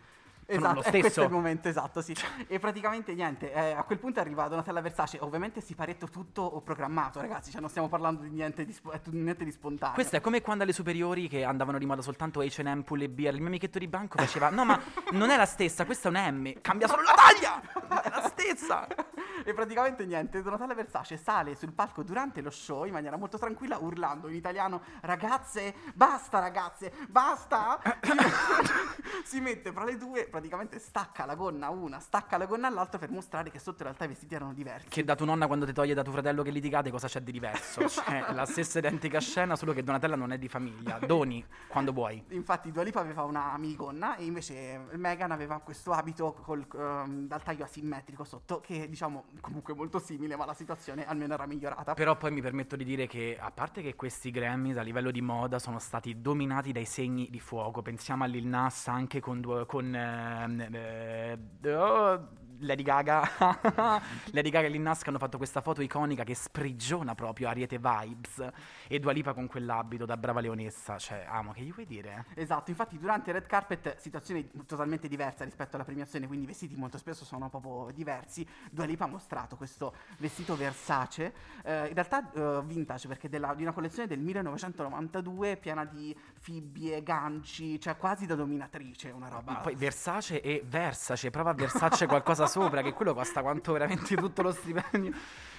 Esatto, 0.55 0.73
lo 0.75 0.81
questo 0.81 0.97
è 0.97 1.01
stesso. 1.01 1.23
il 1.23 1.31
momento 1.31 1.67
esatto, 1.67 2.01
sì. 2.01 2.15
E 2.47 2.59
praticamente 2.59 3.13
niente, 3.13 3.51
eh, 3.53 3.71
a 3.71 3.83
quel 3.83 3.99
punto 3.99 4.19
arriva 4.19 4.47
Donatella 4.47 4.81
Versace, 4.81 5.17
ovviamente 5.21 5.61
si 5.61 5.75
paretto 5.75 6.07
tutto 6.07 6.61
programmato, 6.63 7.21
ragazzi, 7.21 7.51
cioè 7.51 7.61
non 7.61 7.69
stiamo 7.69 7.87
parlando 7.87 8.23
di 8.23 8.29
niente 8.29 8.65
di, 8.65 8.75
eh, 8.91 9.01
niente 9.11 9.43
di 9.43 9.51
spontaneo. 9.51 9.93
Questo 9.93 10.15
è 10.15 10.21
come 10.21 10.41
quando 10.41 10.63
alle 10.63 10.73
superiori 10.73 11.27
che 11.27 11.43
andavano 11.43 11.77
di 11.77 11.85
moda 11.85 12.01
soltanto 12.01 12.41
H&M, 12.41 12.81
Pull 12.81 13.01
e 13.01 13.09
Beer, 13.09 13.33
il 13.33 13.39
mio 13.39 13.49
amichetto 13.49 13.79
di 13.79 13.87
banco 13.87 14.17
faceva 14.17 14.49
"No, 14.49 14.65
ma 14.65 14.79
non 15.11 15.29
è 15.29 15.37
la 15.37 15.45
stessa, 15.45 15.85
questa 15.85 16.07
è 16.07 16.11
una 16.11 16.29
M, 16.31 16.53
cambia 16.61 16.87
solo 16.87 17.03
la 17.03 17.13
taglia! 17.13 18.01
È 18.01 18.09
la 18.09 18.27
stessa!" 18.27 18.87
E 19.41 19.53
praticamente 19.53 20.05
niente, 20.05 20.41
Donatella 20.41 20.73
Versace 20.75 21.15
sale 21.15 21.55
sul 21.55 21.71
palco 21.71 22.03
durante 22.03 22.41
lo 22.41 22.49
show 22.49 22.83
in 22.83 22.91
maniera 22.91 23.15
molto 23.15 23.37
tranquilla 23.37 23.77
urlando 23.77 24.27
in 24.27 24.35
italiano 24.35 24.81
ragazze, 25.01 25.73
basta 25.93 26.39
ragazze, 26.39 26.91
basta! 27.07 27.79
si 29.23 29.39
mette 29.39 29.71
fra 29.71 29.85
le 29.85 29.97
due, 29.97 30.25
praticamente 30.39 30.79
stacca 30.79 31.25
la 31.25 31.35
gonna 31.35 31.67
a 31.67 31.69
una, 31.69 31.99
stacca 31.99 32.37
la 32.37 32.45
gonna 32.45 32.67
all'altra 32.67 32.97
per 32.97 33.11
mostrare 33.11 33.51
che 33.51 33.59
sotto 33.59 33.79
in 33.79 33.83
realtà 33.83 34.05
i 34.05 34.07
vestiti 34.07 34.35
erano 34.35 34.53
diversi. 34.53 34.87
Che 34.87 35.03
da 35.03 35.15
tua 35.15 35.25
nonna 35.25 35.47
quando 35.47 35.65
ti 35.65 35.73
toglie 35.73 35.93
da 35.93 36.01
tuo 36.01 36.13
fratello 36.13 36.43
che 36.43 36.49
litigate 36.49 36.89
cosa 36.89 37.07
c'è 37.07 37.21
di 37.21 37.31
diverso? 37.31 37.87
Cioè, 37.99 38.31
la 38.33 38.45
stessa 38.45 38.79
identica 38.79 39.19
scena, 39.19 39.55
solo 39.55 39.73
che 39.73 39.83
Donatella 39.83 40.15
non 40.15 40.31
è 40.31 40.37
di 40.37 40.47
famiglia. 40.47 40.99
Doni, 40.99 41.45
quando 41.67 41.91
vuoi. 41.91 42.23
Infatti 42.29 42.71
Dua 42.71 42.83
Lipa 42.83 43.01
aveva 43.01 43.23
una 43.23 43.57
minigonna 43.57 44.15
e 44.15 44.23
invece 44.23 44.79
Meghan 44.93 45.31
aveva 45.31 45.59
questo 45.59 45.91
abito 45.91 46.33
col, 46.41 46.65
ehm, 46.73 47.27
dal 47.27 47.43
taglio 47.43 47.65
asimmetrico 47.65 48.23
sotto 48.23 48.61
che 48.61 48.87
diciamo 48.87 49.25
comunque 49.41 49.73
molto 49.73 49.99
simile 49.99 50.35
ma 50.37 50.45
la 50.45 50.53
situazione 50.53 51.05
almeno 51.05 51.33
era 51.33 51.45
migliorata. 51.45 51.93
Però 51.93 52.15
poi 52.15 52.31
mi 52.31 52.41
permetto 52.41 52.75
di 52.75 52.85
dire 52.85 53.07
che, 53.07 53.37
a 53.39 53.51
parte 53.51 53.81
che 53.81 53.95
questi 53.95 54.31
Grammys 54.31 54.77
a 54.77 54.81
livello 54.81 55.11
di 55.11 55.21
moda 55.21 55.59
sono 55.59 55.79
stati 55.79 56.21
dominati 56.21 56.71
dai 56.71 56.85
segni 56.85 57.27
di 57.29 57.39
fuoco, 57.39 57.81
pensiamo 57.81 58.23
a 58.23 58.27
Lil 58.27 58.47
Nas 58.47 58.87
anche 58.87 59.19
con, 59.19 59.41
due- 59.41 59.65
con 59.65 59.93
ehm, 59.93 60.28
Eh, 60.29 60.47
det, 60.47 61.39
det, 61.63 62.19
Lady 62.59 62.83
Gaga, 62.83 63.27
Lady 64.31 64.49
Gaga 64.49 64.67
e 64.67 64.69
Lil 64.69 64.81
Nas 64.81 65.01
hanno 65.05 65.17
fatto 65.17 65.37
questa 65.37 65.61
foto 65.61 65.81
iconica 65.81 66.23
che 66.23 66.35
sprigiona 66.35 67.15
proprio 67.15 67.47
Ariete 67.47 67.79
Vibes 67.79 68.47
e 68.87 68.99
Dua 68.99 69.11
Lipa 69.11 69.33
con 69.33 69.47
quell'abito 69.47 70.05
da 70.05 70.17
brava 70.17 70.39
leonessa, 70.39 70.97
cioè 70.97 71.25
amo, 71.27 71.51
che 71.51 71.61
gli 71.61 71.71
vuoi 71.71 71.85
dire? 71.85 72.25
Esatto, 72.35 72.69
infatti 72.69 72.97
durante 72.97 73.29
il 73.29 73.37
red 73.37 73.47
carpet 73.47 73.97
situazione 73.97 74.49
totalmente 74.65 75.07
diversa 75.07 75.43
rispetto 75.43 75.75
alla 75.75 75.85
premiazione, 75.85 76.27
quindi 76.27 76.45
i 76.45 76.47
vestiti 76.47 76.75
molto 76.75 76.97
spesso 76.97 77.25
sono 77.25 77.49
proprio 77.49 77.91
diversi. 77.93 78.45
Dua 78.69 78.85
Lipa 78.85 79.05
ha 79.05 79.07
mostrato 79.07 79.55
questo 79.55 79.93
vestito 80.17 80.55
Versace, 80.55 81.33
eh, 81.63 81.87
in 81.87 81.93
realtà 81.93 82.31
eh, 82.31 82.61
vintage 82.65 83.07
perché 83.07 83.29
della- 83.29 83.53
di 83.53 83.61
una 83.63 83.71
collezione 83.71 84.07
del 84.07 84.19
1992 84.19 85.57
piena 85.57 85.85
di 85.85 86.15
fibbie, 86.39 87.01
ganci, 87.03 87.79
cioè 87.79 87.95
quasi 87.97 88.25
da 88.25 88.35
dominatrice, 88.35 89.09
una 89.11 89.29
roba. 89.29 89.55
Poi 89.55 89.75
Versace 89.75 90.41
e 90.41 90.63
Versace, 90.65 91.29
prova 91.29 91.51
a 91.51 91.53
Versace 91.53 92.05
qualcosa 92.05 92.47
sopra, 92.49 92.81
che 92.81 92.93
quello 92.93 93.13
costa 93.13 93.41
quanto 93.41 93.71
veramente 93.71 94.15
tutto 94.15 94.41
lo 94.41 94.51
stipendio. 94.51 95.13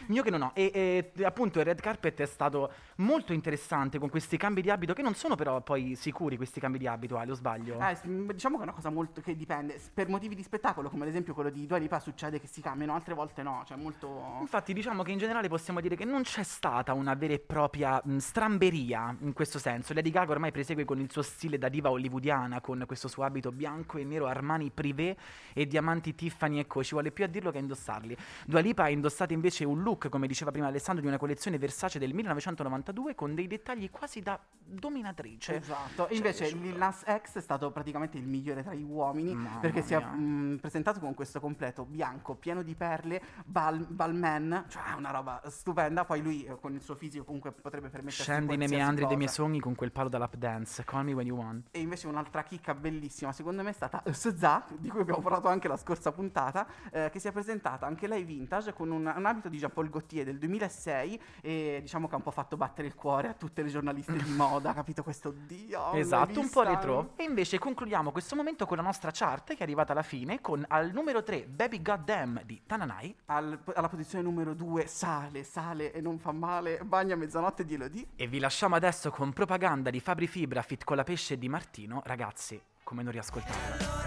Io 0.09 0.23
che 0.23 0.31
non 0.31 0.43
ho. 0.43 0.51
E, 0.55 1.13
e, 1.15 1.25
appunto 1.25 1.59
il 1.59 1.65
red 1.65 1.81
carpet 1.81 2.21
è 2.21 2.27
stato 2.27 2.73
molto 2.97 3.33
interessante 3.33 3.99
con 3.99 4.09
questi 4.09 4.37
cambi 4.37 4.63
di 4.63 4.71
abito, 4.71 4.93
che 4.93 5.03
non 5.03 5.15
sono 5.15 5.35
però 5.35 5.61
poi 5.61 5.95
sicuri 5.95 6.37
questi 6.37 6.59
cambi 6.59 6.79
di 6.79 6.87
abito, 6.87 7.17
Ale, 7.17 7.33
o 7.33 7.35
sbaglio? 7.35 7.79
Eh, 7.81 7.99
diciamo 8.33 8.57
che 8.57 8.63
è 8.63 8.65
una 8.65 8.75
cosa 8.75 8.91
molto 8.91 9.21
che 9.21 9.37
dipende. 9.37 9.81
Per 9.93 10.09
motivi 10.09 10.35
di 10.35 10.43
spettacolo, 10.43 10.89
come 10.89 11.03
ad 11.03 11.09
esempio 11.11 11.35
quello 11.35 11.51
di 11.51 11.67
Dua 11.67 11.79
Lipa, 11.79 12.01
succede 12.01 12.41
che 12.41 12.47
si 12.47 12.61
cambiano, 12.61 12.95
altre 12.95 13.15
volte 13.15 13.43
no. 13.43 13.63
Cioè, 13.67 13.77
molto. 13.77 14.39
Infatti 14.41 14.73
diciamo 14.73 15.03
che 15.03 15.13
in 15.13 15.19
generale 15.19 15.49
possiamo 15.49 15.81
dire 15.81 15.97
che 15.97 16.05
non 16.05 16.23
c'è 16.23 16.43
stata 16.43 16.93
una 16.93 17.15
vera 17.15 17.35
e 17.35 17.39
propria 17.39 18.01
mh, 18.03 18.17
stramberia 18.17 19.15
in 19.21 19.33
questo 19.33 19.59
senso. 19.59 19.95
Lady 19.95 20.11
Gaga 20.11 20.33
ormai 20.33 20.51
prosegue 20.51 20.85
con 20.85 20.99
il 20.99 21.11
suo 21.11 21.23
stile 21.23 21.59
da 21.59 21.69
diva 21.69 21.91
hollywoodiana, 21.91 22.61
con 22.61 22.83
questo 22.87 23.09
suo 23.09 23.25
abito 23.25 23.53
bianco 23.53 23.99
e 23.99 24.05
nero 24.05 24.27
Armani 24.27 24.71
Privé 24.71 25.17
e 25.53 25.67
diamanti 25.67 26.15
Tiffany 26.15 26.59
e 26.59 26.67
Co. 26.67 26.80
Ci 26.83 26.93
vuole 26.95 27.11
più 27.11 27.25
a 27.25 27.27
dirlo 27.27 27.51
che 27.51 27.59
a 27.59 27.61
indossarli. 27.61 28.17
Dua 28.47 28.61
Lipa 28.61 28.85
ha 28.85 28.89
indossato 28.89 29.33
invece 29.33 29.65
un 29.65 29.83
look, 29.83 30.09
come 30.09 30.27
diceva 30.27 30.51
prima 30.51 30.67
Alessandro, 30.69 31.03
di 31.03 31.09
una 31.09 31.19
collezione 31.19 31.59
Versace 31.59 31.99
del 31.99 32.13
1992 32.15 33.15
con 33.15 33.35
dei 33.35 33.47
dettagli 33.47 33.91
quasi 33.91 34.21
da 34.21 34.39
dominatrice. 34.85 35.57
Esatto, 35.57 36.07
Cioè, 36.07 36.17
invece 36.17 36.49
cioè, 36.49 36.59
Lil 36.59 36.77
Nas 36.77 37.05
X 37.05 37.37
è 37.37 37.41
stato 37.41 37.71
praticamente 37.71 38.17
il 38.19 38.27
migliore 38.27 38.63
tra 38.63 38.75
gli 38.75 38.83
uomini 38.83 39.35
Mamma 39.35 39.59
perché 39.61 39.83
si 39.83 39.95
è 39.95 39.99
mia. 39.99 40.07
mh, 40.09 40.59
presentato 40.61 41.01
con 41.01 41.15
questo 41.15 41.41
completo 41.41 41.85
bianco, 41.85 42.35
pieno 42.35 42.63
di 42.63 42.75
perle, 42.75 43.21
bal, 43.45 43.87
balman, 43.89 44.65
cioè 44.69 44.95
una 44.97 45.11
roba 45.11 45.41
stupenda. 45.49 46.05
Poi 46.05 46.23
lui 46.23 46.45
eh, 46.45 46.59
con 46.61 46.75
il 46.75 46.81
suo 46.83 46.95
fisico 46.95 47.25
comunque 47.25 47.53
potrebbe 47.53 47.89
permettersi 47.89 48.23
Scendi 48.23 48.57
nei 48.57 48.69
meandri 48.69 49.07
dei 49.07 49.17
miei 49.17 49.29
sogni 49.29 49.61
con 49.61 49.75
quel 49.75 49.93
palo 49.93 50.09
da 50.09 50.19
lap 50.19 50.37
dance. 50.37 50.83
Call 50.85 51.05
me 51.05 51.13
when 51.13 51.27
you 51.27 51.37
want. 51.37 51.69
E 51.71 51.81
invece 51.81 52.07
un'altra 52.07 52.43
chicca 52.43 52.75
bellissima, 52.75 53.33
secondo 53.33 53.63
me, 53.63 53.71
è 53.71 53.73
stata 53.73 54.03
SZA, 54.11 54.65
di 54.79 54.89
cui 54.89 55.01
abbiamo 55.01 55.21
parlato 55.21 55.49
anche 55.49 55.69
la 55.69 55.77
scorsa 55.77 56.13
puntata, 56.13 56.67
eh, 56.93 57.09
che 57.11 57.19
si 57.19 57.29
è 57.29 57.33
presentata 57.33 57.87
anche 57.87 58.07
lei 58.07 58.25
vintage 58.25 58.73
con 58.73 58.91
un, 58.91 59.13
un 59.15 59.27
abito 59.27 59.49
di 59.49 59.59
Jean-Paul 59.59 59.89
Gaultier 59.91 60.25
del 60.25 60.39
2006 60.39 61.21
e 61.41 61.79
diciamo 61.83 62.07
che 62.09 62.15
ha 62.15 62.17
un 62.17 62.23
po' 62.23 62.31
fatto 62.31 62.57
battere 62.57 62.87
il 62.87 62.95
cuore 62.95 63.29
a 63.29 63.35
tutte 63.35 63.63
le 63.63 63.69
giornaliste 63.69 64.13
di 64.13 64.31
moda, 64.35 64.73
capito 64.73 65.03
questo 65.03 65.31
Dio? 65.31 65.93
Esatto, 65.93 66.41
un 66.41 66.49
po' 66.49 66.63
retro. 66.63 67.13
E 67.17 67.25
invece 67.25 67.59
concludiamo 67.59 68.13
questo 68.13 68.37
momento 68.37 68.67
con 68.67 68.77
la 68.77 68.83
nostra 68.83 69.11
chart 69.13 69.49
che 69.55 69.59
è 69.59 69.63
arrivata 69.63 69.93
alla 69.93 70.03
fine 70.03 70.41
con 70.41 70.65
al 70.69 70.91
numero 70.93 71.23
3 71.23 71.47
Baby 71.47 71.83
Goddamn 71.83 72.41
di 72.45 72.63
Tananai 72.67 73.15
Al- 73.27 73.59
alla 73.75 73.89
posizione 73.89 74.23
numero 74.25 74.55
2 74.55 74.87
sale, 74.87 75.43
sale 75.45 75.93
e 75.93 76.01
non 76.01 76.19
fa 76.19 76.33
male, 76.33 76.81
bagna 76.85 77.17
mezzanotte 77.17 77.65
di 77.65 77.75
Elodie. 77.75 78.07
e 78.17 78.27
vi 78.27 78.39
lasciamo 78.39 78.75
adesso 78.77 79.11
con 79.11 79.33
propaganda 79.33 79.91
di 79.91 80.01
Fabri 80.01 80.27
Fibra 80.27 80.63
fit 80.63 80.85
con 80.85 80.97
la 80.97 81.05
pesce 81.05 81.39
di 81.39 81.49
Martino. 81.49 82.03
Ragazzi, 82.05 82.61
come 82.83 83.03
non 83.03 83.13
riascoltarla? 83.13 84.00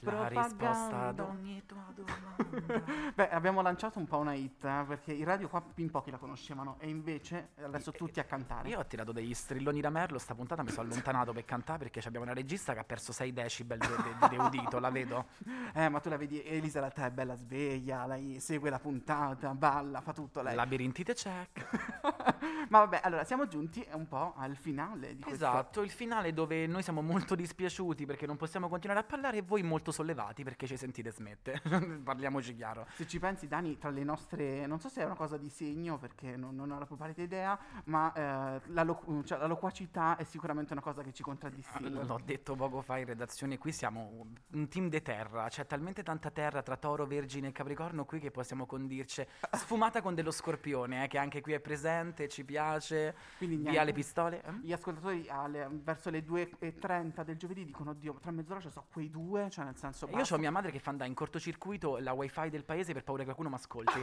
La 0.00 0.28
risposta 0.28 1.08
ad 1.08 1.20
ogni 1.20 1.62
tua 1.66 1.84
domanda. 1.94 3.12
Beh, 3.14 3.28
abbiamo 3.28 3.60
lanciato 3.60 3.98
un 3.98 4.06
po' 4.06 4.18
una 4.18 4.32
hit, 4.32 4.64
eh, 4.64 4.84
perché 4.86 5.12
in 5.12 5.24
radio 5.24 5.48
qua 5.48 5.62
in 5.76 5.90
pochi 5.90 6.10
la 6.10 6.16
conoscevano 6.16 6.76
e 6.78 6.88
invece 6.88 7.50
adesso 7.62 7.92
tutti 7.92 8.18
a 8.18 8.24
cantare. 8.24 8.68
Io 8.70 8.78
ho 8.78 8.86
tirato 8.86 9.12
degli 9.12 9.34
strilloni 9.34 9.80
da 9.80 9.90
merlo, 9.90 10.18
sta 10.18 10.34
puntata 10.34 10.62
mi 10.62 10.70
sono 10.70 10.88
allontanato 10.88 11.32
per 11.32 11.44
cantare 11.44 11.78
perché 11.78 12.00
abbiamo 12.06 12.24
una 12.24 12.34
regista 12.34 12.72
che 12.72 12.78
ha 12.78 12.84
perso 12.84 13.12
6 13.12 13.32
decibel 13.32 13.78
di 13.78 13.86
de, 13.86 14.28
de 14.28 14.36
udito, 14.42 14.78
la 14.78 14.90
vedo. 14.90 15.26
Eh, 15.72 15.88
ma 15.88 16.00
tu 16.00 16.08
la 16.08 16.16
vedi, 16.16 16.42
Elisa 16.42 16.78
in 16.78 16.84
realtà 16.84 17.06
è 17.06 17.10
bella 17.10 17.36
sveglia, 17.36 18.04
lei 18.04 18.40
segue 18.40 18.70
la 18.70 18.80
puntata, 18.80 19.54
balla, 19.54 20.00
fa 20.00 20.12
tutto 20.12 20.42
lei. 20.42 20.56
Labirintite 20.56 21.14
check. 21.14 21.68
ma 22.70 22.80
vabbè, 22.80 23.00
allora 23.04 23.22
siamo 23.22 23.46
giunti 23.46 23.86
un 23.92 24.08
po' 24.08 24.34
al 24.36 24.56
finale 24.56 25.14
di 25.14 25.22
questo. 25.22 25.44
Esatto, 25.44 25.82
il 25.82 25.90
finale 25.90 26.32
dove 26.32 26.66
noi 26.66 26.82
siamo 26.82 27.02
molto 27.02 27.36
dispiaciuti 27.36 28.04
perché 28.04 28.26
non 28.26 28.36
possiamo 28.36 28.68
continuare 28.68 29.00
a 29.00 29.04
parlare 29.04 29.38
e 29.38 29.42
voi 29.42 29.62
molto 29.62 29.89
sollevati 29.90 30.42
perché 30.44 30.66
ci 30.66 30.76
sentite 30.76 31.10
smette. 31.12 31.60
Parliamoci 32.02 32.54
chiaro. 32.54 32.86
Se 32.94 33.06
ci 33.06 33.18
pensi, 33.18 33.46
Dani, 33.48 33.78
tra 33.78 33.90
le 33.90 34.04
nostre. 34.04 34.66
Non 34.66 34.80
so 34.80 34.88
se 34.88 35.02
è 35.02 35.04
una 35.04 35.14
cosa 35.14 35.36
di 35.36 35.48
segno, 35.48 35.98
perché 35.98 36.36
non, 36.36 36.54
non 36.54 36.70
ho 36.70 36.78
la 36.78 36.86
più 36.86 36.96
pallida 36.96 37.22
idea, 37.22 37.58
ma 37.84 38.12
eh, 38.12 38.60
la, 38.66 38.82
loqu- 38.82 39.24
cioè, 39.24 39.38
la 39.38 39.46
loquacità 39.46 40.16
è 40.16 40.24
sicuramente 40.24 40.72
una 40.72 40.82
cosa 40.82 41.02
che 41.02 41.12
ci 41.12 41.22
contraddistingue. 41.22 42.04
L'ho 42.04 42.20
detto 42.24 42.54
poco 42.54 42.80
fa 42.82 42.98
in 42.98 43.06
redazione, 43.06 43.58
qui 43.58 43.72
siamo 43.72 44.26
un 44.52 44.68
team 44.68 44.88
de 44.88 45.02
terra, 45.02 45.48
c'è 45.48 45.66
talmente 45.66 46.02
tanta 46.02 46.30
terra 46.30 46.62
tra 46.62 46.76
Toro, 46.76 47.06
Vergine 47.06 47.48
e 47.48 47.52
Capricorno 47.52 48.04
qui 48.04 48.18
che 48.20 48.30
possiamo 48.30 48.66
condirci 48.66 49.26
sfumata 49.52 50.00
con 50.02 50.14
dello 50.14 50.30
scorpione, 50.30 51.04
eh, 51.04 51.08
che 51.08 51.18
anche 51.18 51.40
qui 51.40 51.52
è 51.52 51.60
presente, 51.60 52.28
ci 52.28 52.44
piace, 52.44 53.14
Quindi 53.38 53.56
via 53.56 53.70
niente. 53.70 53.84
le 53.86 53.92
pistole. 53.92 54.42
eh? 54.44 54.52
Gli 54.62 54.72
ascoltatori 54.72 55.26
alle- 55.28 55.68
verso 55.70 56.10
le 56.10 56.24
2.30 56.24 57.22
del 57.24 57.36
giovedì 57.36 57.64
dicono: 57.64 57.90
Oddio, 57.90 58.14
tra 58.20 58.30
mezz'ora 58.30 58.60
ci 58.60 58.70
so 58.70 58.86
quei 58.92 59.10
due, 59.10 59.48
cioè 59.50 59.64
nel 59.64 59.76
senso. 59.80 60.06
Io 60.06 60.16
basta. 60.16 60.34
ho 60.34 60.38
mia 60.38 60.50
madre 60.50 60.70
che 60.70 60.78
fa 60.78 60.90
andare 60.90 61.08
in 61.08 61.14
cortocircuito 61.14 61.98
la 61.98 62.12
wifi 62.12 62.48
del 62.50 62.64
paese 62.64 62.92
per 62.92 63.02
paura 63.02 63.24
che 63.24 63.34
qualcuno 63.34 63.48
mi 63.48 63.54
ascolti. 63.54 63.98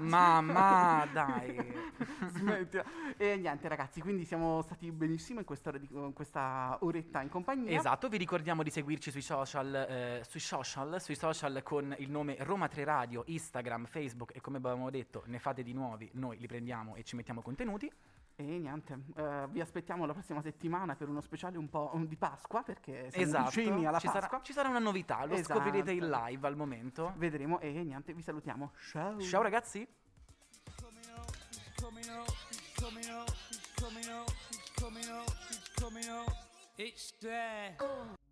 Mamma, 0.00 1.06
dai. 1.12 1.74
Smettila. 2.32 2.84
e 3.16 3.36
niente, 3.36 3.68
ragazzi, 3.68 4.00
quindi 4.00 4.24
siamo 4.24 4.62
stati 4.62 4.90
benissimo 4.92 5.40
in 5.40 5.44
questa, 5.44 5.72
in 5.74 6.12
questa 6.12 6.78
oretta 6.80 7.20
in 7.20 7.28
compagnia. 7.28 7.76
Esatto, 7.76 8.08
vi 8.08 8.16
ricordiamo 8.16 8.62
di 8.62 8.70
seguirci 8.70 9.10
sui 9.10 9.22
social, 9.22 9.74
eh, 9.74 10.22
sui 10.26 10.40
social, 10.40 11.00
sui 11.00 11.16
social 11.16 11.62
con 11.62 11.94
il 11.98 12.10
nome 12.10 12.36
Roma 12.40 12.68
3 12.68 12.84
Radio, 12.84 13.24
Instagram, 13.26 13.86
Facebook 13.86 14.34
e 14.34 14.40
come 14.40 14.58
abbiamo 14.58 14.88
detto 14.90 15.24
ne 15.26 15.38
fate 15.38 15.62
di 15.62 15.72
nuovi, 15.72 16.08
noi 16.14 16.38
li 16.38 16.46
prendiamo 16.46 16.94
e 16.94 17.02
ci 17.02 17.16
mettiamo 17.16 17.42
contenuti. 17.42 17.90
E 18.38 18.42
niente, 18.42 18.98
eh, 19.16 19.46
vi 19.48 19.62
aspettiamo 19.62 20.04
la 20.04 20.12
prossima 20.12 20.42
settimana 20.42 20.94
per 20.94 21.08
uno 21.08 21.22
speciale 21.22 21.56
un 21.56 21.70
po' 21.70 21.90
di 22.06 22.16
Pasqua, 22.16 22.62
perché 22.62 23.10
siamo 23.10 23.24
Esatto, 23.26 23.50
vicini 23.50 23.86
alla 23.86 23.98
ci 23.98 24.08
Pasqua. 24.08 24.28
sarà, 24.28 24.42
ci 24.42 24.52
sarà 24.52 24.68
una 24.68 24.78
novità, 24.78 25.24
lo 25.24 25.32
Esatto. 25.32 25.58
scoprirete 25.58 25.92
in 25.92 26.10
live 26.10 26.46
al 26.46 26.54
momento. 26.54 27.14
Vedremo 27.16 27.60
e 27.60 27.70
niente, 27.82 28.12
vi 28.12 28.20
salutiamo. 28.20 28.72
Ciao. 28.90 29.18
Ciao 29.20 29.40
ragazzi! 29.40 29.88
it's 36.78 37.12
coming 37.20 37.64
up, 37.74 38.25